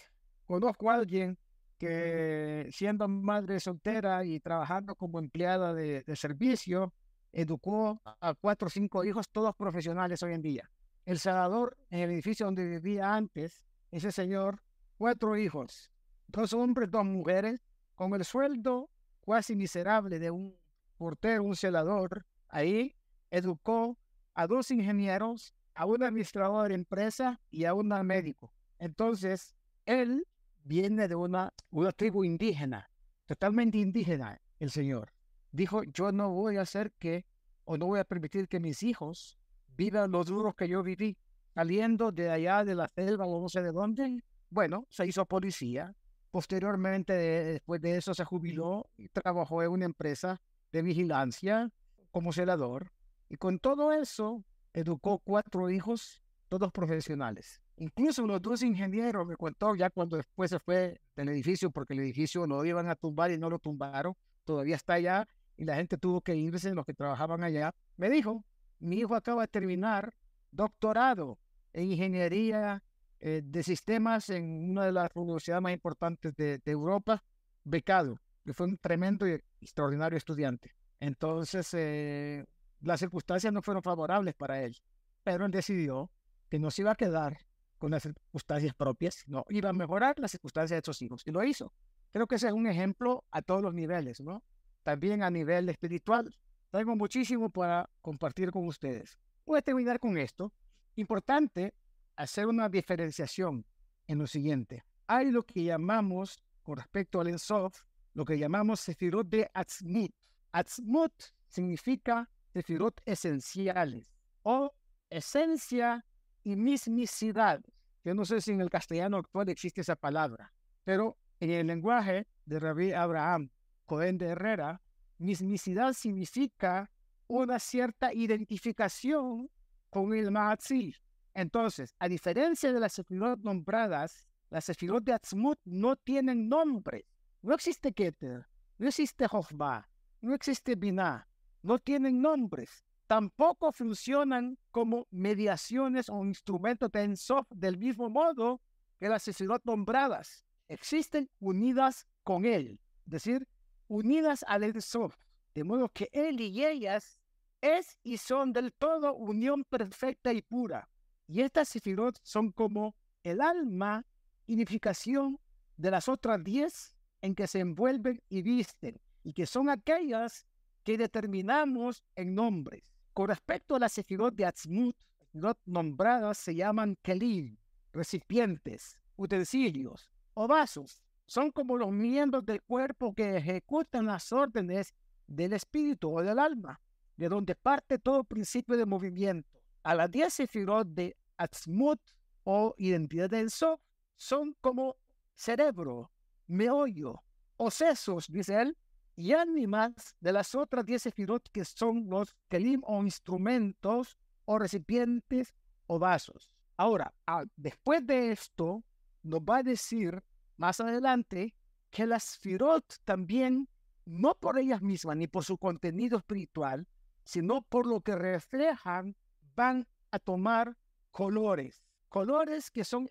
conozco 0.48 0.90
a 0.90 0.96
alguien 0.96 1.38
que 1.78 2.70
siendo 2.72 3.08
madre 3.08 3.60
soltera 3.60 4.24
y 4.26 4.40
trabajando 4.40 4.96
como 4.96 5.20
empleada 5.20 5.76
de, 5.76 6.02
de 6.02 6.16
servicio, 6.16 6.92
educó 7.32 8.02
a 8.04 8.34
cuatro 8.34 8.68
o 8.68 8.70
cinco 8.70 9.04
hijos, 9.04 9.30
todos 9.30 9.56
profesionales 9.56 10.22
hoy 10.24 10.34
en 10.34 10.42
día. 10.42 10.70
El 11.06 11.20
Salvador, 11.20 11.78
en 11.90 12.00
el 12.02 12.12
edificio 12.12 12.46
donde 12.46 12.68
vivía 12.68 13.16
antes, 13.16 13.64
ese 13.92 14.12
señor, 14.12 14.62
cuatro 14.98 15.38
hijos, 15.38 15.92
dos 16.28 16.54
hombres, 16.54 16.90
dos 16.92 17.06
mujeres, 17.06 17.62
con 17.96 18.14
el 18.14 18.26
sueldo 18.26 18.90
casi 19.26 19.56
miserable 19.56 20.20
de 20.20 20.32
un 20.32 20.56
portero, 20.98 21.44
un 21.44 21.56
celador, 21.56 22.26
ahí 22.50 22.96
educó 23.30 23.98
a 24.34 24.48
dos 24.48 24.72
ingenieros, 24.72 25.54
a 25.74 25.86
un 25.86 26.04
administrador 26.04 26.70
de 26.70 26.76
empresa 26.76 27.40
y 27.50 27.66
a 27.66 27.74
un 27.74 27.88
médico. 28.06 28.54
Entonces, 28.78 29.56
él 29.86 30.28
viene 30.64 31.08
de 31.08 31.16
una, 31.16 31.54
una 31.70 31.92
tribu 31.92 32.24
indígena, 32.24 32.90
totalmente 33.26 33.78
indígena, 33.78 34.40
el 34.60 34.70
señor. 34.70 35.12
Dijo, 35.52 35.84
yo 35.84 36.12
no 36.12 36.32
voy 36.32 36.58
a 36.58 36.62
hacer 36.62 36.92
que, 36.94 37.26
o 37.66 37.78
no 37.78 37.88
voy 37.88 38.00
a 38.00 38.04
permitir 38.06 38.48
que 38.48 38.60
mis 38.60 38.84
hijos 38.84 39.38
vivan 39.76 40.12
los 40.12 40.28
duros 40.28 40.56
que 40.56 40.68
yo 40.68 40.84
viví 40.84 41.18
saliendo 41.54 42.12
de 42.12 42.30
allá 42.30 42.64
de 42.64 42.76
la 42.76 42.88
selva 42.88 43.26
o 43.26 43.42
no 43.42 43.50
sé 43.50 43.62
de 43.62 43.72
dónde, 43.72 44.24
bueno, 44.50 44.86
se 44.90 45.06
hizo 45.06 45.26
policía. 45.26 45.94
Posteriormente, 46.30 47.14
después 47.14 47.82
de 47.82 47.98
eso, 47.98 48.14
se 48.14 48.24
jubiló 48.24 48.90
y 48.98 49.10
trabajó 49.10 49.62
en 49.64 49.72
una 49.72 49.86
empresa 49.86 50.42
de 50.72 50.82
vigilancia 50.82 51.70
como 52.12 52.32
celador. 52.32 52.92
Y 53.30 53.36
con 53.36 53.60
todo 53.60 53.92
eso, 53.92 54.44
educó 54.74 55.20
cuatro 55.20 55.70
hijos, 55.70 56.22
todos 56.48 56.72
profesionales. 56.72 57.62
Incluso 57.78 58.26
los 58.28 58.42
dos 58.42 58.64
ingenieros 58.64 59.26
me 59.26 59.36
contó 59.36 59.76
ya 59.76 59.90
cuando 59.90 60.18
después 60.18 60.50
se 60.52 60.60
fue 60.60 61.02
del 61.16 61.30
edificio, 61.30 61.72
porque 61.72 61.94
el 61.94 62.00
edificio 62.00 62.46
lo 62.48 62.64
iban 62.64 62.88
a 62.88 62.96
tumbar 62.96 63.32
y 63.32 63.38
no 63.38 63.50
lo 63.50 63.60
tumbaron, 63.60 64.16
todavía 64.46 64.76
está 64.76 64.94
allá 64.94 65.28
y 65.58 65.66
la 65.66 65.76
gente 65.76 65.98
tuvo 65.98 66.22
que 66.22 66.36
irse, 66.36 66.74
los 66.74 66.86
que 66.86 66.94
trabajaban 66.94 67.44
allá. 67.44 67.74
Me 67.98 68.10
dijo, 68.10 68.44
mi 68.80 68.98
hijo 68.98 69.16
acaba 69.16 69.44
de 69.44 69.48
terminar 69.48 70.14
doctorado 70.52 71.40
en 71.74 71.92
ingeniería 71.92 72.84
eh, 73.20 73.42
de 73.44 73.64
sistemas 73.64 74.30
en 74.30 74.72
una 74.72 74.86
de 74.86 74.92
las 74.92 75.10
universidades 75.14 75.62
más 75.62 75.74
importantes 75.74 76.36
de, 76.36 76.60
Europa, 76.66 77.24
becado, 77.64 78.20
que 78.44 78.54
fue 78.54 78.66
un 78.68 78.78
tremendo 78.78 79.28
y 79.28 79.40
extraordinario 79.62 80.18
estudiante. 80.18 80.74
Entonces, 81.00 81.70
eh, 81.74 82.46
las 82.82 83.00
circunstancias 83.00 83.54
no 83.54 83.62
fueron 83.62 83.84
favorables 83.84 84.34
para 84.34 84.64
él, 84.64 84.76
pero 85.24 85.46
él 85.46 85.52
decidió 85.52 86.10
que 86.50 86.60
no 86.60 86.72
se 86.72 86.82
iba 86.82 86.92
a 86.92 86.96
quedar 86.96 87.38
con 87.78 87.92
las 87.92 88.04
circunstancias 88.04 88.74
propias, 88.76 89.24
no 89.28 89.46
iba 89.50 89.70
a 89.70 89.74
mejorar 89.74 90.20
las 90.20 90.32
circunstancias 90.32 90.82
de 90.82 90.86
sus 90.86 91.02
hijos, 91.02 91.24
y 91.26 91.32
lo 91.32 91.44
hizo. 91.44 91.74
Creo 92.12 92.28
que 92.28 92.36
ese 92.36 92.48
es 92.48 92.54
un 92.54 92.68
ejemplo 92.68 93.24
a 93.32 93.42
todos 93.42 93.62
los 93.62 93.74
niveles, 93.74 94.20
¿no? 94.20 94.44
También 94.84 95.24
a 95.24 95.30
nivel 95.30 95.70
espiritual. 95.70 96.36
Tengo 96.72 96.96
muchísimo 96.96 97.50
para 97.50 97.90
compartir 98.02 98.52
con 98.52 98.68
ustedes. 98.68 99.18
Voy 99.46 99.60
a 99.60 99.62
terminar 99.62 100.00
con 100.00 100.18
esto. 100.18 100.54
Importante 100.96 101.74
hacer 102.16 102.48
una 102.48 102.70
diferenciación 102.70 103.66
en 104.08 104.20
lo 104.20 104.28
siguiente. 104.28 104.84
Hay 105.08 105.32
lo 105.32 105.44
que 105.44 105.64
llamamos, 105.64 106.42
con 106.64 106.78
respecto 106.78 107.20
al 107.20 107.28
Ensof, 107.28 107.84
lo 108.14 108.26
que 108.26 108.38
llamamos 108.38 108.80
Sefirot 108.80 109.28
de 109.28 109.50
Atzmut. 109.54 110.12
Atzmut 110.52 111.14
significa 111.48 112.30
Sefirot 112.54 113.02
esenciales 113.06 114.12
o 114.44 114.74
esencia 115.10 116.06
y 116.44 116.56
mismicidad. 116.56 117.62
Yo 118.04 118.14
no 118.14 118.26
sé 118.26 118.42
si 118.42 118.52
en 118.52 118.62
el 118.62 118.70
castellano 118.70 119.18
actual 119.18 119.50
existe 119.50 119.82
esa 119.82 119.96
palabra, 119.96 120.54
pero 120.84 121.18
en 121.40 121.52
el 121.52 121.68
lenguaje 121.68 122.28
de 122.46 122.60
Rabbi 122.60 122.94
Abraham 122.94 123.50
Cohen 123.86 124.18
de 124.18 124.28
Herrera, 124.28 124.82
mismicidad 125.18 125.94
significa 125.94 126.90
una 127.28 127.60
cierta 127.60 128.14
identificación 128.14 129.50
con 129.90 130.14
el 130.14 130.32
Mahatzil. 130.32 130.96
Entonces, 131.34 131.96
a 132.00 132.10
diferencia 132.10 132.74
de 132.74 132.80
las 132.80 132.94
sefirot 132.94 133.40
nombradas, 133.42 134.28
las 134.50 134.66
sefirot 134.66 135.04
de 135.04 135.14
Atzmut 135.14 135.60
no 135.64 135.96
tienen 135.96 136.50
nombre. 136.50 137.06
No 137.42 137.54
existe 137.54 137.94
Keter, 137.94 138.46
no 138.78 138.88
existe 138.88 139.28
Jochba, 139.28 139.90
no 140.20 140.34
existe 140.34 140.76
Binah, 140.76 141.28
no 141.62 141.80
tienen 141.80 142.22
nombres. 142.22 142.84
Tampoco 143.08 143.72
funcionan 143.72 144.58
como 144.72 145.08
mediaciones 145.12 146.10
o 146.10 146.26
instrumentos 146.26 146.92
de 146.92 147.04
Ensof 147.04 147.48
del 147.50 147.78
mismo 147.78 148.10
modo 148.10 148.62
que 149.00 149.10
las 149.10 149.24
sefirot 149.24 149.64
nombradas. 149.66 150.46
Existen 150.68 151.30
unidas 151.40 152.08
con 152.24 152.46
él, 152.46 152.80
es 153.06 153.12
decir, 153.12 153.48
unidas 153.92 154.46
al 154.48 154.64
Ensof, 154.64 155.18
de 155.54 155.66
modo 155.66 155.90
que 155.90 156.10
él 156.14 156.40
y 156.40 156.66
ellas 156.66 157.20
es 157.60 158.00
y 158.04 158.18
son 158.18 158.54
del 158.54 158.72
todo 158.72 159.14
unión 159.14 159.66
perfecta 159.66 160.32
y 160.32 160.42
pura. 160.42 160.90
Y 161.28 161.42
estas 161.42 161.68
sefirot 161.68 162.18
son 162.24 162.54
como 162.54 162.96
el 163.24 163.42
alma 163.42 164.06
unificación 164.48 165.40
de 165.76 165.92
las 165.92 166.08
otras 166.08 166.42
diez 166.42 166.96
en 167.22 167.36
que 167.36 167.48
se 167.48 167.60
envuelven 167.60 168.22
y 168.30 168.42
visten, 168.42 169.00
y 169.24 169.34
que 169.34 169.46
son 169.46 169.70
aquellas 169.70 170.46
que 170.86 170.98
determinamos 170.98 172.02
en 172.16 172.34
nombres. 172.34 172.84
Con 173.14 173.28
respecto 173.28 173.76
a 173.76 173.80
las 173.80 173.92
sefirot 173.92 174.34
de 174.34 174.46
Atzmut, 174.46 174.96
las 175.34 175.56
nombradas 175.66 176.38
se 176.38 176.56
llaman 176.56 176.98
kelim, 177.02 177.58
recipientes, 177.92 178.98
utensilios 179.18 180.10
o 180.34 180.48
vasos. 180.48 181.02
Son 181.32 181.50
como 181.50 181.78
los 181.78 181.94
miembros 181.94 182.46
del 182.46 182.62
cuerpo 182.62 183.14
que 183.16 183.38
ejecutan 183.38 184.06
las 184.06 184.34
órdenes 184.34 184.94
del 185.28 185.54
espíritu 185.54 186.14
o 186.14 186.22
del 186.22 186.38
alma 186.38 186.82
de 187.16 187.30
donde 187.30 187.56
parte 187.56 187.98
todo 187.98 188.26
principio 188.26 188.76
de 188.76 188.86
movimiento. 188.86 189.62
A 189.84 189.96
las 189.96 190.12
10 190.12 190.34
sefirot 190.34 190.90
de 190.90 191.16
Atzmut 191.38 192.02
o 192.44 192.76
identidad 192.78 193.30
de 193.30 193.40
Ensof 193.40 193.80
son 194.18 194.58
como 194.60 194.98
cerebro, 195.34 196.12
meollo 196.48 197.24
o 197.56 197.72
sesos, 197.72 198.28
dice 198.28 198.64
él, 198.64 198.78
y 199.16 199.32
ánimas 199.32 199.94
de 200.20 200.34
las 200.34 200.54
otras 200.54 200.86
10 200.86 201.02
sefirot 201.02 201.48
que 201.54 201.64
son 201.64 202.10
los 202.10 202.36
kelim 202.50 202.82
o 202.84 203.02
instrumentos 203.04 204.18
o 204.44 204.60
recipientes 204.60 205.56
o 205.88 205.98
vasos. 205.98 206.52
Ahora, 206.76 207.14
después 207.56 208.06
de 208.06 208.34
esto, 208.34 208.84
nos 209.24 209.40
va 209.40 209.60
a 209.60 209.64
decir 209.64 210.22
más 210.62 210.80
adelante 210.80 211.56
que 211.90 212.06
las 212.06 212.24
sefirot 212.24 212.86
también, 213.04 213.68
no 214.06 214.36
por 214.36 214.60
ellas 214.60 214.84
mismas 214.84 215.18
ni 215.18 215.28
por 215.28 215.44
su 215.44 215.58
contenido 215.58 216.20
espiritual, 216.20 216.88
sino 217.24 217.64
por 217.64 217.88
lo 217.88 218.02
que 218.02 218.16
reflejan, 218.16 219.16
van 219.56 219.88
a 220.12 220.20
tomar 220.20 220.78
colores, 221.10 221.84
colores 222.10 222.70
que 222.70 222.84
son 222.84 223.10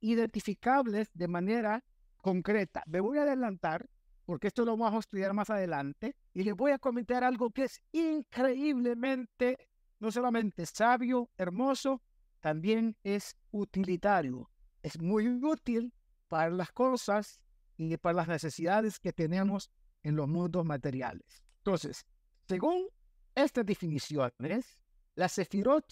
identificables 0.00 1.10
de 1.12 1.28
manera 1.28 1.84
concreta. 2.16 2.82
Me 2.86 3.00
voy 3.00 3.18
a 3.18 3.22
adelantar 3.22 3.86
porque 4.24 4.46
esto 4.48 4.64
lo 4.64 4.74
vamos 4.74 4.94
a 4.94 5.00
estudiar 5.00 5.34
más 5.34 5.50
adelante 5.50 6.16
y 6.32 6.42
les 6.42 6.54
voy 6.54 6.72
a 6.72 6.78
comentar 6.78 7.22
algo 7.22 7.50
que 7.50 7.64
es 7.64 7.82
increíblemente, 7.92 9.58
no 10.00 10.10
solamente 10.10 10.64
sabio, 10.64 11.28
hermoso, 11.36 12.00
también 12.40 12.96
es 13.02 13.36
utilitario. 13.50 14.50
Es 14.82 14.98
muy 14.98 15.28
útil 15.28 15.92
para 16.28 16.50
las 16.50 16.72
cosas 16.72 17.40
y 17.76 17.96
para 17.96 18.16
las 18.16 18.28
necesidades 18.28 18.98
que 18.98 19.12
tenemos 19.12 19.70
en 20.02 20.16
los 20.16 20.28
mundos 20.28 20.64
materiales. 20.64 21.42
Entonces, 21.58 22.06
según 22.46 22.88
estas 23.34 23.66
definiciones, 23.66 24.80
las 25.14 25.32
sefirot 25.32 25.84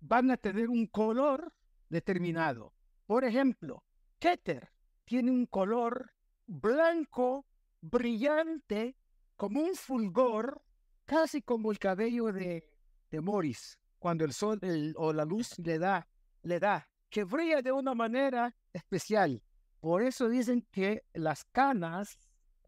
van 0.00 0.30
a 0.30 0.36
tener 0.36 0.68
un 0.68 0.86
color 0.86 1.52
determinado. 1.88 2.74
Por 3.06 3.24
ejemplo, 3.24 3.84
Keter 4.18 4.72
tiene 5.04 5.30
un 5.30 5.46
color 5.46 6.12
blanco, 6.46 7.46
brillante, 7.80 8.96
como 9.36 9.60
un 9.60 9.74
fulgor, 9.74 10.62
casi 11.04 11.42
como 11.42 11.70
el 11.70 11.78
cabello 11.78 12.32
de, 12.32 12.68
de 13.10 13.20
Morris, 13.20 13.78
cuando 13.98 14.24
el 14.24 14.32
sol 14.32 14.60
o 14.96 15.12
la 15.12 15.24
luz 15.24 15.58
le 15.58 15.78
da, 15.78 16.08
le 16.42 16.58
da, 16.58 16.88
que 17.08 17.24
brilla 17.24 17.62
de 17.62 17.72
una 17.72 17.94
manera 17.94 18.54
especial. 18.72 19.42
Por 19.82 20.04
eso 20.04 20.28
dicen 20.28 20.64
que 20.70 21.02
las 21.12 21.44
canas, 21.44 22.16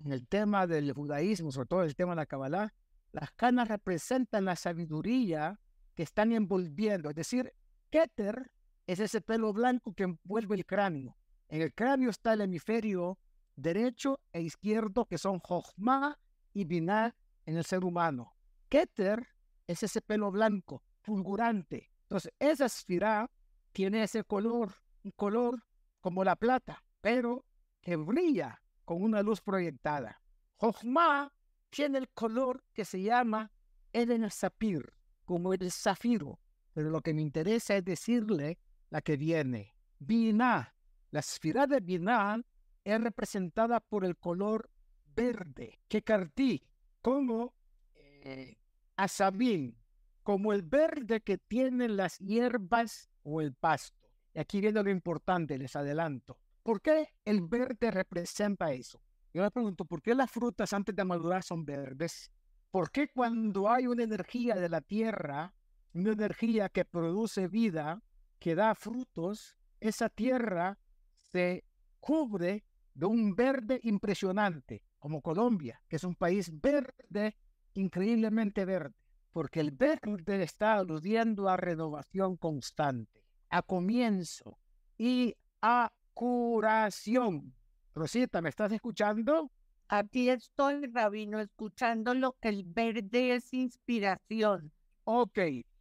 en 0.04 0.10
el 0.10 0.26
tema 0.26 0.66
del 0.66 0.92
judaísmo, 0.92 1.52
sobre 1.52 1.68
todo 1.68 1.84
el 1.84 1.94
tema 1.94 2.10
de 2.10 2.16
la 2.16 2.26
Kabbalah, 2.26 2.74
las 3.12 3.30
canas 3.30 3.68
representan 3.68 4.46
la 4.46 4.56
sabiduría 4.56 5.60
que 5.94 6.02
están 6.02 6.32
envolviendo. 6.32 7.10
Es 7.10 7.14
decir, 7.14 7.54
Keter 7.90 8.50
es 8.88 8.98
ese 8.98 9.20
pelo 9.20 9.52
blanco 9.52 9.94
que 9.94 10.02
envuelve 10.02 10.56
el 10.56 10.66
cráneo. 10.66 11.16
En 11.46 11.62
el 11.62 11.72
cráneo 11.72 12.10
está 12.10 12.32
el 12.32 12.40
hemisferio 12.40 13.16
derecho 13.54 14.18
e 14.32 14.40
izquierdo, 14.40 15.04
que 15.04 15.16
son 15.16 15.38
Jochma 15.38 16.18
y 16.52 16.64
Binah 16.64 17.14
en 17.46 17.56
el 17.56 17.64
ser 17.64 17.84
humano. 17.84 18.34
Keter 18.68 19.24
es 19.68 19.84
ese 19.84 20.02
pelo 20.02 20.32
blanco, 20.32 20.82
fulgurante. 21.02 21.92
Entonces, 22.02 22.32
esa 22.40 22.64
esfera 22.64 23.30
tiene 23.70 24.02
ese 24.02 24.24
color, 24.24 24.74
un 25.04 25.12
color 25.12 25.62
como 26.00 26.24
la 26.24 26.34
plata, 26.34 26.82
pero 27.04 27.44
que 27.82 27.96
brilla 27.96 28.62
con 28.86 29.02
una 29.02 29.22
luz 29.22 29.42
proyectada. 29.42 30.22
Jochma 30.56 31.30
tiene 31.68 31.98
el 31.98 32.08
color 32.08 32.64
que 32.72 32.86
se 32.86 33.02
llama 33.02 33.52
Eden 33.92 34.30
Sapir, 34.30 34.90
como 35.26 35.52
el 35.52 35.70
zafiro, 35.70 36.40
pero 36.72 36.88
lo 36.88 37.02
que 37.02 37.12
me 37.12 37.20
interesa 37.20 37.76
es 37.76 37.84
decirle 37.84 38.58
la 38.88 39.02
que 39.02 39.18
viene. 39.18 39.76
Binah, 39.98 40.74
la 41.10 41.20
esfera 41.20 41.66
de 41.66 41.80
Binah 41.80 42.40
es 42.82 43.00
representada 43.02 43.80
por 43.80 44.06
el 44.06 44.16
color 44.16 44.70
verde, 45.14 45.82
que 45.88 46.02
cartí, 46.02 46.66
como 47.02 47.52
eh, 47.96 48.56
asabín, 48.96 49.76
como 50.22 50.54
el 50.54 50.62
verde 50.62 51.20
que 51.20 51.36
tienen 51.36 51.98
las 51.98 52.18
hierbas 52.18 53.10
o 53.24 53.42
el 53.42 53.52
pasto. 53.52 54.08
Y 54.32 54.38
aquí 54.40 54.62
viene 54.62 54.82
lo 54.82 54.88
importante, 54.88 55.58
les 55.58 55.76
adelanto. 55.76 56.40
¿Por 56.64 56.80
qué 56.80 57.10
el 57.26 57.42
verde 57.42 57.90
representa 57.90 58.72
eso? 58.72 58.98
Yo 59.34 59.42
me 59.42 59.50
pregunto, 59.50 59.84
¿por 59.84 60.00
qué 60.00 60.14
las 60.14 60.30
frutas 60.30 60.72
antes 60.72 60.96
de 60.96 61.04
madurar 61.04 61.42
son 61.42 61.62
verdes? 61.66 62.30
¿Por 62.70 62.90
qué 62.90 63.08
cuando 63.08 63.70
hay 63.70 63.86
una 63.86 64.02
energía 64.02 64.54
de 64.54 64.70
la 64.70 64.80
tierra, 64.80 65.54
una 65.92 66.12
energía 66.12 66.70
que 66.70 66.86
produce 66.86 67.48
vida, 67.48 68.02
que 68.38 68.54
da 68.54 68.74
frutos, 68.74 69.58
esa 69.78 70.08
tierra 70.08 70.78
se 71.12 71.64
cubre 72.00 72.64
de 72.94 73.06
un 73.06 73.36
verde 73.36 73.78
impresionante, 73.82 74.82
como 74.98 75.20
Colombia, 75.20 75.82
que 75.86 75.96
es 75.96 76.04
un 76.04 76.14
país 76.14 76.50
verde, 76.62 77.36
increíblemente 77.74 78.64
verde, 78.64 78.96
porque 79.32 79.60
el 79.60 79.70
verde 79.70 80.42
está 80.42 80.76
aludiendo 80.76 81.46
a 81.50 81.58
renovación 81.58 82.38
constante, 82.38 83.22
a 83.50 83.60
comienzo 83.60 84.58
y 84.96 85.36
a 85.60 85.92
curación. 86.14 87.54
Rosita, 87.94 88.40
¿me 88.40 88.48
estás 88.48 88.72
escuchando? 88.72 89.50
Aquí 89.88 90.30
estoy, 90.30 90.86
Rabino, 90.86 91.40
escuchándolo. 91.40 92.36
El 92.40 92.64
verde 92.64 93.34
es 93.34 93.52
inspiración. 93.52 94.72
Ok, 95.04 95.38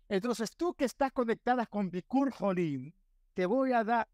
entonces 0.09 0.55
tú 0.57 0.73
que 0.73 0.85
estás 0.85 1.11
conectada 1.11 1.65
con 1.65 1.89
Bikur 1.89 2.31
Jolim, 2.31 2.91
te 3.33 3.45
voy 3.45 3.71
a 3.71 3.83
dar 3.83 4.07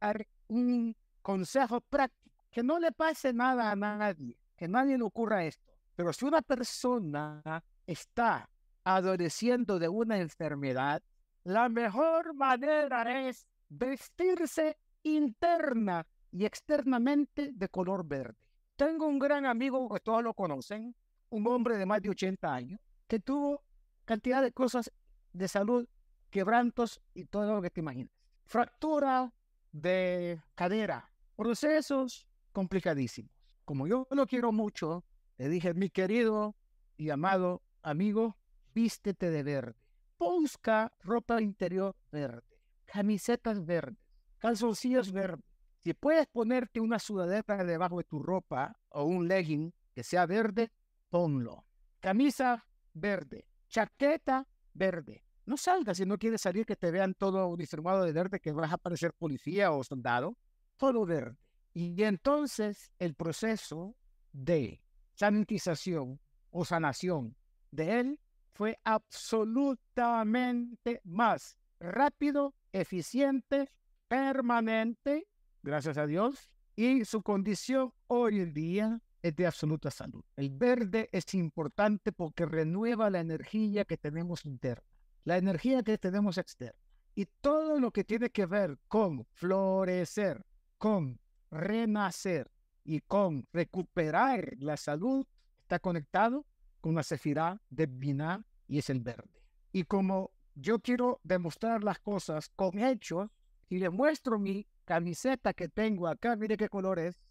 un 0.47 0.95
consejo 1.21 1.81
práctico. 1.81 2.29
Que 2.51 2.63
no 2.63 2.79
le 2.79 2.91
pase 2.91 3.33
nada 3.33 3.71
a 3.71 3.75
nadie, 3.75 4.37
que 4.55 4.67
nadie 4.67 4.97
le 4.97 5.03
ocurra 5.03 5.45
esto. 5.45 5.71
Pero 5.95 6.13
si 6.13 6.25
una 6.25 6.41
persona 6.41 7.63
está 7.85 8.49
adoleciendo 8.83 9.77
de 9.79 9.89
una 9.89 10.17
enfermedad, 10.17 11.01
la 11.43 11.69
mejor 11.69 12.33
manera 12.33 13.27
es 13.27 13.45
vestirse 13.69 14.77
interna 15.03 16.05
y 16.31 16.45
externamente 16.45 17.51
de 17.53 17.69
color 17.69 18.05
verde. 18.07 18.37
Tengo 18.75 19.07
un 19.07 19.19
gran 19.19 19.45
amigo 19.45 19.89
que 19.89 19.99
todos 19.99 20.23
lo 20.23 20.33
conocen, 20.33 20.95
un 21.29 21.47
hombre 21.47 21.77
de 21.77 21.85
más 21.85 22.01
de 22.01 22.09
80 22.09 22.53
años, 22.53 22.79
que 23.07 23.19
tuvo 23.19 23.63
cantidad 24.05 24.41
de 24.41 24.51
cosas 24.51 24.91
de 25.33 25.47
salud, 25.47 25.87
quebrantos 26.29 27.01
y 27.13 27.25
todo 27.25 27.55
lo 27.55 27.61
que 27.61 27.69
te 27.69 27.81
imaginas. 27.81 28.11
Fractura 28.45 29.33
de 29.71 30.41
cadera, 30.55 31.11
procesos 31.35 32.27
complicadísimos. 32.51 33.31
Como 33.65 33.87
yo 33.87 34.07
lo 34.11 34.25
quiero 34.25 34.51
mucho, 34.51 35.03
le 35.37 35.49
dije, 35.49 35.73
mi 35.73 35.89
querido 35.89 36.55
y 36.97 37.11
amado 37.11 37.61
amigo, 37.81 38.37
vístete 38.73 39.29
de 39.29 39.43
verde. 39.43 39.79
Busca 40.17 40.91
ropa 41.01 41.41
interior 41.41 41.95
verde, 42.11 42.43
camisetas 42.85 43.65
verdes, 43.65 43.97
calzoncillos 44.39 45.11
verdes, 45.11 45.45
si 45.79 45.93
puedes 45.93 46.27
ponerte 46.27 46.81
una 46.81 46.99
sudadera 46.99 47.63
debajo 47.63 47.99
de 47.99 48.03
tu 48.03 48.19
ropa 48.19 48.77
o 48.89 49.03
un 49.03 49.27
legging 49.27 49.73
que 49.93 50.03
sea 50.03 50.25
verde, 50.25 50.71
ponlo. 51.09 51.65
Camisa 51.99 52.65
verde, 52.93 53.45
chaqueta 53.69 54.47
verde. 54.73 55.23
No 55.45 55.57
salgas 55.57 55.97
si 55.97 56.05
no 56.05 56.17
quieres 56.17 56.41
salir 56.41 56.65
que 56.65 56.75
te 56.75 56.91
vean 56.91 57.13
todo 57.13 57.47
uniformado 57.47 58.03
de 58.03 58.11
verde, 58.11 58.39
que 58.39 58.51
vas 58.51 58.73
a 58.73 58.77
parecer 58.77 59.13
policía 59.13 59.71
o 59.71 59.83
soldado. 59.83 60.35
Todo 60.77 61.05
verde. 61.05 61.37
Y 61.73 62.03
entonces 62.03 62.91
el 62.99 63.15
proceso 63.15 63.95
de 64.31 64.81
sanitización 65.13 66.19
o 66.51 66.65
sanación 66.65 67.35
de 67.71 67.99
él 67.99 68.19
fue 68.51 68.79
absolutamente 68.83 71.01
más 71.03 71.57
rápido, 71.79 72.53
eficiente, 72.73 73.71
permanente 74.09 75.27
gracias 75.61 75.97
a 75.97 76.07
Dios, 76.07 76.51
y 76.75 77.05
su 77.05 77.21
condición 77.21 77.93
hoy 78.07 78.39
en 78.39 78.53
día 78.53 79.01
es 79.21 79.35
de 79.35 79.45
absoluta 79.45 79.91
salud. 79.91 80.23
El 80.35 80.49
verde 80.49 81.09
es 81.11 81.33
importante 81.33 82.11
porque 82.11 82.45
renueva 82.45 83.09
la 83.09 83.19
energía 83.19 83.85
que 83.85 83.97
tenemos 83.97 84.45
interna, 84.45 84.87
la 85.25 85.37
energía 85.37 85.83
que 85.83 85.97
tenemos 85.97 86.37
externa. 86.37 86.79
Y 87.15 87.25
todo 87.41 87.79
lo 87.79 87.91
que 87.91 88.05
tiene 88.05 88.29
que 88.29 88.45
ver 88.45 88.77
con 88.87 89.25
florecer, 89.33 90.45
con 90.77 91.19
renacer 91.51 92.49
y 92.85 93.01
con 93.01 93.45
recuperar 93.51 94.53
la 94.59 94.77
salud 94.77 95.27
está 95.61 95.79
conectado 95.79 96.45
con 96.79 96.95
la 96.95 97.03
sefirá 97.03 97.61
de 97.69 97.87
Binah 97.87 98.45
y 98.67 98.79
es 98.79 98.89
el 98.89 99.01
verde. 99.01 99.43
Y 99.73 99.83
como 99.83 100.31
yo 100.55 100.79
quiero 100.79 101.19
demostrar 101.23 101.83
las 101.83 101.99
cosas 101.99 102.49
con 102.55 102.79
hechos, 102.79 103.29
y 103.69 103.77
le 103.77 103.89
muestro 103.89 104.39
mi 104.39 104.67
camiseta 104.83 105.53
que 105.53 105.69
tengo 105.69 106.07
acá, 106.07 106.35
mire 106.35 106.57
qué 106.57 106.67
color 106.67 106.99
es. 106.99 107.21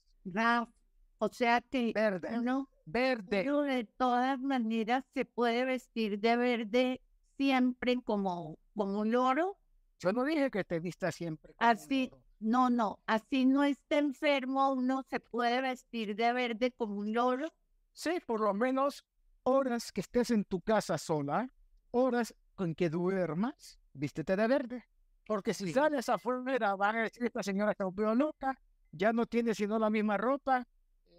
o 1.18 1.28
sea 1.28 1.60
que 1.60 1.92
verde, 1.92 2.38
¿no? 2.40 2.68
verde. 2.86 3.42
Pero 3.42 3.62
de 3.62 3.84
todas 3.84 4.40
maneras 4.40 5.04
se 5.14 5.24
puede 5.24 5.64
vestir 5.64 6.18
de 6.20 6.36
verde 6.36 7.00
siempre 7.36 7.96
como, 8.02 8.58
como 8.74 9.00
un 9.00 9.12
loro. 9.12 9.58
Yo 9.98 10.12
no 10.12 10.24
dije 10.24 10.50
que 10.50 10.64
te 10.64 10.80
vista 10.80 11.12
siempre. 11.12 11.54
así, 11.58 12.10
no, 12.40 12.70
no, 12.70 13.00
así 13.06 13.44
no 13.44 13.64
está 13.64 13.98
enfermo, 13.98 14.72
uno 14.72 15.02
se 15.02 15.20
puede 15.20 15.60
vestir 15.60 16.14
de 16.14 16.32
verde 16.32 16.72
como 16.72 16.94
un 16.96 17.12
loro. 17.12 17.52
Sí, 17.92 18.18
por 18.24 18.40
lo 18.40 18.54
menos 18.54 19.04
horas 19.42 19.92
que 19.92 20.00
estés 20.00 20.30
en 20.30 20.44
tu 20.44 20.60
casa 20.60 20.98
sola, 20.98 21.50
horas 21.90 22.34
con 22.54 22.74
que 22.74 22.90
duermas, 22.90 23.80
vístete 23.92 24.36
de 24.36 24.46
verde. 24.46 24.84
Porque 25.28 25.52
si 25.52 25.74
sales 25.74 26.08
afuera, 26.08 26.74
van 26.74 26.96
a 26.96 27.02
decir, 27.02 27.22
esta 27.22 27.42
señora 27.42 27.72
está 27.72 27.86
un 27.86 27.94
poco 27.94 28.14
loca, 28.14 28.58
ya 28.90 29.12
no 29.12 29.26
tiene 29.26 29.54
sino 29.54 29.78
la 29.78 29.90
misma 29.90 30.16
ropa, 30.16 30.66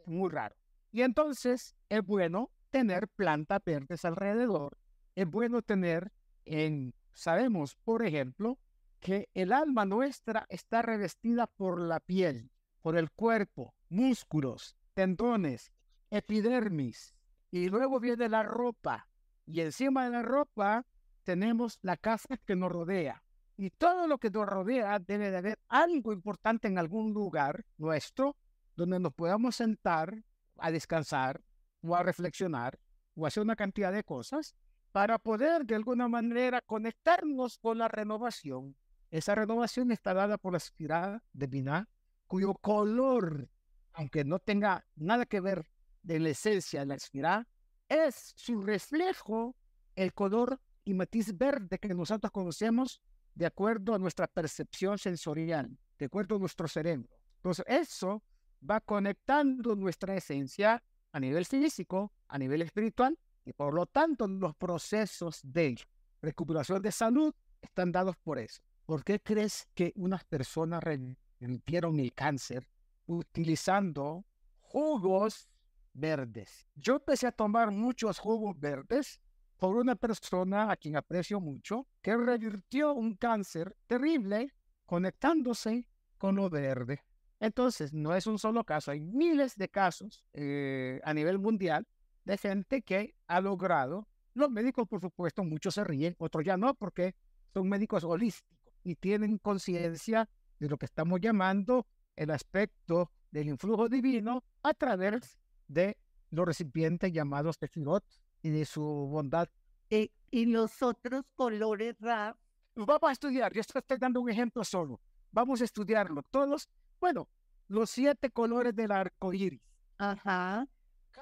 muy 0.07 0.32
raro. 0.32 0.55
Y 0.91 1.03
entonces 1.03 1.76
es 1.89 2.03
bueno 2.03 2.49
tener 2.72 3.07
plantas 3.07 3.60
verdes 3.64 4.03
alrededor. 4.05 4.80
Es 5.14 5.30
bueno 5.30 5.62
tener, 5.62 6.12
en, 6.45 6.95
sabemos, 7.14 7.76
por 7.76 8.03
ejemplo, 8.03 8.57
que 8.99 9.30
el 9.36 9.53
alma 9.53 9.86
nuestra 9.86 10.47
está 10.49 10.82
revestida 10.82 11.45
por 11.45 11.80
la 11.80 11.99
piel, 11.99 12.49
por 12.82 12.97
el 12.97 13.12
cuerpo, 13.12 13.76
músculos, 13.89 14.76
tendones, 14.95 15.72
epidermis, 16.10 17.14
y 17.51 17.70
luego 17.70 17.99
viene 17.99 18.28
la 18.28 18.41
ropa, 18.41 19.07
y 19.45 19.62
encima 19.62 20.05
de 20.05 20.10
la 20.10 20.24
ropa 20.24 20.88
tenemos 21.24 21.78
la 21.84 21.95
casa 21.95 22.38
que 22.38 22.55
nos 22.55 22.72
rodea. 22.72 23.22
Y 23.62 23.72
todo 23.72 24.07
lo 24.07 24.20
que 24.20 24.30
nos 24.30 24.47
rodea 24.47 24.99
debe 24.99 25.32
de 25.32 25.38
haber 25.38 25.60
algo 25.68 26.14
importante 26.14 26.70
en 26.70 26.78
algún 26.78 27.14
lugar 27.14 27.66
nuestro 27.78 28.38
donde 28.78 29.01
nos 29.01 29.14
podamos 29.14 29.57
sentar 29.57 30.24
a 30.60 30.72
descansar 30.72 31.41
o 31.82 31.93
a 31.93 32.01
reflexionar 32.01 32.80
o 33.16 33.26
hacer 33.26 33.43
una 33.43 33.57
cantidad 33.57 33.91
de 33.91 34.05
cosas 34.05 34.55
para 34.93 35.20
poder 35.20 35.66
de 35.66 35.76
alguna 35.76 36.07
manera 36.07 36.62
conectarnos 36.62 37.57
con 37.57 37.80
la 37.80 37.89
renovación. 37.89 38.78
Esa 39.12 39.36
renovación 39.36 39.91
está 39.91 40.14
dada 40.14 40.38
por 40.38 40.53
la 40.53 40.60
espiral 40.60 41.22
de 41.34 41.47
Binah, 41.47 41.89
cuyo 42.28 42.53
color, 42.53 43.49
aunque 43.91 44.24
no 44.24 44.39
tenga 44.39 44.86
nada 44.95 45.26
que 45.26 45.41
ver 45.41 45.70
de 46.01 46.22
la 46.22 46.30
esencia 46.30 46.80
de 46.80 46.86
la 46.86 46.95
espiral, 46.95 47.45
es 47.89 48.32
su 48.38 48.62
reflejo, 48.62 49.57
el 49.97 50.14
color 50.14 50.62
y 50.86 50.93
matiz 50.93 51.38
verde 51.38 51.78
que 51.78 51.93
nosotros 51.93 52.32
conocemos 52.32 53.01
de 53.39 53.45
acuerdo 53.45 53.95
a 53.95 53.97
nuestra 53.97 54.27
percepción 54.27 54.97
sensorial, 54.97 55.69
de 55.97 56.07
acuerdo 56.07 56.35
a 56.35 56.39
nuestro 56.39 56.67
cerebro. 56.67 57.07
Entonces, 57.37 57.63
eso 57.69 58.21
va 58.69 58.81
conectando 58.81 59.77
nuestra 59.77 60.13
esencia 60.13 60.83
a 61.13 61.19
nivel 61.21 61.45
físico, 61.45 62.11
a 62.27 62.37
nivel 62.37 62.61
espiritual, 62.63 63.17
y 63.45 63.53
por 63.53 63.73
lo 63.73 63.85
tanto 63.85 64.27
los 64.27 64.53
procesos 64.57 65.39
de 65.41 65.77
recuperación 66.21 66.81
de 66.81 66.91
salud 66.91 67.33
están 67.61 67.93
dados 67.93 68.17
por 68.17 68.39
eso. 68.39 68.61
¿Por 68.85 69.05
qué 69.05 69.21
crees 69.21 69.69
que 69.73 69.93
unas 69.95 70.25
personas 70.25 70.83
revirtieron 70.83 71.97
el 72.01 72.13
cáncer 72.13 72.67
utilizando 73.05 74.25
jugos 74.59 75.47
verdes? 75.93 76.67
Yo 76.75 76.97
empecé 76.97 77.27
a 77.27 77.31
tomar 77.31 77.71
muchos 77.71 78.19
jugos 78.19 78.59
verdes 78.59 79.21
por 79.60 79.76
una 79.76 79.95
persona 79.95 80.72
a 80.72 80.78
quien 80.78 80.95
aprecio 80.95 81.41
mucho, 81.41 81.86
que 82.01 82.16
revirtió 82.16 82.93
un 82.93 83.16
cáncer 83.16 83.76
terrible 83.86 84.53
conectándose 84.86 85.86
con 86.18 86.36
lo 86.38 86.49
verde. 86.49 87.03
Entonces, 87.41 87.93
no 87.93 88.16
es 88.16 88.26
un 88.26 88.39
solo 88.39 88.64
caso, 88.64 88.91
hay 88.91 89.01
miles 89.01 89.55
de 89.57 89.70
casos 89.70 90.26
eh, 90.34 91.01
a 91.03 91.14
nivel 91.14 91.39
mundial 91.39 91.86
de 92.24 92.38
gente 92.38 92.82
que 92.82 93.16
ha 93.28 93.41
logrado, 93.41 94.07
los 94.34 94.49
médicos 94.49 94.88
por 94.88 95.01
supuesto, 95.01 95.43
muchos 95.43 95.76
se 95.76 95.84
ríen, 95.84 96.16
otros 96.18 96.43
ya 96.45 96.55
no, 96.55 96.74
porque 96.74 97.16
son 97.53 97.68
médicos 97.68 98.03
holísticos 98.03 98.74
y 98.84 98.95
tienen 98.95 99.38
conciencia 99.39 100.30
de 100.60 100.70
lo 100.70 100.78
que 100.78 100.86
estamos 100.86 101.20
llamando 101.20 101.86
el 102.16 102.32
aspecto 102.32 103.12
del 103.32 103.49
influjo 103.49 103.89
divino 103.89 104.43
a 104.64 104.74
través 104.74 105.38
de 105.68 105.97
los 106.32 106.45
recipientes 106.45 107.12
llamados 107.12 107.57
tefirot 107.57 108.03
y 108.41 108.49
de 108.49 108.65
su 108.65 108.81
bondad. 108.81 109.49
Eh, 109.89 110.09
y 110.31 110.45
los 110.45 110.81
otros 110.81 111.25
colores 111.35 111.95
rap. 111.99 112.37
Vamos 112.75 113.09
a 113.09 113.11
estudiar, 113.11 113.51
yo 113.53 113.61
estoy 113.61 113.97
dando 113.97 114.21
un 114.21 114.29
ejemplo 114.29 114.63
solo. 114.63 115.01
Vamos 115.31 115.61
a 115.61 115.65
estudiarlo. 115.65 116.23
Todos 116.23 116.69
bueno, 116.99 117.29
los 117.67 117.89
siete 117.89 118.29
colores 118.29 118.75
del 118.75 118.91
arco 118.91 119.33
iris. 119.33 119.61
Ajá. 119.97 120.67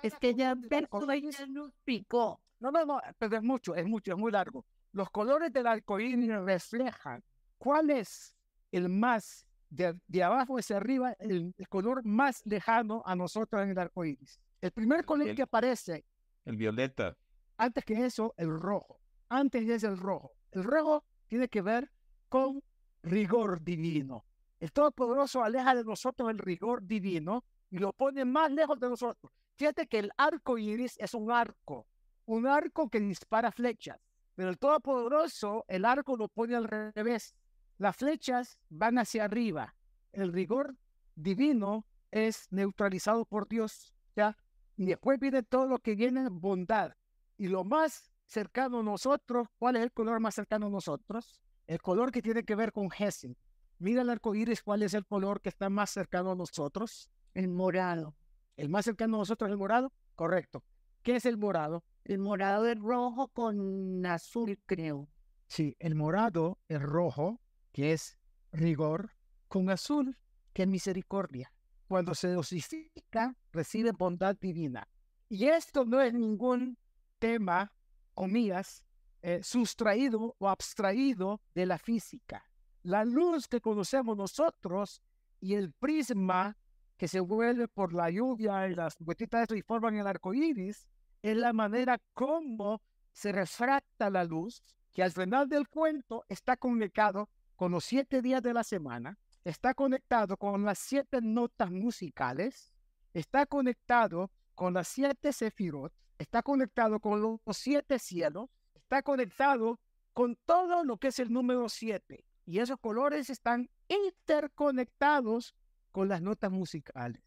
es 0.02 0.14
que 0.16 0.34
ya 0.34 0.56
ya 0.70 1.48
nos 1.48 1.74
picó. 1.84 2.42
No, 2.60 2.72
no, 2.72 2.86
no, 2.86 3.00
pero 3.20 3.38
es 3.38 3.44
mucho, 3.44 3.76
es 3.76 3.86
mucho, 3.86 4.12
es 4.12 4.18
muy 4.18 4.32
largo. 4.32 4.66
Los 4.92 5.10
colores 5.12 5.54
del 5.54 5.68
arco 5.68 6.00
iris 6.00 6.28
reflejan 6.28 7.24
cuál 7.58 7.92
es 7.92 8.36
el 8.72 8.90
más, 8.90 9.48
de, 9.70 10.00
de 10.08 10.24
abajo 10.24 10.58
hacia 10.58 10.78
arriba, 10.78 11.14
el, 11.20 11.54
color 11.70 12.04
más 12.04 12.42
lejano 12.46 13.04
a 13.06 13.16
nosotros 13.16 13.62
en 13.62 13.70
el 13.70 13.78
arco 13.78 14.06
iris. 14.06 14.40
El 14.62 14.72
primer 14.72 15.06
color 15.06 15.36
que 15.36 15.44
aparece. 15.44 16.04
El 16.48 16.56
violeta. 16.56 17.18
Antes 17.58 17.84
que 17.84 18.06
eso, 18.06 18.34
el 18.38 18.58
rojo. 18.58 19.02
Antes 19.28 19.68
es 19.68 19.84
el 19.84 19.98
rojo. 19.98 20.32
El 20.52 20.64
rojo 20.64 21.04
tiene 21.28 21.50
que 21.50 21.62
ver 21.62 21.92
con 22.30 22.64
rigor 23.04 23.62
divino. 23.62 24.24
El 24.62 24.72
Todopoderoso 24.72 25.44
aleja 25.44 25.76
de 25.76 25.84
nosotros 25.84 26.30
el 26.30 26.38
rigor 26.38 26.88
divino 26.88 27.44
y 27.70 27.80
lo 27.80 27.92
pone 27.92 28.24
más 28.24 28.50
lejos 28.50 28.80
de 28.80 28.88
nosotros. 28.88 29.30
Fíjate 29.58 29.88
que 29.88 30.00
el 30.00 30.12
arco 30.16 30.58
iris 30.58 30.96
es 31.00 31.14
un 31.14 31.32
arco, 31.32 31.86
un 32.26 32.48
arco 32.48 32.90
que 32.90 33.02
dispara 33.02 33.52
flechas, 33.52 34.00
pero 34.34 34.48
el 34.50 34.58
Todopoderoso, 34.58 35.66
el 35.68 35.84
arco 35.84 36.16
lo 36.16 36.30
pone 36.30 36.56
al 36.56 36.64
revés. 36.70 37.36
Las 37.78 37.98
flechas 37.98 38.58
van 38.70 39.00
hacia 39.00 39.26
arriba. 39.26 39.76
El 40.14 40.32
rigor 40.32 40.78
divino 41.14 41.86
es 42.10 42.48
neutralizado 42.52 43.26
por 43.26 43.50
Dios, 43.50 43.94
¿ya? 44.16 44.38
Y 44.78 44.86
después 44.86 45.20
viene 45.20 45.44
todo 45.44 45.68
lo 45.68 45.80
que 45.80 45.96
viene 45.96 46.30
bondad. 46.30 46.94
Y 47.38 47.48
lo 47.48 47.64
más 47.64 48.14
cercano 48.26 48.80
a 48.80 48.84
nosotros, 48.84 49.48
¿cuál 49.58 49.76
es 49.76 49.84
el 49.84 49.92
color 49.92 50.20
más 50.20 50.36
cercano 50.36 50.68
a 50.68 50.70
nosotros? 50.70 51.42
El 51.66 51.82
color 51.82 52.12
que 52.12 52.22
tiene 52.22 52.44
que 52.44 52.56
ver 52.56 52.72
con 52.72 52.90
Gesed, 52.90 53.36
Mira 53.80 54.02
el 54.02 54.10
arco 54.10 54.34
iris, 54.34 54.64
¿cuál 54.64 54.82
es 54.82 54.96
el 54.96 55.06
color 55.06 55.40
que 55.40 55.50
está 55.50 55.70
más 55.70 55.92
cercano 55.92 56.32
a 56.32 56.36
nosotros? 56.36 57.12
El 57.36 57.48
morado. 57.48 58.16
¿El 58.56 58.70
más 58.70 58.86
cercano 58.86 59.18
a 59.18 59.20
nosotros 59.20 59.50
es 59.50 59.52
el 59.52 59.60
morado? 59.60 59.94
Correcto. 60.16 60.64
¿Qué 61.04 61.18
es 61.18 61.28
el 61.28 61.38
morado? 61.38 61.84
El 62.04 62.18
morado 62.18 62.66
es 62.66 62.80
rojo 62.80 63.28
con 63.28 64.04
azul, 64.08 64.60
creo. 64.66 65.08
Sí, 65.48 65.76
el 65.78 65.94
morado 65.94 66.58
es 66.68 66.82
rojo, 66.82 67.40
que 67.72 67.94
es 67.94 68.18
rigor, 68.52 69.12
con 69.48 69.70
azul, 69.70 70.18
que 70.54 70.64
es 70.64 70.68
misericordia. 70.68 71.54
Cuando 71.88 72.14
se 72.14 72.30
dosifica, 72.30 73.36
recibe 73.52 73.92
bondad 73.92 74.36
divina. 74.40 74.88
Y 75.30 75.46
esto 75.46 75.86
no 75.86 76.02
es 76.02 76.14
ningún 76.14 76.78
tema, 77.20 77.72
comillas, 78.14 78.84
eh, 79.22 79.42
sustraído 79.44 80.36
o 80.38 80.50
abstraído 80.50 81.42
de 81.56 81.66
la 81.66 81.78
física 81.78 82.44
la 82.88 83.04
luz 83.04 83.50
que 83.50 83.60
conocemos 83.60 84.16
nosotros 84.16 85.02
y 85.42 85.56
el 85.56 85.74
prisma 85.74 86.58
que 86.96 87.10
se 87.10 87.20
vuelve 87.20 87.68
por 87.68 87.94
la 87.94 88.10
lluvia 88.10 88.70
y 88.70 88.76
las 88.76 88.96
gotitas 89.00 89.52
y 89.52 89.62
forman 89.62 89.98
el 89.98 90.08
arco 90.08 90.34
iris, 90.34 90.88
es 91.22 91.36
la 91.36 91.52
manera 91.52 92.00
como 92.14 92.82
se 93.12 93.34
refracta 93.34 94.10
la 94.10 94.24
luz, 94.24 94.64
que 94.94 95.04
al 95.04 95.12
final 95.12 95.50
del 95.50 95.68
cuento 95.68 96.24
está 96.30 96.56
conectado 96.56 97.30
con 97.58 97.74
los 97.74 97.84
siete 97.84 98.22
días 98.22 98.42
de 98.42 98.54
la 98.54 98.64
semana, 98.64 99.18
está 99.50 99.74
conectado 99.74 100.36
con 100.36 100.66
las 100.66 100.78
siete 100.78 101.22
notas 101.22 101.72
musicales, 101.72 102.74
está 103.14 103.46
conectado 103.46 104.30
con 104.56 104.74
las 104.74 104.90
siete 104.90 105.32
sefirot, 105.32 105.94
está 106.18 106.44
conectado 106.44 107.00
con 107.00 107.22
los 107.22 107.40
siete 107.58 107.98
cielos, 107.98 108.50
está 108.76 109.02
conectado 109.02 109.80
con 110.12 110.36
todo 110.46 110.84
lo 110.84 110.98
que 110.98 111.08
es 111.08 111.20
el 111.20 111.32
número 111.32 111.70
siete 111.70 112.26
y 112.46 112.60
esos 112.60 112.78
colores 112.80 113.30
están 113.30 113.70
interconectados 113.88 115.56
con 115.94 116.10
las 116.10 116.22
notas 116.22 116.52
musicales. 116.52 117.24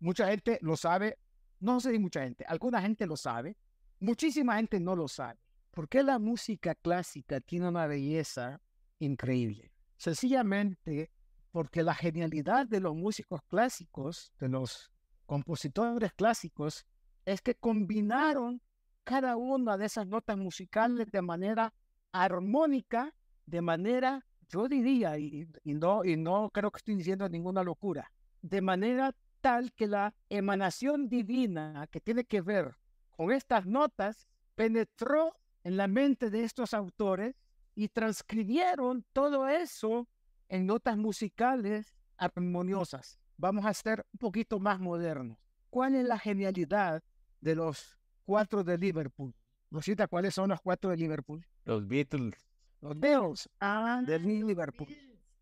Mucha 0.00 0.26
gente 0.26 0.58
lo 0.60 0.76
sabe, 0.76 1.18
no 1.60 1.78
sé 1.78 1.92
si 1.92 2.00
mucha 2.00 2.24
gente, 2.24 2.44
alguna 2.48 2.82
gente 2.82 3.06
lo 3.06 3.16
sabe, 3.16 3.56
muchísima 4.00 4.56
gente 4.56 4.80
no 4.80 4.96
lo 4.96 5.06
sabe. 5.06 5.38
¿Por 5.70 5.88
qué 5.88 6.02
la 6.02 6.18
música 6.18 6.74
clásica 6.74 7.40
tiene 7.40 7.68
una 7.68 7.86
belleza 7.86 8.60
increíble? 8.98 9.70
Sencillamente 9.96 11.12
porque 11.54 11.84
la 11.84 11.94
genialidad 11.94 12.66
de 12.66 12.80
los 12.80 12.96
músicos 12.96 13.40
clásicos, 13.44 14.32
de 14.40 14.48
los 14.48 14.90
compositores 15.24 16.12
clásicos, 16.12 16.84
es 17.24 17.40
que 17.42 17.54
combinaron 17.54 18.60
cada 19.04 19.36
una 19.36 19.76
de 19.76 19.86
esas 19.86 20.04
notas 20.08 20.36
musicales 20.36 21.12
de 21.12 21.22
manera 21.22 21.72
armónica, 22.10 23.14
de 23.46 23.62
manera 23.62 24.26
yo 24.48 24.66
diría, 24.66 25.16
y, 25.16 25.46
no, 25.62 26.04
y 26.04 26.16
no 26.16 26.50
creo 26.50 26.72
que 26.72 26.78
estoy 26.78 26.96
diciendo 26.96 27.28
ninguna 27.28 27.62
locura, 27.62 28.10
de 28.42 28.60
manera 28.60 29.14
tal 29.40 29.72
que 29.74 29.86
la 29.86 30.12
emanación 30.30 31.08
divina 31.08 31.86
que 31.88 32.00
tiene 32.00 32.24
que 32.24 32.40
ver 32.40 32.74
con 33.16 33.30
estas 33.30 33.64
notas 33.64 34.26
penetró 34.56 35.36
en 35.62 35.76
la 35.76 35.86
mente 35.86 36.30
de 36.30 36.42
estos 36.42 36.74
autores 36.74 37.36
y 37.76 37.90
transcribieron 37.90 39.04
todo 39.12 39.46
eso 39.46 40.08
en 40.54 40.66
notas 40.66 40.96
musicales 40.96 41.96
armoniosas. 42.16 43.18
Vamos 43.36 43.66
a 43.66 43.74
ser 43.74 44.06
un 44.12 44.18
poquito 44.18 44.60
más 44.60 44.78
modernos. 44.78 45.36
¿Cuál 45.68 45.96
es 45.96 46.04
la 46.04 46.16
genialidad 46.16 47.02
de 47.40 47.56
los 47.56 47.98
cuatro 48.24 48.62
de 48.62 48.78
Liverpool? 48.78 49.34
Rosita, 49.72 50.06
¿cuáles 50.06 50.32
son 50.32 50.50
los 50.50 50.60
cuatro 50.60 50.90
de 50.90 50.96
Liverpool? 50.96 51.44
Los 51.64 51.88
Beatles 51.88 52.36
los 52.80 53.00
Beatles 53.00 53.48
ah, 53.60 54.00
del 54.06 54.22
Liverpool. 54.22 54.86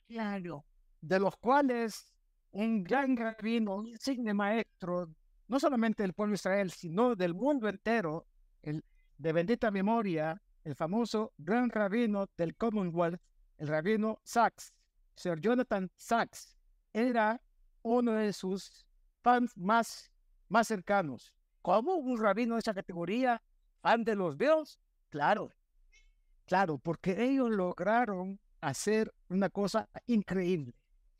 Claro. 0.08 0.64
De 1.02 1.20
los 1.20 1.36
cuales 1.36 2.14
un 2.52 2.82
gran 2.82 3.14
rabino, 3.14 3.74
un 3.74 3.88
insigne 3.88 4.32
maestro, 4.32 5.14
no 5.46 5.60
solamente 5.60 6.04
del 6.04 6.14
pueblo 6.14 6.30
de 6.30 6.36
Israel, 6.36 6.70
sino 6.70 7.14
del 7.16 7.34
mundo 7.34 7.68
entero, 7.68 8.26
el 8.62 8.82
de 9.18 9.32
bendita 9.34 9.70
memoria, 9.70 10.40
el 10.64 10.74
famoso 10.74 11.34
gran 11.36 11.68
rabino 11.68 12.28
del 12.38 12.56
Commonwealth, 12.56 13.20
el 13.58 13.68
rabino 13.68 14.20
Sachs, 14.24 14.72
Sir 15.16 15.40
Jonathan 15.40 15.90
Sachs, 15.96 16.56
era 16.92 17.40
uno 17.82 18.12
de 18.12 18.32
sus 18.32 18.86
fans 19.22 19.56
más, 19.56 20.10
más 20.48 20.68
cercanos. 20.68 21.32
¿Cómo 21.62 21.94
un 21.94 22.20
rabino 22.20 22.54
de 22.54 22.60
esa 22.60 22.74
categoría, 22.74 23.40
fan 23.80 24.04
de 24.04 24.16
los 24.16 24.36
Beatles? 24.36 24.78
Claro, 25.10 25.50
claro, 26.46 26.78
porque 26.78 27.22
ellos 27.22 27.50
lograron 27.50 28.40
hacer 28.60 29.12
una 29.28 29.48
cosa 29.48 29.88
increíble, 30.06 30.74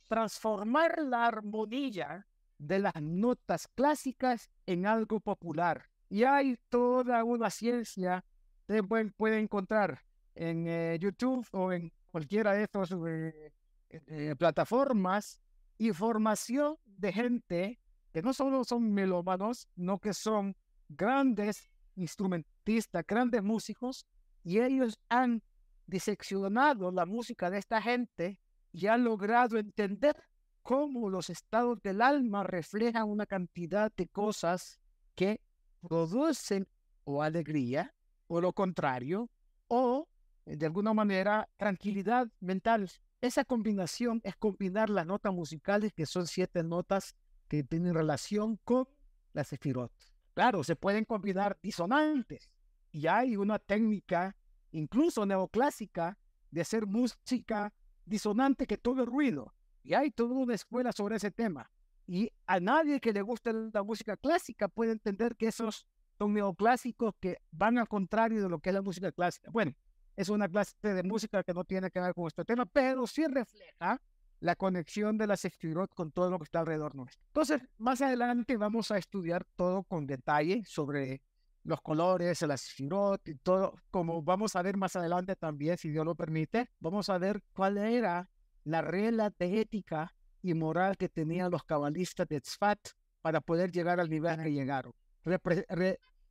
transformar 0.09 0.99
la 1.03 1.27
armonía 1.27 2.27
de 2.59 2.79
las 2.79 2.95
notas 3.01 3.69
clásicas 3.69 4.51
en 4.67 4.87
algo 4.87 5.21
popular. 5.21 5.89
Y 6.09 6.25
hay 6.25 6.57
toda 6.69 7.25
una 7.25 7.51
ciencia 7.51 8.25
que 8.67 8.83
pueden, 8.83 9.13
encontrar 9.41 10.01
en 10.35 10.67
eh, 10.67 10.99
YouTube 11.01 11.47
o 11.53 11.73
en 11.73 11.93
cualquiera 12.11 12.53
de 12.53 12.65
estas 12.65 12.93
eh, 12.93 13.53
eh, 14.07 14.35
plataformas 14.39 15.41
información 15.79 16.77
de 16.85 17.13
gente 17.13 17.81
que 18.13 18.23
no 18.23 18.33
solo 18.33 18.65
son 18.65 18.93
melómanos, 18.93 19.69
no 19.75 19.99
que 19.99 20.13
son 20.15 20.55
grandes 20.89 21.71
instrumentistas, 21.97 23.05
grandes 23.07 23.43
músicos, 23.43 24.07
y 24.45 24.61
ellos 24.61 24.99
han 25.09 25.43
diseccionado 25.87 26.91
la 26.91 27.07
música 27.07 27.51
de 27.51 27.59
esta 27.59 27.81
gente 27.81 28.39
y 28.73 28.87
han 28.87 29.05
logrado 29.05 29.59
entender 29.59 30.17
cómo 30.63 31.11
los 31.11 31.31
estados 31.31 31.81
del 31.83 32.01
alma 32.01 32.45
reflejan 32.45 33.09
una 33.09 33.27
cantidad 33.27 33.91
de 33.97 34.07
cosas 34.09 34.79
que 35.15 35.41
producen 35.81 36.69
o 37.05 37.23
alegría, 37.23 37.95
o 38.29 38.41
lo 38.41 38.53
contrario, 38.53 39.29
o 39.69 40.09
de 40.45 40.67
alguna 40.67 40.95
manera 40.95 41.49
tranquilidad 41.57 42.29
mental. 42.41 42.91
Esa 43.23 43.45
combinación 43.45 44.21
es 44.25 44.35
combinar 44.35 44.91
las 44.91 45.07
notas 45.07 45.33
musicales, 45.33 45.93
que 45.93 46.07
son 46.07 46.27
siete 46.27 46.65
notas 46.65 47.15
que 47.47 47.63
tienen 47.63 47.95
relación 47.95 48.59
con 48.65 48.89
las 49.33 49.47
sefirot. 49.47 49.93
Claro, 50.35 50.65
se 50.65 50.75
pueden 50.75 51.05
combinar 51.05 51.57
disonantes 51.63 52.51
y 52.91 53.07
hay 53.07 53.37
una 53.37 53.61
técnica, 53.61 54.37
incluso 54.73 55.25
neoclásica, 55.25 56.19
de 56.51 56.63
hacer 56.63 56.85
música 56.85 57.73
disonante 58.05 58.67
que 58.67 58.77
todo 58.77 59.07
ruido. 59.07 59.55
Y 59.85 59.95
hay 59.95 60.11
toda 60.11 60.35
una 60.35 60.57
escuela 60.57 60.91
sobre 60.91 61.15
ese 61.15 61.31
tema. 61.31 61.71
Y 62.09 62.29
a 62.47 62.59
nadie 62.59 62.99
que 63.01 63.13
le 63.13 63.23
guste 63.23 63.53
la 63.53 63.85
música 63.85 64.17
clásica 64.17 64.67
puede 64.67 64.91
entender 64.91 65.37
que 65.37 65.47
esos 65.47 65.87
son 66.19 66.35
neoclásicos 66.35 67.15
que 67.21 67.39
van 67.53 67.79
al 67.79 67.87
contrario 67.87 68.43
de 68.43 68.49
lo 68.49 68.59
que 68.59 68.71
es 68.71 68.75
la 68.75 68.83
música 68.83 69.13
clásica. 69.13 69.49
Bueno, 69.53 69.75
es 70.17 70.29
una 70.29 70.49
clase 70.49 70.75
de 70.83 71.03
música 71.03 71.43
que 71.43 71.55
no 71.55 71.65
tiene 71.65 71.91
que 71.91 72.01
ver 72.01 72.15
con 72.15 72.27
este 72.27 72.45
tema, 72.45 72.67
pero 72.67 73.07
sí 73.07 73.27
refleja 73.27 74.01
la 74.41 74.57
conexión 74.57 75.17
de 75.19 75.27
la 75.27 75.37
sefirot 75.37 75.95
con 75.95 76.11
todo 76.11 76.29
lo 76.31 76.39
que 76.39 76.45
está 76.45 76.61
alrededor 76.61 76.95
nuestro. 76.95 77.23
Entonces, 77.29 77.63
más 77.79 78.03
adelante 78.03 78.57
vamos 78.57 78.91
a 78.91 78.99
estudiar 78.99 79.45
todo 79.57 79.85
con 79.85 80.07
detalle 80.07 80.65
sobre 80.67 81.23
los 81.65 81.81
colores, 81.81 82.43
las 82.43 82.61
sefirot 82.63 83.27
y 83.29 83.37
todo, 83.37 83.77
como 83.91 84.21
vamos 84.23 84.57
a 84.57 84.63
ver 84.63 84.77
más 84.77 84.97
adelante 84.97 85.37
también, 85.37 85.79
si 85.79 85.91
Dios 85.91 86.05
lo 86.05 86.17
permite, 86.17 86.71
vamos 86.81 87.09
a 87.09 87.19
ver 87.19 87.41
cuál 87.53 87.79
era 87.79 88.29
la 88.65 88.83
regla 88.83 89.33
de 89.39 89.61
ética 89.61 90.13
y 90.43 90.55
moral 90.55 90.97
que 90.97 91.09
tenían 91.09 91.51
los 91.51 91.65
cabalistas 91.65 92.27
de 92.29 92.41
Tzfat 92.41 92.81
para 93.21 93.41
poder 93.41 93.71
llegar 93.71 94.01
al 94.01 94.11
nivel 94.11 94.43
que 94.43 94.53
llegaron. 94.53 94.93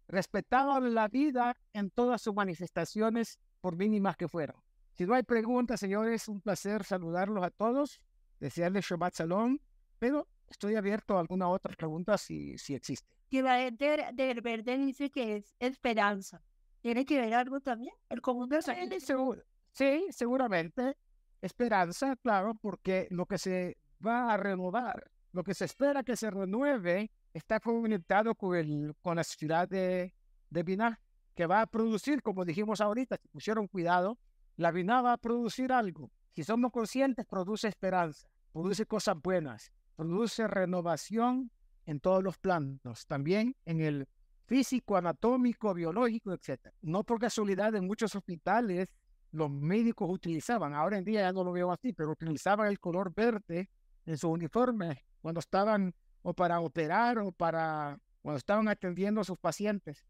respetaban 0.07 0.93
la 0.93 1.07
vida 1.07 1.55
en 1.71 1.89
todas 1.89 2.21
sus 2.21 2.33
manifestaciones, 2.33 3.39
por 3.61 3.77
mínimas 3.77 4.17
que 4.17 4.27
fueran. 4.27 4.57
Si 4.93 5.05
no 5.05 5.13
hay 5.13 5.23
preguntas, 5.23 5.79
señores, 5.79 6.27
un 6.27 6.41
placer 6.41 6.83
saludarlos 6.83 7.43
a 7.43 7.49
todos, 7.49 8.01
desearles 8.39 8.85
Shabbat 8.85 9.15
Shalom, 9.15 9.57
pero 9.99 10.27
estoy 10.49 10.75
abierto 10.75 11.15
a 11.15 11.21
alguna 11.21 11.47
otra 11.47 11.73
pregunta 11.75 12.17
si, 12.17 12.57
si 12.57 12.75
existe. 12.75 13.15
Que 13.29 13.41
la 13.41 13.59
gente 13.59 14.09
del 14.13 14.41
verde 14.41 14.77
dice 14.77 15.09
que 15.09 15.37
es 15.37 15.55
esperanza. 15.59 16.43
¿Tiene 16.81 17.05
que 17.05 17.21
ver 17.21 17.33
algo 17.33 17.61
también? 17.61 17.93
El 18.09 18.21
común 18.21 18.49
de 18.49 18.61
sí, 18.61 18.99
seguro, 18.99 19.41
sí, 19.71 20.07
seguramente. 20.09 20.97
Esperanza, 21.41 22.15
claro, 22.17 22.55
porque 22.55 23.07
lo 23.11 23.25
que 23.25 23.37
se 23.37 23.77
va 24.05 24.33
a 24.33 24.37
renovar, 24.37 25.09
lo 25.31 25.43
que 25.43 25.53
se 25.53 25.65
espera 25.65 26.03
que 26.03 26.15
se 26.15 26.29
renueve, 26.29 27.11
está 27.33 27.59
conectado 27.59 28.35
con, 28.35 28.55
el, 28.55 28.93
con 29.01 29.15
la 29.15 29.23
ciudad 29.23 29.67
de, 29.67 30.13
de 30.49 30.63
Binah, 30.63 30.99
que 31.35 31.45
va 31.45 31.61
a 31.61 31.67
producir, 31.67 32.21
como 32.21 32.45
dijimos 32.45 32.81
ahorita, 32.81 33.17
si 33.17 33.27
pusieron 33.27 33.67
cuidado, 33.67 34.17
la 34.57 34.71
Binah 34.71 35.01
va 35.01 35.13
a 35.13 35.17
producir 35.17 35.71
algo. 35.71 36.11
Si 36.33 36.43
somos 36.43 36.71
conscientes, 36.71 37.25
produce 37.25 37.67
esperanza, 37.67 38.27
produce 38.51 38.85
cosas 38.85 39.15
buenas, 39.21 39.71
produce 39.95 40.47
renovación 40.47 41.51
en 41.85 41.99
todos 41.99 42.23
los 42.23 42.37
planos, 42.37 43.05
también 43.07 43.55
en 43.65 43.81
el 43.81 44.07
físico, 44.45 44.97
anatómico, 44.97 45.73
biológico, 45.73 46.33
etc. 46.33 46.69
No 46.81 47.03
por 47.03 47.19
casualidad 47.19 47.73
en 47.75 47.87
muchos 47.87 48.15
hospitales 48.15 48.89
los 49.31 49.49
médicos 49.49 50.09
utilizaban, 50.09 50.73
ahora 50.73 50.97
en 50.97 51.05
día 51.05 51.21
ya 51.21 51.31
no 51.31 51.43
lo 51.43 51.53
veo 51.53 51.71
así, 51.71 51.93
pero 51.93 52.11
utilizaban 52.11 52.67
el 52.67 52.79
color 52.79 53.13
verde 53.15 53.69
en 54.05 54.17
su 54.17 54.29
uniforme 54.29 55.05
cuando 55.21 55.39
estaban 55.39 55.93
o 56.21 56.33
para 56.33 56.59
operar 56.59 57.19
o 57.19 57.31
para 57.31 57.97
cuando 58.21 58.37
estaban 58.37 58.67
atendiendo 58.67 59.21
a 59.21 59.23
sus 59.23 59.37
pacientes. 59.37 60.05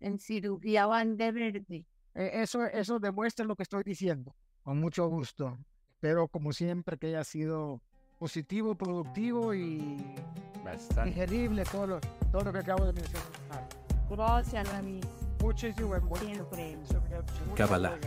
En 0.00 0.18
cirugía 0.18 0.86
van 0.86 1.16
de 1.16 1.32
verde. 1.32 1.86
E, 2.14 2.42
eso, 2.42 2.64
eso 2.64 2.98
demuestra 2.98 3.44
lo 3.44 3.56
que 3.56 3.62
estoy 3.62 3.82
diciendo, 3.82 4.34
con 4.62 4.78
mucho 4.80 5.08
gusto. 5.08 5.58
Espero, 5.94 6.28
como 6.28 6.52
siempre, 6.52 6.98
que 6.98 7.08
haya 7.08 7.24
sido 7.24 7.80
positivo, 8.18 8.74
productivo 8.74 9.54
y 9.54 9.96
Bastante. 10.64 11.10
digerible 11.10 11.64
todo 11.64 11.86
lo, 11.86 12.00
todo 12.30 12.44
lo 12.44 12.52
que 12.52 12.58
acabo 12.58 12.84
de 12.84 12.92
mencionar. 12.92 13.68
Gracias, 14.10 14.70
Rami. 14.70 15.00
Kabbalah. 17.54 17.98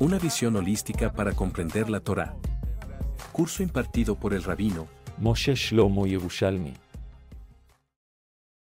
Una 0.00 0.18
visión 0.18 0.56
holística 0.56 1.12
para 1.12 1.32
comprender 1.32 1.90
la 1.90 2.00
Torah. 2.00 2.34
Curso 3.32 3.62
impartido 3.62 4.14
por 4.14 4.32
el 4.32 4.42
rabino 4.42 4.88
Moshe 5.18 5.54
Shlomo 5.54 6.06
Yerushalmi. 6.06 6.72